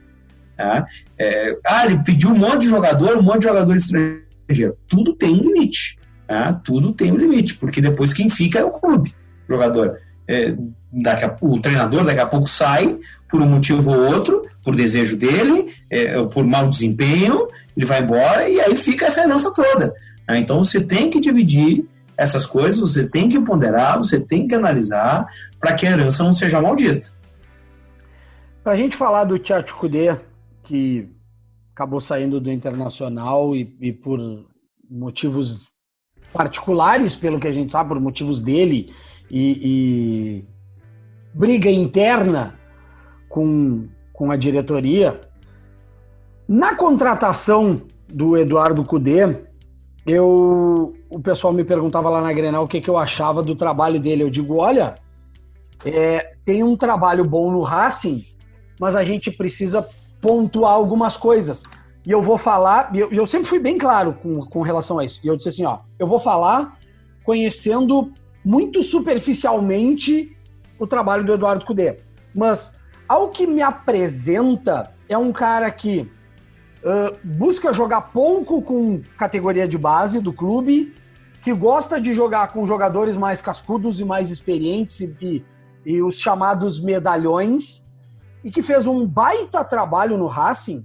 Tá? 0.57 0.87
É, 1.19 1.57
ah, 1.67 1.87
ele 1.87 1.99
pediu 2.05 2.31
um 2.31 2.37
monte 2.37 2.63
de 2.63 2.69
jogador, 2.69 3.17
um 3.17 3.23
monte 3.23 3.41
de 3.41 3.49
jogador 3.49 3.77
estrangeiro. 3.77 4.30
Tudo 4.89 5.15
tem 5.15 5.31
um 5.31 5.43
limite. 5.43 5.99
Tá? 6.27 6.53
Tudo 6.53 6.93
tem 6.93 7.11
um 7.13 7.17
limite, 7.17 7.55
porque 7.55 7.81
depois 7.81 8.13
quem 8.13 8.31
fica 8.31 8.59
é 8.59 8.65
o 8.65 8.71
clube, 8.71 9.15
o 9.49 9.53
jogador. 9.53 9.99
É, 10.29 10.55
daqui 10.93 11.25
a, 11.25 11.37
o 11.41 11.61
treinador 11.61 12.05
daqui 12.05 12.21
a 12.21 12.27
pouco 12.27 12.49
sai 12.49 12.99
por 13.29 13.43
um 13.43 13.47
motivo 13.47 13.91
ou 13.91 14.13
outro, 14.13 14.47
por 14.63 14.77
desejo 14.77 15.17
dele, 15.17 15.73
é, 15.91 16.23
por 16.27 16.45
mau 16.45 16.69
desempenho, 16.69 17.49
ele 17.77 17.87
vai 17.87 18.03
embora 18.03 18.49
e 18.49 18.61
aí 18.61 18.77
fica 18.77 19.07
essa 19.07 19.23
herança 19.23 19.53
toda. 19.53 19.93
Né? 20.29 20.39
Então 20.39 20.63
você 20.63 20.81
tem 20.81 21.11
que 21.11 21.21
dividir 21.21 21.85
essas 22.17 22.45
coisas, 22.45 22.79
você 22.79 23.09
tem 23.09 23.29
que 23.29 23.41
ponderar, 23.41 23.99
você 23.99 24.21
tem 24.21 24.47
que 24.47 24.55
analisar 24.55 25.27
para 25.59 25.75
que 25.75 25.87
a 25.87 25.91
herança 25.91 26.23
não 26.23 26.35
seja 26.35 26.61
maldita. 26.61 27.09
Para 28.63 28.75
a 28.75 28.77
gente 28.77 28.97
falar 28.97 29.25
do 29.25 29.39
Tchatcho 29.39 29.75
Kudê, 29.77 30.15
que 30.63 31.09
acabou 31.81 31.99
saindo 31.99 32.39
do 32.39 32.53
Internacional 32.53 33.57
e, 33.57 33.75
e 33.81 33.91
por 33.91 34.21
motivos 34.91 35.67
particulares, 36.31 37.17
pelo 37.17 37.41
que 37.41 37.49
a 37.49 37.53
gente 37.53 37.73
sabe, 37.73 37.89
por 37.89 37.99
motivos 37.99 38.43
dele 38.43 38.93
e, 39.31 39.61
e 39.65 40.45
briga 41.33 41.71
interna 41.71 42.55
com, 43.31 43.89
com 44.13 44.31
a 44.31 44.37
diretoria. 44.37 45.23
Na 46.47 46.75
contratação 46.75 47.81
do 48.13 48.37
Eduardo 48.37 48.85
Cudê, 48.85 49.47
eu, 50.07 50.95
o 51.09 51.19
pessoal 51.21 51.55
me 51.55 51.65
perguntava 51.65 52.11
lá 52.11 52.21
na 52.21 52.33
Grenal 52.33 52.65
o 52.65 52.69
que, 52.69 52.83
que 52.83 52.91
eu 52.91 52.99
achava 52.99 53.43
do 53.43 53.57
trabalho 53.57 53.99
dele. 53.99 54.23
Eu 54.23 54.31
digo, 54.31 54.57
olha, 54.57 54.97
é, 55.83 56.35
tem 56.45 56.63
um 56.63 56.77
trabalho 56.77 57.25
bom 57.25 57.51
no 57.51 57.63
Racing, 57.63 58.23
mas 58.79 58.95
a 58.95 59.03
gente 59.03 59.31
precisa 59.31 59.89
pontuar 60.21 60.73
algumas 60.73 61.17
coisas. 61.17 61.63
E 62.05 62.11
eu 62.11 62.23
vou 62.23 62.39
falar, 62.39 62.95
e 62.95 62.99
eu, 62.99 63.13
eu, 63.13 63.27
sempre 63.27 63.49
fui 63.49 63.59
bem 63.59 63.77
claro 63.77 64.15
com, 64.15 64.45
com 64.47 64.63
relação 64.63 64.99
a 64.99 65.05
isso. 65.05 65.21
E 65.23 65.29
eu 65.29 65.37
disse 65.37 65.51
assim, 65.51 65.65
ó, 65.65 65.81
eu 65.99 66.07
vou 66.07 66.19
falar 66.19 66.79
conhecendo 67.25 68.13
muito 68.45 68.83
superficialmente 68.83 70.35
o 70.79 70.87
trabalho 70.87 71.25
do 71.25 71.33
Eduardo 71.33 71.65
Cudê. 71.65 71.99
Mas, 72.35 72.77
ao 73.07 73.29
que 73.29 73.47
me 73.47 73.61
apresenta, 73.61 74.93
é 75.09 75.19
um 75.19 75.33
cara 75.33 75.71
que 75.71 76.09
uh, 76.83 77.17
busca 77.23 77.73
jogar 77.73 78.01
pouco 78.13 78.63
com 78.63 79.03
categoria 79.19 79.69
de 79.69 79.77
base 79.77 80.21
do 80.21 80.33
clube, 80.33 80.95
que 81.43 81.53
gosta 81.53 82.01
de 82.01 82.15
jogar 82.15 82.49
com 82.49 82.67
jogadores 82.67 83.17
mais 83.17 83.41
cascudos 83.41 84.01
e 84.01 84.05
mais 84.05 84.31
experientes 84.31 85.01
e, 85.01 85.17
e, 85.21 85.45
e 85.85 86.03
os 86.03 86.19
chamados 86.19 86.81
medalhões, 86.81 87.83
e 88.45 88.51
que 88.51 88.63
fez 88.63 88.87
um 88.87 89.07
baita 89.07 89.65
trabalho 89.65 90.17
no 90.17 90.27
Racing, 90.27 90.85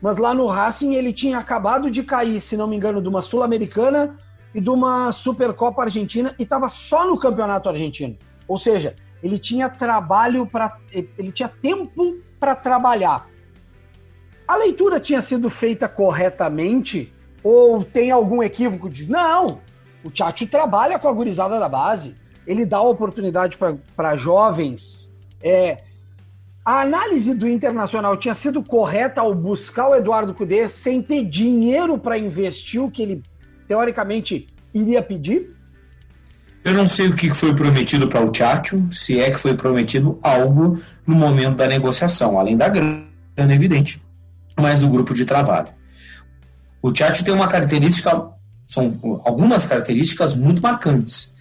mas 0.00 0.16
lá 0.16 0.34
no 0.34 0.46
Racing 0.46 0.94
ele 0.94 1.12
tinha 1.12 1.38
acabado 1.38 1.90
de 1.90 2.02
cair, 2.02 2.40
se 2.40 2.56
não 2.56 2.66
me 2.66 2.76
engano, 2.76 3.00
de 3.00 3.08
uma 3.08 3.22
Sul-Americana 3.22 4.18
e 4.54 4.60
de 4.60 4.68
uma 4.68 5.12
Supercopa 5.12 5.82
Argentina 5.82 6.34
e 6.38 6.42
estava 6.42 6.68
só 6.68 7.06
no 7.06 7.18
Campeonato 7.18 7.68
Argentino. 7.68 8.16
Ou 8.48 8.58
seja, 8.58 8.96
ele 9.22 9.38
tinha 9.38 9.68
trabalho 9.68 10.46
para. 10.46 10.76
Ele 10.90 11.30
tinha 11.30 11.48
tempo 11.48 12.18
para 12.40 12.54
trabalhar. 12.54 13.28
A 14.46 14.56
leitura 14.56 14.98
tinha 14.98 15.22
sido 15.22 15.48
feita 15.48 15.88
corretamente? 15.88 17.12
Ou 17.42 17.82
tem 17.82 18.10
algum 18.10 18.42
equívoco 18.42 18.90
de 18.90 19.08
não, 19.08 19.60
o 20.04 20.10
Tchatcho 20.10 20.46
trabalha 20.46 20.98
com 20.98 21.08
a 21.08 21.12
gurizada 21.12 21.58
da 21.58 21.68
base, 21.68 22.14
ele 22.46 22.66
dá 22.66 22.80
oportunidade 22.80 23.56
para 23.96 24.16
jovens. 24.16 25.08
É, 25.40 25.84
a 26.64 26.80
análise 26.80 27.34
do 27.34 27.48
Internacional 27.48 28.16
tinha 28.16 28.34
sido 28.34 28.62
correta 28.62 29.20
ao 29.20 29.34
buscar 29.34 29.88
o 29.88 29.94
Eduardo 29.94 30.32
Cudê 30.32 30.68
sem 30.68 31.02
ter 31.02 31.24
dinheiro 31.24 31.98
para 31.98 32.16
investir 32.16 32.80
o 32.80 32.90
que 32.90 33.02
ele 33.02 33.22
teoricamente 33.66 34.46
iria 34.72 35.02
pedir? 35.02 35.56
Eu 36.64 36.74
não 36.74 36.86
sei 36.86 37.08
o 37.08 37.16
que 37.16 37.30
foi 37.30 37.52
prometido 37.52 38.06
para 38.06 38.24
o 38.24 38.30
Tchatcho, 38.30 38.86
se 38.92 39.18
é 39.18 39.30
que 39.30 39.38
foi 39.38 39.54
prometido 39.54 40.20
algo 40.22 40.80
no 41.04 41.16
momento 41.16 41.56
da 41.56 41.66
negociação, 41.66 42.38
além 42.38 42.56
da 42.56 42.68
grana, 42.68 43.02
evidente, 43.36 44.00
mas 44.56 44.78
do 44.78 44.88
grupo 44.88 45.12
de 45.12 45.24
trabalho. 45.24 45.68
O 46.80 46.92
Tchatcho 46.92 47.24
tem 47.24 47.34
uma 47.34 47.48
característica, 47.48 48.28
são 48.68 49.20
algumas 49.24 49.66
características 49.66 50.36
muito 50.36 50.62
marcantes. 50.62 51.34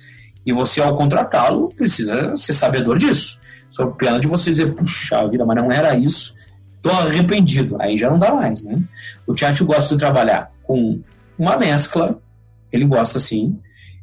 E 0.45 0.51
você, 0.51 0.81
ao 0.81 0.95
contratá-lo, 0.95 1.69
precisa 1.75 2.35
ser 2.35 2.53
sabedor 2.53 2.97
disso. 2.97 3.39
Só 3.69 3.87
pena 3.87 4.19
de 4.19 4.27
você 4.27 4.51
dizer, 4.51 4.73
puxa 4.73 5.27
vida, 5.27 5.45
mas 5.45 5.57
não 5.57 5.71
era 5.71 5.95
isso, 5.95 6.33
tô 6.81 6.89
arrependido. 6.89 7.77
Aí 7.79 7.97
já 7.97 8.09
não 8.09 8.19
dá 8.19 8.33
mais, 8.33 8.63
né? 8.63 8.77
O 9.25 9.33
Tchatcho 9.33 9.65
gosta 9.65 9.95
de 9.95 9.99
trabalhar 9.99 10.51
com 10.63 11.01
uma 11.37 11.57
mescla, 11.57 12.19
ele 12.71 12.85
gosta 12.85 13.19
sim, 13.19 13.59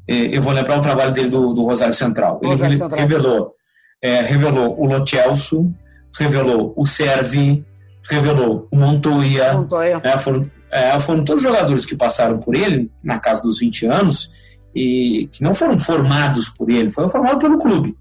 é, 0.09 0.34
eu 0.34 0.41
vou 0.41 0.55
lembrar 0.55 0.78
o 0.78 0.82
trabalho 0.82 1.12
dele 1.12 1.28
do, 1.28 1.53
do 1.53 1.62
Rosário 1.62 1.93
Central. 1.93 2.41
Ele 2.43 2.53
Rosário 2.53 2.78
Central. 2.78 2.99
revelou, 2.99 3.55
é, 4.03 4.22
revelou 4.22 4.80
o 4.80 4.86
Lotelso, 4.86 5.70
revelou 6.18 6.72
o 6.74 6.86
Servi, 6.86 7.64
revelou 8.09 8.66
o 8.70 8.76
Montoya. 8.76 9.53
Montoya. 9.53 10.01
É, 10.03 10.16
foram, 10.16 10.51
é, 10.72 10.99
foram 10.99 11.22
todos 11.24 11.43
jogadores 11.43 11.84
que 11.84 11.95
passaram 11.95 12.39
por 12.39 12.57
ele, 12.57 12.91
na 13.05 13.18
casa 13.18 13.43
dos 13.43 13.59
20 13.61 13.84
anos, 13.84 14.57
e 14.74 15.28
que 15.32 15.42
não 15.42 15.54
foram 15.54 15.78
formados 15.78 16.48
por 16.48 16.70
ele, 16.70 16.90
foram 16.90 17.08
formados 17.08 17.42
pelo 17.42 17.58
clube, 17.58 17.96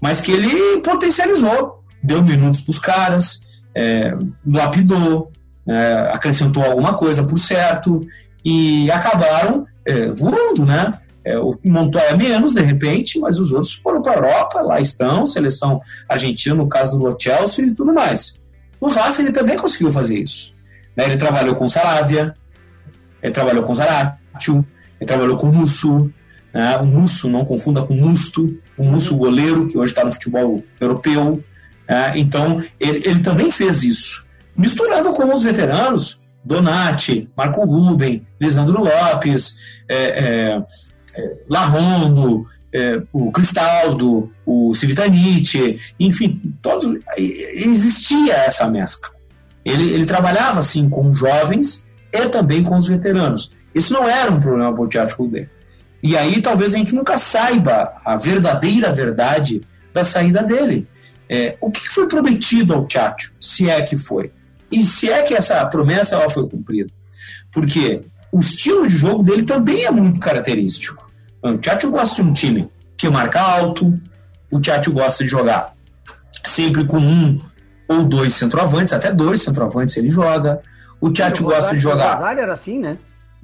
mas 0.00 0.20
que 0.20 0.32
ele 0.32 0.80
potencializou, 0.80 1.82
deu 2.02 2.22
minutos 2.22 2.60
para 2.60 2.70
os 2.70 2.78
caras, 2.78 3.40
é, 3.74 4.14
lapidou, 4.46 5.30
é, 5.66 6.10
acrescentou 6.12 6.62
alguma 6.64 6.94
coisa 6.94 7.22
por 7.22 7.38
certo, 7.38 8.06
e 8.44 8.90
acabaram 8.90 9.66
é, 9.86 10.08
voando, 10.08 10.66
né? 10.66 10.98
É, 11.24 11.38
o 11.38 11.56
Montoya 11.64 12.16
menos, 12.16 12.52
de 12.52 12.60
repente, 12.60 13.18
mas 13.20 13.38
os 13.38 13.52
outros 13.52 13.74
foram 13.74 14.02
para 14.02 14.12
a 14.12 14.16
Europa, 14.16 14.60
lá 14.60 14.80
estão, 14.80 15.24
seleção 15.24 15.80
argentina, 16.08 16.54
no 16.54 16.68
caso 16.68 16.98
do 16.98 17.16
Chelsea 17.16 17.66
e 17.66 17.74
tudo 17.74 17.92
mais. 17.94 18.42
No 18.80 18.88
Racing 18.88 19.22
ele 19.22 19.32
também 19.32 19.56
conseguiu 19.56 19.92
fazer 19.92 20.18
isso. 20.18 20.52
Né? 20.96 21.04
Ele 21.04 21.16
trabalhou 21.16 21.54
com 21.54 21.68
Saravia, 21.68 22.34
ele 23.22 23.32
trabalhou 23.32 23.62
com 23.62 23.72
Zaratio, 23.72 24.66
ele 25.02 25.06
trabalhou 25.06 25.36
com 25.36 25.48
Musso, 25.48 26.08
né? 26.54 26.76
o 26.76 26.86
Musso, 26.86 27.28
não 27.28 27.44
confunda 27.44 27.82
com 27.82 27.92
Musto, 27.92 28.56
o 28.78 28.84
Musso 28.84 29.16
goleiro, 29.16 29.66
que 29.66 29.76
hoje 29.76 29.92
está 29.92 30.04
no 30.04 30.12
futebol 30.12 30.62
europeu. 30.80 31.42
Né? 31.88 32.12
Então, 32.16 32.62
ele, 32.78 33.02
ele 33.04 33.20
também 33.20 33.50
fez 33.50 33.82
isso. 33.82 34.24
Misturando 34.56 35.12
com 35.12 35.34
os 35.34 35.42
veteranos, 35.42 36.20
Donati, 36.44 37.28
Marco 37.36 37.64
Ruben, 37.64 38.24
Lisandro 38.40 38.80
Lopes, 38.80 39.56
é, 39.88 39.96
é, 39.96 40.62
é, 41.16 41.36
Larrondo, 41.48 42.46
é, 42.72 43.02
o 43.12 43.32
Cristaldo, 43.32 44.30
o 44.46 44.72
Civitanite, 44.76 45.80
enfim, 45.98 46.40
todos, 46.62 46.96
existia 47.18 48.34
essa 48.34 48.68
mescla. 48.68 49.10
Ele, 49.64 49.92
ele 49.92 50.06
trabalhava 50.06 50.60
assim 50.60 50.88
com 50.88 51.12
jovens 51.12 51.88
e 52.12 52.28
também 52.28 52.62
com 52.62 52.76
os 52.76 52.86
veteranos. 52.86 53.50
Isso 53.74 53.92
não 53.92 54.08
era 54.08 54.30
um 54.30 54.40
problema 54.40 54.72
para 54.72 54.82
o 54.82 54.88
Teatro 54.88 55.16
Cudê. 55.16 55.48
E 56.02 56.16
aí 56.16 56.42
talvez 56.42 56.74
a 56.74 56.76
gente 56.76 56.94
nunca 56.94 57.16
saiba 57.16 57.92
a 58.04 58.16
verdadeira 58.16 58.92
verdade 58.92 59.62
da 59.92 60.02
saída 60.02 60.42
dele. 60.42 60.86
É, 61.28 61.56
o 61.60 61.70
que 61.70 61.88
foi 61.88 62.06
prometido 62.08 62.74
ao 62.74 62.86
Teatro, 62.86 63.32
se 63.40 63.70
é 63.70 63.80
que 63.82 63.96
foi? 63.96 64.32
E 64.70 64.84
se 64.84 65.10
é 65.10 65.22
que 65.22 65.34
essa 65.34 65.64
promessa 65.66 66.16
ela 66.16 66.28
foi 66.28 66.48
cumprida? 66.48 66.90
Porque 67.52 68.02
o 68.32 68.40
estilo 68.40 68.86
de 68.86 68.96
jogo 68.96 69.22
dele 69.22 69.42
também 69.42 69.84
é 69.84 69.90
muito 69.90 70.18
característico. 70.18 71.10
O 71.42 71.58
Tchatcho 71.58 71.90
gosta 71.90 72.16
de 72.16 72.28
um 72.28 72.32
time 72.32 72.68
que 72.96 73.08
marca 73.08 73.40
alto, 73.40 73.98
o 74.50 74.60
Tchatcho 74.60 74.92
gosta 74.92 75.22
de 75.24 75.30
jogar 75.30 75.74
sempre 76.44 76.84
com 76.84 76.98
um 76.98 77.40
ou 77.88 78.04
dois 78.04 78.34
centroavantes, 78.34 78.92
até 78.92 79.12
dois 79.12 79.42
centroavantes 79.42 79.96
ele 79.96 80.08
joga. 80.10 80.60
O 81.00 81.10
Tchatcho 81.10 81.44
gosta 81.44 81.74
de 81.74 81.80
jogar. 81.80 82.12
O 82.12 82.14
Rosário 82.14 82.42
era 82.42 82.52
assim, 82.52 82.78
né? 82.78 82.96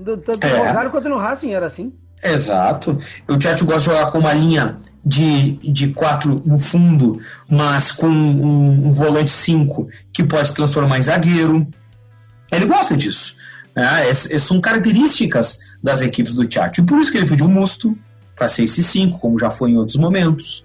Tanto 0.05 0.44
é. 0.46 0.59
no 0.59 0.64
Rosário 0.64 0.90
quanto 0.90 1.09
no 1.09 1.18
Racing 1.18 1.53
era 1.53 1.66
assim. 1.66 1.92
Exato. 2.22 2.99
O 3.28 3.36
Tchatcho 3.36 3.64
gosta 3.64 3.80
de 3.80 3.86
jogar 3.86 4.11
com 4.11 4.18
uma 4.18 4.32
linha 4.32 4.76
de, 5.05 5.53
de 5.53 5.88
quatro 5.88 6.42
no 6.44 6.59
fundo, 6.59 7.20
mas 7.49 7.92
com 7.92 8.09
um, 8.09 8.88
um 8.88 8.92
volante 8.92 9.30
cinco 9.30 9.88
que 10.12 10.24
pode 10.24 10.49
se 10.49 10.55
transformar 10.55 10.99
em 10.99 11.03
zagueiro. 11.03 11.66
Ele 12.51 12.66
gosta 12.66 12.96
disso. 12.96 13.36
É, 13.74 14.09
essas 14.09 14.42
são 14.42 14.61
características 14.61 15.61
das 15.82 16.01
equipes 16.01 16.34
do 16.34 16.46
Tchatcho. 16.46 16.80
E 16.80 16.84
por 16.84 16.99
isso 16.99 17.12
que 17.12 17.18
ele 17.18 17.28
pediu 17.28 17.46
o 17.46 17.51
Musto 17.51 17.96
para 18.39 18.49
ser 18.49 18.62
esse 18.62 18.82
5, 18.82 19.18
como 19.18 19.39
já 19.39 19.51
foi 19.51 19.72
em 19.72 19.76
outros 19.76 19.97
momentos. 19.97 20.64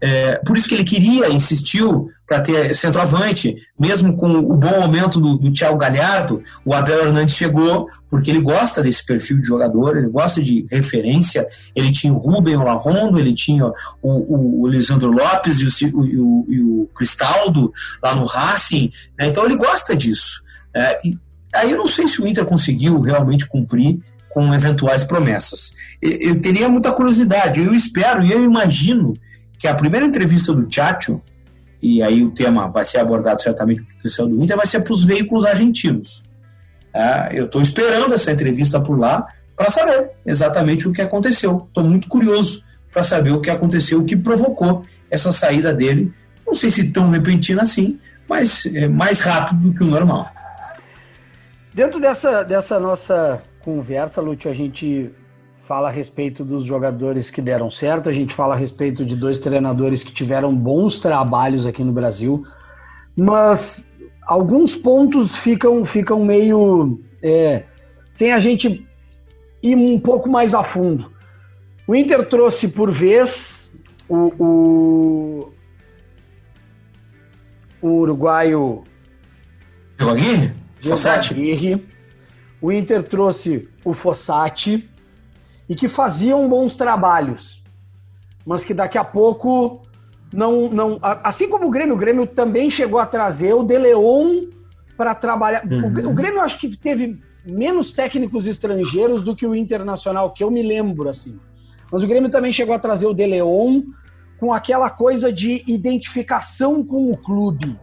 É, 0.00 0.40
por 0.46 0.56
isso 0.56 0.66
que 0.66 0.74
ele 0.74 0.84
queria, 0.84 1.28
insistiu 1.28 2.08
para 2.26 2.40
ter 2.40 2.74
centroavante, 2.74 3.56
mesmo 3.78 4.16
com 4.16 4.30
o 4.30 4.56
bom 4.56 4.80
momento 4.80 5.20
do, 5.20 5.36
do 5.36 5.52
Thiago 5.52 5.76
Galhardo, 5.76 6.42
o 6.64 6.72
Abel 6.72 7.06
Hernandes 7.06 7.34
chegou, 7.34 7.86
porque 8.08 8.30
ele 8.30 8.40
gosta 8.40 8.82
desse 8.82 9.04
perfil 9.04 9.40
de 9.40 9.46
jogador, 9.46 9.96
ele 9.96 10.08
gosta 10.08 10.40
de 10.42 10.64
referência. 10.70 11.46
Ele 11.74 11.92
tinha 11.92 12.12
o 12.12 12.18
Rubem 12.18 12.56
Larrondo, 12.56 13.18
ele 13.18 13.34
tinha 13.34 13.66
o, 13.66 13.72
o, 14.02 14.62
o 14.62 14.66
Lisandro 14.68 15.10
Lopes 15.10 15.60
e 15.60 15.86
o, 15.86 15.98
o, 15.98 16.46
e 16.48 16.60
o, 16.62 16.88
Cristaldo 16.94 17.72
lá 18.02 18.14
no 18.14 18.24
Racing, 18.24 18.90
né? 19.18 19.26
então 19.26 19.44
ele 19.44 19.56
gosta 19.56 19.94
disso. 19.94 20.42
É, 20.72 20.98
e, 21.06 21.18
Aí 21.52 21.72
eu 21.72 21.78
não 21.78 21.86
sei 21.86 22.06
se 22.06 22.22
o 22.22 22.26
Inter 22.26 22.44
conseguiu 22.44 23.00
realmente 23.00 23.46
cumprir 23.46 23.98
com 24.30 24.52
eventuais 24.54 25.04
promessas. 25.04 25.72
Eu, 26.00 26.40
teria 26.40 26.68
muita 26.68 26.92
curiosidade, 26.92 27.60
eu 27.60 27.74
espero 27.74 28.22
e 28.22 28.32
eu 28.32 28.42
imagino 28.42 29.14
que 29.58 29.68
a 29.68 29.74
primeira 29.74 30.06
entrevista 30.06 30.52
do 30.54 30.72
Chacho, 30.72 31.20
e 31.82 32.02
aí 32.02 32.22
o 32.22 32.30
tema 32.30 32.68
vai 32.68 32.84
ser 32.84 32.98
abordado 32.98 33.42
certamente 33.42 33.82
com 33.82 34.00
questão 34.00 34.28
do 34.28 34.42
Inter, 34.42 34.56
vai 34.56 34.66
ser 34.66 34.80
para 34.80 34.92
os 34.92 35.04
veículos 35.04 35.44
argentinos. 35.44 36.22
É, 36.94 37.30
eu 37.32 37.44
estou 37.44 37.60
esperando 37.60 38.14
essa 38.14 38.32
entrevista 38.32 38.80
por 38.80 38.98
lá 38.98 39.26
para 39.56 39.68
saber 39.68 40.10
exatamente 40.24 40.88
o 40.88 40.92
que 40.92 41.02
aconteceu. 41.02 41.66
Estou 41.68 41.84
muito 41.84 42.08
curioso 42.08 42.64
para 42.92 43.04
saber 43.04 43.32
o 43.32 43.40
que 43.40 43.50
aconteceu, 43.50 44.00
o 44.00 44.04
que 44.04 44.16
provocou 44.16 44.84
essa 45.10 45.32
saída 45.32 45.72
dele. 45.72 46.12
Não 46.46 46.54
sei 46.54 46.70
se 46.70 46.90
tão 46.90 47.10
repentina 47.10 47.62
assim, 47.62 47.98
mas 48.28 48.64
é 48.66 48.88
mais 48.88 49.20
rápido 49.20 49.60
do 49.60 49.74
que 49.74 49.82
o 49.82 49.86
normal. 49.86 50.28
Dentro 51.74 52.00
dessa, 52.00 52.42
dessa 52.42 52.80
nossa 52.80 53.42
conversa, 53.62 54.20
Lúcio, 54.20 54.50
a 54.50 54.54
gente 54.54 55.10
fala 55.66 55.88
a 55.88 55.92
respeito 55.92 56.44
dos 56.44 56.64
jogadores 56.64 57.30
que 57.30 57.40
deram 57.40 57.70
certo, 57.70 58.08
a 58.08 58.12
gente 58.12 58.34
fala 58.34 58.54
a 58.54 58.58
respeito 58.58 59.04
de 59.04 59.14
dois 59.14 59.38
treinadores 59.38 60.02
que 60.02 60.12
tiveram 60.12 60.54
bons 60.54 60.98
trabalhos 60.98 61.64
aqui 61.64 61.84
no 61.84 61.92
Brasil, 61.92 62.44
mas 63.16 63.88
alguns 64.26 64.74
pontos 64.74 65.36
ficam, 65.36 65.84
ficam 65.84 66.24
meio 66.24 67.00
é, 67.22 67.64
sem 68.10 68.32
a 68.32 68.40
gente 68.40 68.86
ir 69.62 69.76
um 69.76 69.98
pouco 70.00 70.28
mais 70.28 70.54
a 70.54 70.62
fundo. 70.62 71.12
O 71.86 71.94
Inter 71.94 72.28
trouxe 72.28 72.68
por 72.68 72.90
vez 72.90 73.70
o, 74.08 74.32
o, 74.38 75.52
o 77.80 77.88
uruguaio. 77.88 78.84
Fossati. 80.82 81.34
Aguirre, 81.34 81.84
o 82.60 82.70
Inter 82.70 83.02
trouxe 83.02 83.68
o 83.84 83.92
Fossati 83.94 84.88
e 85.68 85.74
que 85.74 85.88
faziam 85.88 86.48
bons 86.48 86.76
trabalhos, 86.76 87.62
mas 88.44 88.64
que 88.64 88.74
daqui 88.74 88.98
a 88.98 89.04
pouco 89.04 89.82
não, 90.32 90.68
não 90.68 90.98
assim 91.02 91.48
como 91.48 91.66
o 91.66 91.70
Grêmio, 91.70 91.94
o 91.94 91.98
Grêmio 91.98 92.26
também 92.26 92.70
chegou 92.70 92.98
a 92.98 93.06
trazer 93.06 93.54
o 93.54 93.62
De 93.62 93.78
Leon 93.78 94.46
para 94.96 95.14
trabalhar. 95.14 95.64
Uhum. 95.64 96.08
O, 96.08 96.10
o 96.10 96.14
Grêmio 96.14 96.40
acho 96.40 96.58
que 96.58 96.76
teve 96.76 97.20
menos 97.44 97.92
técnicos 97.92 98.46
estrangeiros 98.46 99.24
do 99.24 99.34
que 99.34 99.46
o 99.46 99.54
Internacional, 99.54 100.32
que 100.32 100.44
eu 100.44 100.50
me 100.50 100.62
lembro 100.62 101.08
assim. 101.08 101.38
Mas 101.90 102.02
o 102.02 102.06
Grêmio 102.06 102.30
também 102.30 102.52
chegou 102.52 102.74
a 102.74 102.78
trazer 102.78 103.06
o 103.06 103.14
De 103.14 103.26
Leon 103.26 103.82
com 104.38 104.52
aquela 104.52 104.88
coisa 104.88 105.32
de 105.32 105.64
identificação 105.66 106.84
com 106.84 107.10
o 107.10 107.16
clube. 107.16 107.78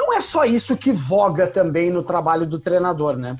Não 0.00 0.14
é 0.14 0.20
só 0.22 0.46
isso 0.46 0.78
que 0.78 0.92
voga 0.92 1.46
também 1.46 1.90
no 1.90 2.02
trabalho 2.02 2.46
do 2.46 2.58
treinador, 2.58 3.18
né? 3.18 3.36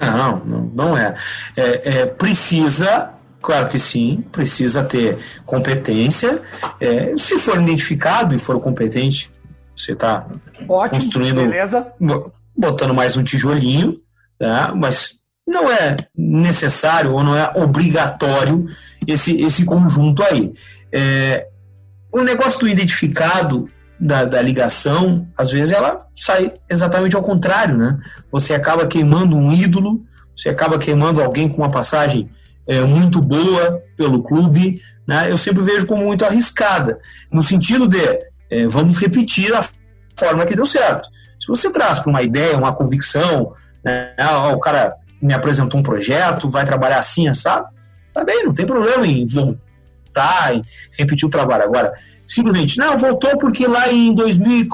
Não, 0.00 0.42
não, 0.42 0.60
não 0.62 0.96
é. 0.96 1.14
é, 1.54 1.98
é 1.98 2.06
precisa, 2.06 3.12
claro 3.42 3.68
que 3.68 3.78
sim, 3.78 4.24
precisa 4.32 4.82
ter 4.82 5.18
competência. 5.44 6.40
É, 6.80 7.14
se 7.18 7.38
for 7.38 7.60
identificado 7.60 8.34
e 8.34 8.38
for 8.38 8.58
competente, 8.58 9.30
você 9.76 9.92
está 9.92 10.26
construindo, 10.66 11.42
beleza. 11.42 11.92
botando 12.56 12.94
mais 12.94 13.14
um 13.18 13.22
tijolinho, 13.22 14.00
tá? 14.38 14.72
mas 14.74 15.16
não 15.46 15.70
é 15.70 15.94
necessário 16.16 17.12
ou 17.12 17.22
não 17.22 17.36
é 17.36 17.52
obrigatório 17.54 18.66
esse, 19.06 19.42
esse 19.42 19.62
conjunto 19.66 20.22
aí. 20.22 20.54
É, 20.90 21.48
o 22.10 22.22
negócio 22.22 22.60
do 22.60 22.68
identificado 22.68 23.68
da, 24.04 24.26
da, 24.26 24.42
ligação, 24.42 25.26
às 25.34 25.50
vezes 25.50 25.72
ela 25.72 26.06
sai 26.14 26.52
exatamente 26.68 27.16
ao 27.16 27.22
contrário, 27.22 27.78
né? 27.78 27.98
Você 28.30 28.52
acaba 28.52 28.86
queimando 28.86 29.34
um 29.34 29.50
ídolo, 29.50 30.04
você 30.36 30.50
acaba 30.50 30.78
queimando 30.78 31.22
alguém 31.22 31.48
com 31.48 31.62
uma 31.62 31.70
passagem 31.70 32.30
é, 32.66 32.82
muito 32.82 33.18
boa 33.18 33.82
pelo 33.96 34.22
clube, 34.22 34.74
né? 35.08 35.30
Eu 35.30 35.38
sempre 35.38 35.62
vejo 35.62 35.86
como 35.86 36.04
muito 36.04 36.22
arriscada, 36.22 36.98
no 37.32 37.42
sentido 37.42 37.88
de 37.88 37.98
é, 38.50 38.66
vamos 38.68 38.98
repetir 38.98 39.54
a 39.54 39.64
forma 40.14 40.44
que 40.44 40.54
deu 40.54 40.66
certo. 40.66 41.08
Se 41.40 41.48
você 41.48 41.70
traz 41.70 41.98
para 41.98 42.10
uma 42.10 42.22
ideia, 42.22 42.58
uma 42.58 42.74
convicção, 42.74 43.54
né? 43.82 44.12
Ah, 44.18 44.48
o 44.48 44.60
cara 44.60 44.96
me 45.20 45.32
apresentou 45.32 45.80
um 45.80 45.82
projeto, 45.82 46.50
vai 46.50 46.66
trabalhar 46.66 46.98
assim, 46.98 47.32
sabe? 47.32 47.68
Tá 48.12 48.22
bem, 48.22 48.44
não 48.44 48.52
tem 48.52 48.66
problema 48.66 49.06
em 49.06 49.26
voltar, 49.26 50.54
em 50.54 50.62
repetir 50.98 51.26
o 51.26 51.30
trabalho. 51.30 51.64
Agora, 51.64 51.94
simplesmente, 52.34 52.78
não, 52.78 52.96
voltou 52.96 53.38
porque 53.38 53.66
lá 53.66 53.90
em 53.92 54.14
2000 54.14 54.68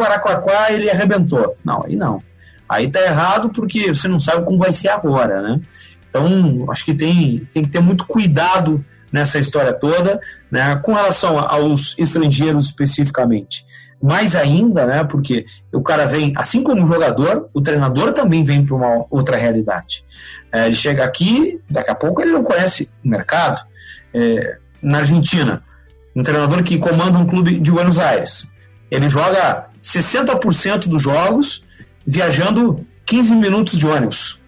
ele 0.70 0.90
arrebentou. 0.90 1.56
Não, 1.64 1.84
aí 1.84 1.96
não. 1.96 2.22
Aí 2.68 2.88
tá 2.88 3.00
errado 3.00 3.50
porque 3.50 3.92
você 3.92 4.06
não 4.06 4.20
sabe 4.20 4.44
como 4.44 4.58
vai 4.58 4.72
ser 4.72 4.88
agora, 4.88 5.42
né? 5.42 5.60
Então, 6.08 6.66
acho 6.70 6.84
que 6.84 6.94
tem, 6.94 7.48
tem 7.52 7.62
que 7.62 7.68
ter 7.68 7.80
muito 7.80 8.06
cuidado 8.06 8.84
nessa 9.12 9.38
história 9.38 9.72
toda, 9.72 10.20
né, 10.50 10.76
com 10.76 10.92
relação 10.92 11.38
aos 11.38 11.96
estrangeiros 11.98 12.66
especificamente. 12.66 13.64
Mais 14.02 14.34
ainda, 14.34 14.86
né, 14.86 15.04
porque 15.04 15.44
o 15.72 15.82
cara 15.82 16.06
vem, 16.06 16.32
assim 16.36 16.62
como 16.62 16.84
o 16.84 16.86
jogador, 16.86 17.48
o 17.52 17.60
treinador 17.60 18.12
também 18.12 18.42
vem 18.42 18.64
para 18.64 18.76
uma 18.76 19.04
outra 19.10 19.36
realidade. 19.36 20.04
É, 20.52 20.66
ele 20.66 20.74
chega 20.74 21.04
aqui, 21.04 21.60
daqui 21.68 21.90
a 21.90 21.94
pouco 21.94 22.22
ele 22.22 22.32
não 22.32 22.42
conhece 22.42 22.88
o 23.04 23.08
mercado. 23.08 23.60
É, 24.14 24.58
na 24.82 24.98
Argentina, 24.98 25.62
um 26.20 26.22
treinador 26.22 26.62
que 26.62 26.78
comanda 26.78 27.18
um 27.18 27.26
clube 27.26 27.58
de 27.58 27.70
Buenos 27.70 27.98
Aires. 27.98 28.50
Ele 28.90 29.08
joga 29.08 29.66
60% 29.80 30.88
dos 30.88 31.02
jogos 31.02 31.64
viajando 32.06 32.86
15 33.06 33.34
minutos 33.34 33.78
de 33.78 33.86
ônibus. 33.86 34.40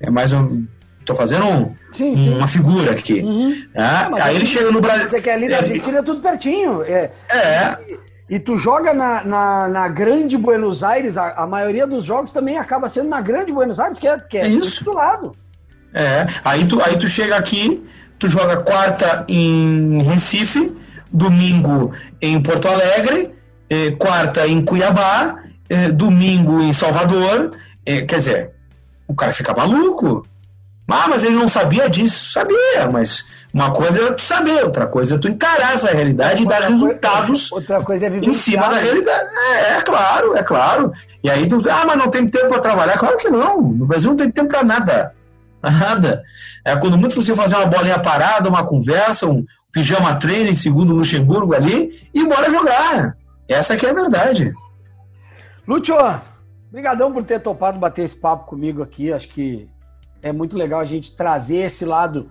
É 0.00 0.10
mais 0.10 0.32
um. 0.32 0.66
Estou 0.98 1.16
fazendo 1.16 1.46
um, 1.46 1.74
sim, 1.92 2.16
sim. 2.16 2.34
uma 2.34 2.46
figura 2.46 2.92
aqui. 2.92 3.20
Uhum. 3.20 3.52
É, 3.74 4.22
aí 4.22 4.36
ele 4.36 4.46
chega 4.46 4.70
no 4.70 4.80
Brasil. 4.80 5.08
Você 5.08 5.20
quer 5.20 5.34
ali 5.34 5.48
na 5.48 5.58
Argentina 5.58 5.98
é 5.98 6.02
tudo 6.02 6.20
pertinho. 6.20 6.82
É. 6.84 7.10
é. 7.30 7.76
E, 8.28 8.36
e 8.36 8.40
tu 8.40 8.56
joga 8.56 8.94
na, 8.94 9.24
na, 9.24 9.68
na, 9.68 9.88
grande 9.88 10.36
Buenos 10.36 10.82
Aires, 10.82 11.16
a, 11.16 11.32
a, 11.32 11.46
maioria 11.46 11.86
dos 11.86 12.04
jogos 12.04 12.30
também 12.30 12.56
acaba 12.56 12.88
sendo 12.88 13.08
na 13.08 13.20
grande 13.20 13.52
Buenos 13.52 13.80
Aires, 13.80 13.98
que 13.98 14.06
é, 14.06 14.18
que 14.18 14.38
é, 14.38 14.42
é 14.42 14.48
isso. 14.48 14.84
do 14.84 14.94
lado. 14.94 15.36
É, 15.92 16.26
aí 16.44 16.64
tu, 16.66 16.80
aí 16.80 16.96
tu 16.96 17.08
chega 17.08 17.36
aqui, 17.36 17.84
tu 18.22 18.28
joga 18.28 18.58
quarta 18.58 19.24
em 19.26 20.00
Recife, 20.04 20.72
domingo 21.12 21.90
em 22.20 22.40
Porto 22.40 22.68
Alegre, 22.68 23.34
eh, 23.68 23.90
quarta 23.98 24.46
em 24.46 24.64
Cuiabá, 24.64 25.40
eh, 25.68 25.90
domingo 25.90 26.60
em 26.62 26.72
Salvador. 26.72 27.50
Eh, 27.84 28.02
quer 28.02 28.18
dizer, 28.18 28.50
o 29.08 29.14
cara 29.14 29.32
fica 29.32 29.52
maluco. 29.52 30.24
Ah, 30.88 31.06
mas 31.08 31.24
ele 31.24 31.34
não 31.34 31.48
sabia 31.48 31.90
disso. 31.90 32.32
Sabia, 32.32 32.86
mas 32.92 33.24
uma 33.52 33.72
coisa 33.72 34.00
é 34.00 34.12
tu 34.12 34.22
saber, 34.22 34.62
outra 34.62 34.86
coisa 34.86 35.16
é 35.16 35.18
tu 35.18 35.26
encarar 35.26 35.74
essa 35.74 35.88
realidade 35.88 36.42
outra 36.42 36.58
e 36.58 36.60
dar 36.60 36.68
resultados 36.68 37.50
outra 37.50 37.82
coisa 37.82 38.06
é 38.06 38.18
em 38.18 38.32
cima 38.32 38.68
da 38.68 38.76
realidade. 38.76 39.30
É, 39.34 39.78
é, 39.78 39.80
claro, 39.80 40.36
é 40.36 40.44
claro. 40.44 40.92
E 41.24 41.28
aí 41.28 41.48
tu, 41.48 41.58
ah, 41.68 41.84
mas 41.86 41.96
não 41.96 42.08
tem 42.08 42.28
tempo 42.28 42.50
para 42.50 42.60
trabalhar. 42.60 42.96
Claro 42.98 43.16
que 43.16 43.28
não. 43.28 43.60
No 43.60 43.84
Brasil 43.84 44.10
não 44.10 44.16
tem 44.16 44.30
tempo 44.30 44.48
para 44.48 44.62
nada. 44.62 45.12
Nada. 45.62 46.22
É 46.64 46.76
quando 46.76 46.98
muito 46.98 47.14
você 47.14 47.34
fazer 47.34 47.54
uma 47.54 47.66
bolinha 47.66 47.98
parada, 47.98 48.48
uma 48.48 48.66
conversa, 48.66 49.28
um 49.28 49.44
pijama 49.72 50.16
treino, 50.16 50.54
segundo 50.54 50.94
Luxemburgo 50.94 51.54
ali, 51.54 52.08
e 52.12 52.26
bora 52.26 52.50
jogar. 52.50 53.16
Essa 53.48 53.76
que 53.76 53.86
é 53.86 53.90
a 53.90 53.94
verdade. 53.94 54.52
Lúcio, 55.66 55.94
brigadão 56.70 57.12
por 57.12 57.24
ter 57.24 57.40
topado 57.40 57.78
bater 57.78 58.04
esse 58.04 58.16
papo 58.16 58.46
comigo 58.46 58.82
aqui. 58.82 59.12
Acho 59.12 59.28
que 59.28 59.68
é 60.20 60.32
muito 60.32 60.56
legal 60.56 60.80
a 60.80 60.84
gente 60.84 61.14
trazer 61.14 61.58
esse 61.58 61.84
lado 61.84 62.30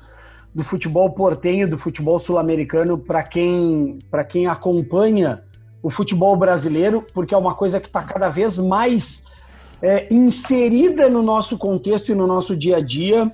do 0.54 0.64
futebol 0.64 1.10
portenho, 1.12 1.70
do 1.70 1.78
futebol 1.78 2.20
sul-americano 2.20 2.98
para 2.98 3.24
quem, 3.24 4.00
quem 4.30 4.48
acompanha 4.48 5.44
o 5.82 5.90
futebol 5.90 6.36
brasileiro, 6.36 7.06
porque 7.14 7.34
é 7.34 7.38
uma 7.38 7.56
coisa 7.56 7.80
que 7.80 7.88
está 7.88 8.04
cada 8.04 8.30
vez 8.30 8.58
mais 8.58 9.24
é, 9.82 10.08
inserida 10.14 11.10
no 11.10 11.24
nosso 11.24 11.58
contexto 11.58 12.12
e 12.12 12.16
no 12.16 12.28
nosso 12.28 12.56
dia 12.56 12.78
a 12.78 12.82
dia. 12.82 13.32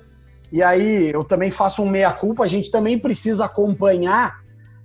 E 0.50 0.62
aí 0.62 1.10
eu 1.10 1.24
também 1.24 1.50
faço 1.50 1.82
um 1.82 1.88
meia-culpa, 1.88 2.44
a 2.44 2.46
gente 2.48 2.70
também 2.70 2.98
precisa 2.98 3.44
acompanhar 3.44 4.40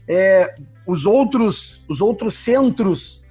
é, 0.08 0.56
os, 0.86 1.06
outros, 1.06 1.82
os 1.88 2.02
outros 2.02 2.36
centros 2.36 3.24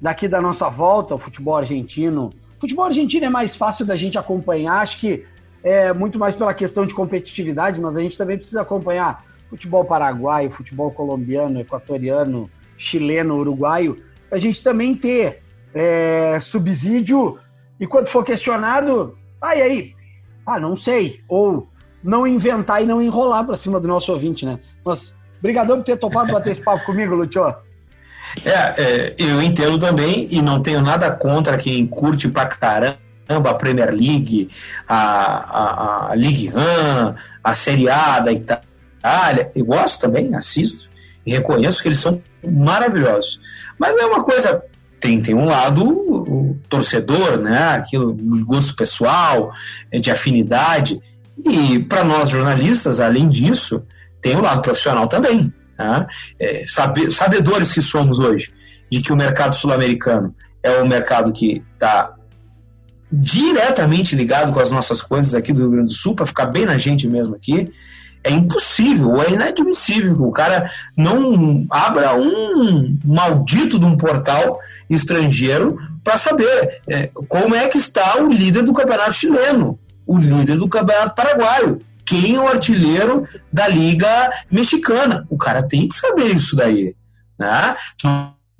daqui 0.00 0.26
da 0.26 0.40
nossa 0.40 0.68
volta, 0.70 1.14
o 1.14 1.18
futebol 1.18 1.56
argentino. 1.56 2.30
O 2.56 2.60
futebol 2.60 2.86
argentino 2.86 3.26
é 3.26 3.30
mais 3.30 3.54
fácil 3.54 3.84
da 3.84 3.96
gente 3.96 4.18
acompanhar, 4.18 4.80
acho 4.80 4.98
que 4.98 5.24
é 5.62 5.92
muito 5.92 6.18
mais 6.18 6.34
pela 6.34 6.54
questão 6.54 6.86
de 6.86 6.94
competitividade, 6.94 7.80
mas 7.80 7.96
a 7.96 8.02
gente 8.02 8.16
também 8.16 8.36
precisa 8.36 8.62
acompanhar 8.62 9.24
futebol 9.48 9.84
paraguaio, 9.84 10.50
futebol 10.50 10.90
colombiano, 10.90 11.60
equatoriano, 11.60 12.50
chileno, 12.76 13.36
uruguaio, 13.36 14.02
a 14.30 14.38
gente 14.38 14.62
também 14.62 14.94
ter 14.94 15.40
é, 15.72 16.38
subsídio 16.40 17.38
e 17.80 17.86
quando 17.86 18.08
for 18.08 18.24
questionado, 18.24 19.16
ah, 19.40 19.56
e 19.56 19.62
aí? 19.62 19.94
Ah, 20.46 20.58
não 20.58 20.76
sei. 20.76 21.20
Ou 21.28 21.68
não 22.02 22.26
inventar 22.26 22.82
e 22.82 22.86
não 22.86 23.00
enrolar 23.02 23.44
para 23.44 23.56
cima 23.56 23.80
do 23.80 23.88
nosso 23.88 24.12
ouvinte, 24.12 24.44
né? 24.44 24.58
Mas, 24.84 25.12
brigadão 25.40 25.78
por 25.78 25.84
ter 25.84 25.96
topado 25.96 26.32
bater 26.32 26.52
esse 26.52 26.60
papo 26.60 26.84
comigo, 26.84 27.14
Lúcio. 27.14 27.54
É, 28.44 28.82
é, 28.82 29.14
eu 29.18 29.40
entendo 29.40 29.78
também 29.78 30.26
e 30.30 30.42
não 30.42 30.60
tenho 30.60 30.80
nada 30.80 31.10
contra 31.10 31.56
quem 31.56 31.86
curte 31.86 32.28
pra 32.28 32.46
caramba 32.46 32.98
a 33.28 33.54
Premier 33.54 33.90
League, 33.90 34.48
a, 34.88 34.98
a, 34.98 36.10
a 36.10 36.14
Ligue 36.14 36.50
1, 36.50 37.14
a 37.42 37.54
Série 37.54 37.88
A 37.88 38.20
da 38.20 38.32
Itália. 38.32 39.50
Eu 39.54 39.64
gosto 39.64 40.00
também, 40.00 40.34
assisto 40.34 40.90
e 41.24 41.32
reconheço 41.32 41.80
que 41.80 41.88
eles 41.88 41.98
são 41.98 42.20
maravilhosos. 42.46 43.40
Mas 43.78 43.96
é 43.96 44.04
uma 44.04 44.22
coisa 44.24 44.62
tem, 45.04 45.20
tem 45.20 45.34
um 45.34 45.44
lado 45.44 46.58
torcedor, 46.66 47.38
né? 47.38 47.74
Aquilo, 47.74 48.16
gosto 48.46 48.74
pessoal, 48.74 49.52
é, 49.92 49.98
de 49.98 50.10
afinidade. 50.10 50.98
E 51.36 51.78
para 51.78 52.02
nós 52.02 52.30
jornalistas, 52.30 53.00
além 53.00 53.28
disso, 53.28 53.84
tem 54.22 54.34
o 54.34 54.40
lado 54.40 54.62
profissional 54.62 55.06
também. 55.06 55.52
Né? 55.78 56.06
É, 56.40 56.64
sabe, 56.66 57.10
sabedores 57.10 57.70
que 57.70 57.82
somos 57.82 58.18
hoje 58.18 58.50
de 58.90 59.02
que 59.02 59.12
o 59.12 59.16
mercado 59.16 59.54
sul-americano 59.54 60.34
é 60.62 60.80
o 60.80 60.88
mercado 60.88 61.34
que 61.34 61.62
está 61.74 62.14
diretamente 63.12 64.16
ligado 64.16 64.54
com 64.54 64.60
as 64.60 64.70
nossas 64.70 65.02
coisas 65.02 65.34
aqui 65.34 65.52
do 65.52 65.60
Rio 65.60 65.70
Grande 65.70 65.88
do 65.88 65.94
Sul, 65.94 66.14
para 66.14 66.24
ficar 66.24 66.46
bem 66.46 66.64
na 66.64 66.78
gente 66.78 67.06
mesmo 67.06 67.36
aqui, 67.36 67.70
é 68.24 68.30
impossível, 68.30 69.20
é 69.20 69.30
inadmissível 69.30 70.16
que 70.16 70.22
o 70.22 70.32
cara 70.32 70.70
não 70.96 71.66
abra 71.70 72.16
um 72.16 72.98
maldito 73.04 73.78
de 73.78 73.84
um 73.84 73.96
portal 73.96 74.58
estrangeiro 74.88 75.78
para 76.02 76.16
saber 76.16 76.80
é, 76.88 77.10
como 77.28 77.54
é 77.54 77.68
que 77.68 77.78
está 77.78 78.18
o 78.18 78.28
líder 78.28 78.64
do 78.64 78.72
campeonato 78.72 79.12
chileno, 79.12 79.78
o 80.06 80.18
líder 80.18 80.56
do 80.56 80.68
campeonato 80.68 81.14
paraguaio, 81.14 81.80
quem 82.04 82.36
é 82.36 82.40
o 82.40 82.48
artilheiro 82.48 83.24
da 83.52 83.68
liga 83.68 84.30
mexicana. 84.50 85.26
O 85.28 85.36
cara 85.36 85.62
tem 85.62 85.86
que 85.86 85.94
saber 85.94 86.34
isso 86.34 86.56
daí. 86.56 86.94
Né? 87.38 87.76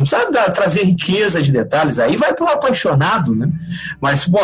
Não 0.04 0.20
precisa 0.20 0.30
dar, 0.30 0.52
trazer 0.52 0.82
riqueza 0.82 1.40
de 1.40 1.50
detalhes, 1.50 1.98
aí 1.98 2.16
vai 2.16 2.34
para 2.34 2.44
o 2.44 2.48
apaixonado, 2.48 3.34
né? 3.34 3.48
Mas, 4.00 4.26
pô, 4.26 4.38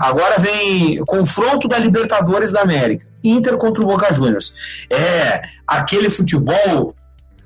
agora 0.00 0.38
vem 0.38 1.02
confronto 1.06 1.66
da 1.66 1.78
Libertadores 1.78 2.52
da 2.52 2.60
América, 2.60 3.06
Inter 3.24 3.56
contra 3.56 3.82
o 3.82 3.86
Boca 3.86 4.12
Juniors. 4.12 4.86
É 4.90 5.42
aquele 5.66 6.10
futebol. 6.10 6.94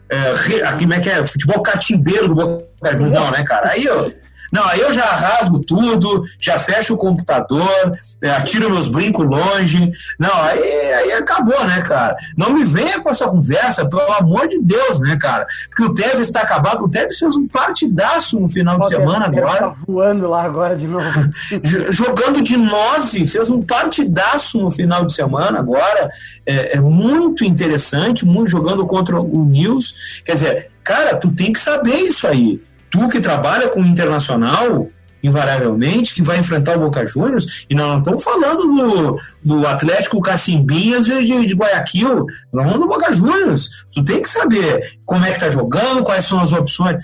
É, 0.09 0.73
como 0.79 0.93
é 0.93 1.01
que 1.01 1.09
é? 1.09 1.25
Futebol 1.25 1.63
catimbeiro 1.63 2.29
do 2.29 2.35
Boca 2.35 2.93
Juniors, 2.93 3.13
não, 3.13 3.31
né, 3.31 3.43
cara? 3.45 3.71
Aí, 3.71 3.89
ó. 3.89 4.11
Não, 4.53 4.63
aí 4.69 4.81
eu 4.81 4.93
já 4.93 5.07
rasgo 5.07 5.61
tudo, 5.61 6.25
já 6.39 6.59
fecho 6.59 6.93
o 6.93 6.99
computador, 6.99 7.99
é, 8.21 8.31
atiro 8.31 8.71
meus 8.71 8.87
brincos 8.87 9.27
longe. 9.27 9.91
Não, 10.19 10.43
aí, 10.43 10.93
aí 10.93 11.13
acabou, 11.13 11.65
né, 11.65 11.81
cara? 11.81 12.15
Não 12.37 12.53
me 12.53 12.63
venha 12.63 13.01
com 13.01 13.09
essa 13.09 13.27
conversa, 13.27 13.89
pelo 13.89 14.13
amor 14.13 14.47
de 14.47 14.61
Deus, 14.61 15.01
né, 15.01 15.17
cara? 15.17 15.47
Porque 15.71 15.85
o 15.85 15.95
Tevez 15.95 16.29
está 16.29 16.43
acabado, 16.43 16.85
o 16.85 16.89
Tevez 16.89 17.19
fez 17.19 17.35
um 17.35 17.49
partidaço 17.49 18.39
no 18.39 18.49
final 18.49 18.79
de 18.79 18.89
semana 18.89 19.27
agora. 19.27 19.71
Tá 19.71 19.77
voando 19.87 20.29
lá 20.29 20.43
agora 20.43 20.77
de 20.77 20.87
novo. 20.87 21.31
Jogando 21.91 22.43
de 22.43 22.57
nove, 22.59 23.27
fez 23.27 23.49
um 23.49 23.63
partidaço 23.63 24.61
no 24.61 24.71
final 24.71 25.07
de 25.07 25.15
semana 25.15 25.61
agora. 25.61 26.11
É, 26.45 26.77
é 26.77 26.81
muito 26.81 27.43
interessante, 27.43 28.27
muito 28.27 28.51
jogando 28.51 28.87
contra 28.87 29.19
o 29.19 29.45
News. 29.47 30.23
Quer 30.25 30.35
dizer, 30.35 30.69
cara, 30.85 31.17
tu 31.17 31.31
tem 31.31 31.53
que 31.53 31.61
saber 31.61 31.97
isso 31.97 32.27
aí 32.27 32.61
tu 32.93 33.09
que 33.09 33.21
trabalha 33.21 33.69
com 33.69 33.81
internacional, 33.81 34.87
invariavelmente, 35.23 36.15
que 36.15 36.23
vai 36.23 36.39
enfrentar 36.39 36.77
o 36.77 36.81
Boca 36.81 37.07
Juniors, 37.07 37.65
e 37.71 37.75
nós 37.75 37.89
não 37.89 37.99
estamos 37.99 38.23
falando 38.23 38.63
do, 38.67 39.19
do 39.43 39.67
Atlético 39.67 40.21
Cacimbinhas 40.21 41.07
de, 41.07 41.25
de, 41.25 41.47
de 41.47 41.55
Guayaquil, 41.55 42.27
nós 42.53 42.65
falando 42.65 42.83
do 42.83 42.89
Boca 42.89 43.13
Juniors. 43.13 43.87
Tu 43.95 44.05
tem 44.05 44.21
que 44.21 44.29
saber 44.29 44.99
como 45.07 45.25
é 45.25 45.31
que 45.31 45.41
tá 45.41 45.49
jogando, 45.49 46.05
quais 46.05 46.27
são 46.27 46.39
as 46.39 46.53
opções. 46.53 47.03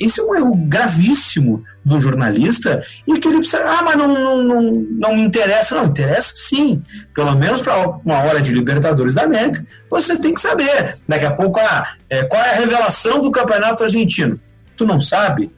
Esse 0.00 0.20
é 0.20 0.24
um 0.24 0.34
erro 0.34 0.56
gravíssimo 0.66 1.62
do 1.84 2.00
jornalista 2.00 2.82
e 3.06 3.16
que 3.20 3.28
ele 3.28 3.38
precisa. 3.38 3.62
Ah, 3.64 3.82
mas 3.84 3.96
não, 3.96 4.08
não, 4.08 4.42
não, 4.42 4.62
não 4.62 5.14
me 5.14 5.22
interessa. 5.22 5.76
Não, 5.76 5.84
interessa 5.84 6.32
sim. 6.34 6.82
Pelo 7.14 7.36
menos 7.36 7.62
para 7.62 7.86
uma 8.04 8.18
hora 8.24 8.40
de 8.40 8.52
Libertadores 8.52 9.14
da 9.14 9.22
América, 9.22 9.64
você 9.88 10.16
tem 10.16 10.34
que 10.34 10.40
saber. 10.40 10.96
Daqui 11.06 11.26
a 11.26 11.30
pouco, 11.30 11.60
ah, 11.60 11.92
é, 12.10 12.24
qual 12.24 12.42
é 12.42 12.50
a 12.50 12.56
revelação 12.56 13.20
do 13.20 13.30
campeonato 13.30 13.84
argentino? 13.84 14.40
Tu 14.78 14.86
não 14.86 14.98
sabe? 14.98 15.50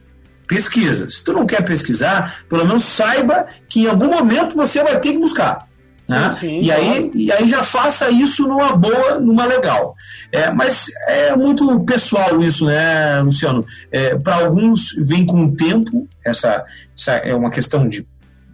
Pesquisa. 0.47 1.09
Se 1.09 1.23
tu 1.23 1.31
não 1.31 1.45
quer 1.45 1.63
pesquisar, 1.63 2.43
pelo 2.49 2.67
menos 2.67 2.83
saiba 2.83 3.45
que 3.69 3.83
em 3.83 3.87
algum 3.87 4.09
momento 4.09 4.57
você 4.57 4.83
vai 4.83 4.99
ter 4.99 5.13
que 5.13 5.19
buscar. 5.19 5.65
Né? 6.09 6.37
Sim, 6.41 6.59
e, 6.59 6.69
aí, 6.69 7.11
e 7.15 7.31
aí 7.31 7.47
já 7.47 7.63
faça 7.63 8.09
isso 8.09 8.45
numa 8.45 8.75
boa, 8.75 9.17
numa 9.17 9.45
legal. 9.45 9.95
É, 10.29 10.51
mas 10.51 10.87
é 11.07 11.33
muito 11.37 11.79
pessoal 11.85 12.41
isso, 12.41 12.65
né, 12.65 13.21
Luciano? 13.21 13.65
É, 13.89 14.15
Para 14.15 14.43
alguns 14.43 14.93
vem 15.07 15.25
com 15.25 15.45
o 15.45 15.55
tempo, 15.55 16.09
essa, 16.25 16.65
essa 16.97 17.13
é 17.13 17.33
uma 17.33 17.49
questão 17.49 17.87
de 17.87 18.05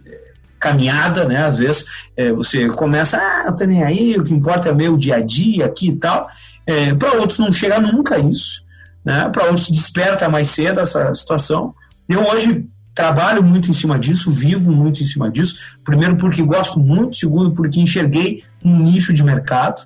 é, 0.06 0.18
caminhada, 0.60 1.24
né? 1.24 1.44
Às 1.44 1.58
vezes 1.58 1.84
é, 2.16 2.30
você 2.30 2.68
começa, 2.68 3.16
ah, 3.16 3.46
eu 3.46 3.56
tô 3.56 3.64
nem 3.64 3.82
aí, 3.82 4.14
o 4.16 4.22
que 4.22 4.32
importa 4.32 4.68
é 4.68 4.72
meu 4.72 4.96
dia 4.96 5.16
a 5.16 5.20
dia 5.20 5.64
aqui 5.64 5.88
e 5.88 5.96
tal. 5.96 6.28
É, 6.64 6.94
Para 6.94 7.14
outros 7.14 7.40
não 7.40 7.50
chega 7.50 7.80
nunca 7.80 8.20
isso, 8.20 8.62
né? 9.08 9.26
Para 9.30 9.46
outros 9.46 9.70
desperta 9.70 10.28
mais 10.28 10.50
cedo 10.50 10.80
essa 10.80 11.14
situação. 11.14 11.74
Eu 12.06 12.28
hoje 12.28 12.66
trabalho 12.94 13.42
muito 13.42 13.70
em 13.70 13.72
cima 13.72 13.98
disso, 13.98 14.30
vivo 14.30 14.70
muito 14.70 15.02
em 15.02 15.06
cima 15.06 15.30
disso. 15.30 15.78
Primeiro, 15.82 16.14
porque 16.16 16.42
gosto 16.42 16.78
muito, 16.78 17.16
segundo, 17.16 17.52
porque 17.52 17.80
enxerguei 17.80 18.44
um 18.62 18.78
nicho 18.80 19.14
de 19.14 19.24
mercado. 19.24 19.80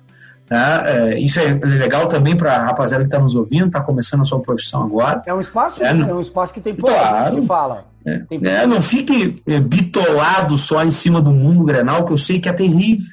Né? 0.51 1.13
É, 1.13 1.19
isso 1.21 1.39
é 1.39 1.53
legal 1.53 2.07
também 2.07 2.35
para 2.35 2.53
a 2.53 2.65
rapaziada 2.65 3.05
que 3.05 3.07
está 3.07 3.17
nos 3.17 3.33
ouvindo, 3.33 3.67
está 3.67 3.79
começando 3.79 4.21
a 4.21 4.25
sua 4.25 4.41
profissão 4.41 4.83
agora. 4.83 5.21
É 5.25 5.33
um 5.33 5.39
espaço, 5.39 5.81
é, 5.81 5.87
é 5.87 6.13
um 6.13 6.19
espaço 6.19 6.53
que 6.53 6.59
tem 6.59 6.75
pouco 6.75 6.93
claro, 6.93 7.39
que 7.39 7.47
fala. 7.47 7.85
É, 8.05 8.25
é, 8.29 8.67
não 8.67 8.81
fique 8.81 9.37
é, 9.47 9.61
bitolado 9.61 10.57
só 10.57 10.83
em 10.83 10.91
cima 10.91 11.21
do 11.21 11.31
mundo 11.31 11.63
grenal, 11.63 12.03
que 12.03 12.11
eu 12.11 12.17
sei 12.17 12.41
que 12.41 12.49
é 12.49 12.53
terrível 12.53 13.07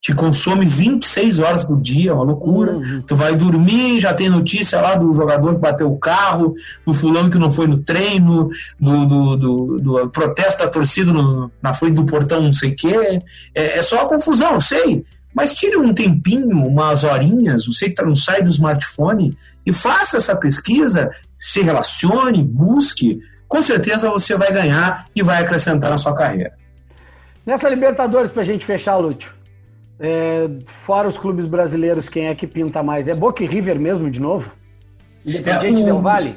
te 0.00 0.14
consome 0.14 0.64
26 0.64 1.40
horas 1.40 1.64
por 1.64 1.80
dia, 1.80 2.14
uma 2.14 2.22
loucura. 2.22 2.72
Uhum. 2.72 3.02
Tu 3.02 3.16
vai 3.16 3.34
dormir, 3.34 3.98
já 3.98 4.14
tem 4.14 4.28
notícia 4.28 4.80
lá 4.80 4.94
do 4.94 5.12
jogador 5.12 5.54
que 5.54 5.60
bateu 5.60 5.92
o 5.92 5.98
carro, 5.98 6.54
do 6.86 6.94
fulano 6.94 7.30
que 7.30 7.38
não 7.38 7.50
foi 7.50 7.66
no 7.66 7.78
treino, 7.78 8.48
do, 8.78 9.06
do, 9.06 9.36
do, 9.36 9.80
do 9.80 10.08
protesto 10.10 10.62
da 10.62 10.70
torcida 10.70 11.12
no, 11.12 11.50
na 11.60 11.74
frente 11.74 11.94
do 11.94 12.06
portão, 12.06 12.42
não 12.42 12.52
sei 12.52 12.70
o 12.70 12.76
quê. 12.76 13.22
É, 13.54 13.78
é 13.78 13.82
só 13.82 13.96
uma 13.96 14.08
confusão, 14.08 14.60
sei. 14.60 15.04
Mas 15.34 15.54
tire 15.54 15.76
um 15.76 15.92
tempinho, 15.92 16.66
umas 16.66 17.04
horinhas, 17.04 17.66
você 17.66 17.88
que 17.88 17.94
tá, 17.94 18.04
não 18.04 18.16
sai 18.16 18.42
do 18.42 18.48
smartphone, 18.48 19.36
e 19.66 19.72
faça 19.72 20.16
essa 20.16 20.34
pesquisa, 20.34 21.10
se 21.36 21.60
relacione, 21.60 22.42
busque. 22.42 23.20
Com 23.46 23.60
certeza 23.60 24.10
você 24.10 24.36
vai 24.36 24.52
ganhar 24.52 25.06
e 25.14 25.22
vai 25.22 25.42
acrescentar 25.42 25.90
na 25.90 25.98
sua 25.98 26.14
carreira. 26.14 26.52
Nessa 27.44 27.68
Libertadores, 27.68 28.30
para 28.30 28.42
a 28.42 28.44
gente 28.44 28.64
fechar, 28.64 28.96
Lúcio, 28.96 29.30
é, 30.00 30.48
fora 30.86 31.08
os 31.08 31.18
clubes 31.18 31.46
brasileiros, 31.46 32.08
quem 32.08 32.26
é 32.26 32.34
que 32.34 32.46
pinta 32.46 32.82
mais? 32.82 33.08
É 33.08 33.14
Boca 33.14 33.42
e 33.42 33.46
River 33.46 33.78
mesmo, 33.80 34.10
de 34.10 34.20
novo? 34.20 34.50
Independente 35.26 35.80
é, 35.80 35.82
o, 35.82 35.84
Del 35.84 36.00
Valle? 36.00 36.36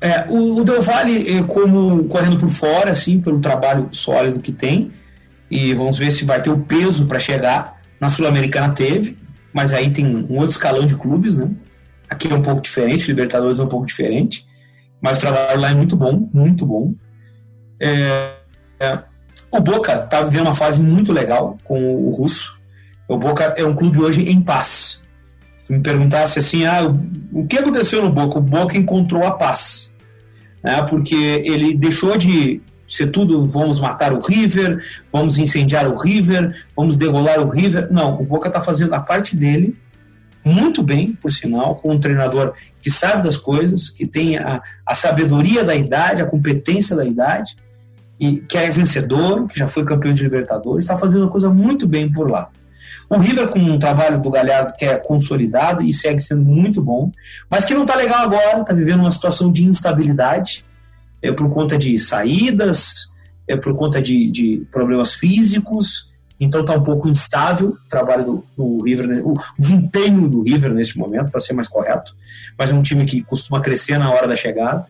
É, 0.00 0.24
o, 0.28 0.60
o 0.60 0.64
Del 0.64 0.82
Valle, 0.82 1.38
é, 1.38 1.42
como 1.42 2.04
correndo 2.04 2.38
por 2.38 2.48
fora, 2.48 2.90
assim, 2.90 3.20
pelo 3.20 3.40
trabalho 3.40 3.88
sólido 3.92 4.40
que 4.40 4.52
tem, 4.52 4.90
e 5.50 5.74
vamos 5.74 5.98
ver 5.98 6.12
se 6.12 6.24
vai 6.24 6.40
ter 6.40 6.50
o 6.50 6.58
peso 6.58 7.06
para 7.06 7.18
chegar. 7.18 7.78
Na 8.00 8.10
Sul-Americana 8.10 8.68
teve, 8.70 9.18
mas 9.52 9.74
aí 9.74 9.90
tem 9.90 10.06
um 10.06 10.36
outro 10.36 10.50
escalão 10.50 10.86
de 10.86 10.94
clubes, 10.94 11.36
né? 11.36 11.50
Aqui 12.08 12.32
é 12.32 12.34
um 12.34 12.42
pouco 12.42 12.60
diferente, 12.60 13.08
Libertadores 13.08 13.58
é 13.58 13.62
um 13.62 13.68
pouco 13.68 13.84
diferente, 13.84 14.46
mas 15.00 15.18
o 15.18 15.20
trabalho 15.20 15.60
lá 15.60 15.70
é 15.70 15.74
muito 15.74 15.96
bom, 15.96 16.28
muito 16.32 16.64
bom. 16.64 16.94
É, 17.80 18.30
é, 18.80 18.98
o 19.50 19.60
Boca 19.60 19.94
está 20.04 20.22
vivendo 20.22 20.46
uma 20.46 20.54
fase 20.54 20.80
muito 20.80 21.12
legal 21.12 21.58
com 21.64 22.06
o 22.06 22.10
Russo, 22.10 22.57
o 23.08 23.16
Boca 23.16 23.54
é 23.56 23.64
um 23.64 23.74
clube 23.74 23.98
hoje 23.98 24.28
em 24.28 24.40
paz. 24.40 25.02
Se 25.64 25.72
me 25.72 25.80
perguntasse 25.80 26.38
assim, 26.38 26.64
ah, 26.66 26.82
o 27.32 27.46
que 27.46 27.58
aconteceu 27.58 28.02
no 28.02 28.10
Boca? 28.10 28.38
O 28.38 28.42
Boca 28.42 28.76
encontrou 28.76 29.24
a 29.24 29.32
paz. 29.32 29.94
Né? 30.62 30.82
Porque 30.82 31.14
ele 31.14 31.74
deixou 31.74 32.16
de 32.16 32.60
ser 32.86 33.08
tudo, 33.08 33.46
vamos 33.46 33.80
matar 33.80 34.12
o 34.12 34.20
River, 34.20 34.82
vamos 35.12 35.38
incendiar 35.38 35.86
o 35.88 35.96
River, 35.96 36.64
vamos 36.76 36.96
degolar 36.96 37.40
o 37.40 37.48
River. 37.48 37.88
Não, 37.90 38.20
o 38.20 38.24
Boca 38.24 38.48
está 38.48 38.60
fazendo 38.60 38.94
a 38.94 39.00
parte 39.00 39.36
dele 39.36 39.76
muito 40.44 40.82
bem, 40.82 41.12
por 41.12 41.30
sinal, 41.30 41.76
com 41.76 41.92
um 41.92 42.00
treinador 42.00 42.54
que 42.80 42.90
sabe 42.90 43.22
das 43.22 43.36
coisas, 43.36 43.90
que 43.90 44.06
tem 44.06 44.38
a, 44.38 44.62
a 44.86 44.94
sabedoria 44.94 45.62
da 45.62 45.74
idade, 45.74 46.22
a 46.22 46.26
competência 46.26 46.96
da 46.96 47.04
idade, 47.04 47.56
e 48.18 48.36
que 48.36 48.56
é 48.56 48.70
vencedor, 48.70 49.46
que 49.46 49.58
já 49.58 49.68
foi 49.68 49.84
campeão 49.84 50.12
de 50.12 50.22
Libertadores, 50.22 50.84
está 50.84 50.96
fazendo 50.96 51.22
uma 51.22 51.30
coisa 51.30 51.50
muito 51.50 51.86
bem 51.86 52.10
por 52.10 52.30
lá. 52.30 52.50
O 53.10 53.16
River 53.16 53.48
com 53.48 53.58
um 53.58 53.78
trabalho 53.78 54.20
do 54.20 54.30
Galhardo 54.30 54.74
que 54.76 54.84
é 54.84 54.96
consolidado 54.96 55.82
e 55.82 55.92
segue 55.92 56.20
sendo 56.20 56.44
muito 56.44 56.82
bom, 56.82 57.10
mas 57.48 57.64
que 57.64 57.72
não 57.72 57.82
está 57.82 57.96
legal 57.96 58.20
agora, 58.20 58.60
está 58.60 58.74
vivendo 58.74 59.00
uma 59.00 59.10
situação 59.10 59.50
de 59.50 59.64
instabilidade, 59.64 60.64
é 61.22 61.32
por 61.32 61.48
conta 61.48 61.78
de 61.78 61.98
saídas, 61.98 63.08
é 63.46 63.56
por 63.56 63.74
conta 63.74 64.02
de, 64.02 64.30
de 64.30 64.66
problemas 64.70 65.14
físicos, 65.14 66.08
então 66.38 66.60
está 66.60 66.74
um 66.74 66.82
pouco 66.82 67.08
instável 67.08 67.70
o 67.70 67.88
trabalho 67.88 68.24
do, 68.24 68.44
do 68.56 68.82
River, 68.82 69.26
o 69.26 69.34
desempenho 69.58 70.28
do 70.28 70.42
River 70.42 70.72
neste 70.72 70.98
momento, 70.98 71.30
para 71.30 71.40
ser 71.40 71.54
mais 71.54 71.66
correto, 71.66 72.14
mas 72.58 72.70
é 72.70 72.74
um 72.74 72.82
time 72.82 73.06
que 73.06 73.22
costuma 73.22 73.60
crescer 73.60 73.98
na 73.98 74.10
hora 74.10 74.28
da 74.28 74.36
chegada. 74.36 74.86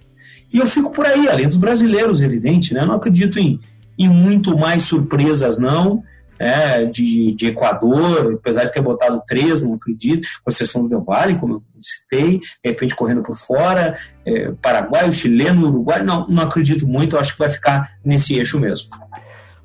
E 0.52 0.58
eu 0.58 0.66
fico 0.66 0.90
por 0.90 1.06
aí, 1.06 1.28
além 1.28 1.46
dos 1.46 1.56
brasileiros, 1.56 2.20
evidente, 2.20 2.74
né? 2.74 2.84
Não 2.84 2.94
acredito 2.94 3.38
em, 3.38 3.60
em 3.98 4.08
muito 4.08 4.56
mais 4.58 4.82
surpresas, 4.82 5.58
não 5.58 6.02
é, 6.38 6.84
de, 6.84 7.32
de 7.34 7.46
Equador, 7.46 8.34
apesar 8.34 8.64
de 8.64 8.72
ter 8.72 8.80
botado 8.80 9.22
três, 9.26 9.62
não 9.62 9.74
acredito, 9.74 10.26
com 10.44 10.50
exceção 10.50 10.82
do 10.82 10.88
Del 10.88 11.02
Valle, 11.02 11.38
como 11.38 11.54
eu 11.54 11.62
citei, 11.80 12.38
de 12.38 12.70
repente 12.70 12.94
correndo 12.94 13.22
por 13.22 13.36
fora, 13.36 13.98
é, 14.24 14.52
Paraguai, 14.62 15.10
chileno, 15.12 15.68
Uruguai, 15.68 16.02
não, 16.02 16.26
não 16.28 16.42
acredito 16.42 16.86
muito, 16.86 17.18
acho 17.18 17.32
que 17.32 17.38
vai 17.38 17.50
ficar 17.50 17.92
nesse 18.04 18.34
eixo 18.34 18.58
mesmo. 18.58 18.90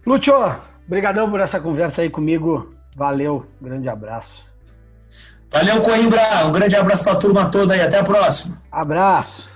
Lúcio, 0.05 0.33
obrigadão 0.85 1.29
por 1.29 1.39
essa 1.39 1.59
conversa 1.59 2.01
aí 2.01 2.09
comigo, 2.09 2.73
valeu, 2.95 3.45
grande 3.61 3.87
abraço. 3.87 4.43
Valeu, 5.51 5.81
Coimbra, 5.81 6.47
um 6.47 6.51
grande 6.51 6.75
abraço 6.75 7.03
para 7.03 7.13
a 7.13 7.17
turma 7.17 7.45
toda 7.51 7.77
e 7.77 7.81
até 7.81 7.99
a 7.99 8.03
próxima. 8.03 8.57
Abraço. 8.71 9.47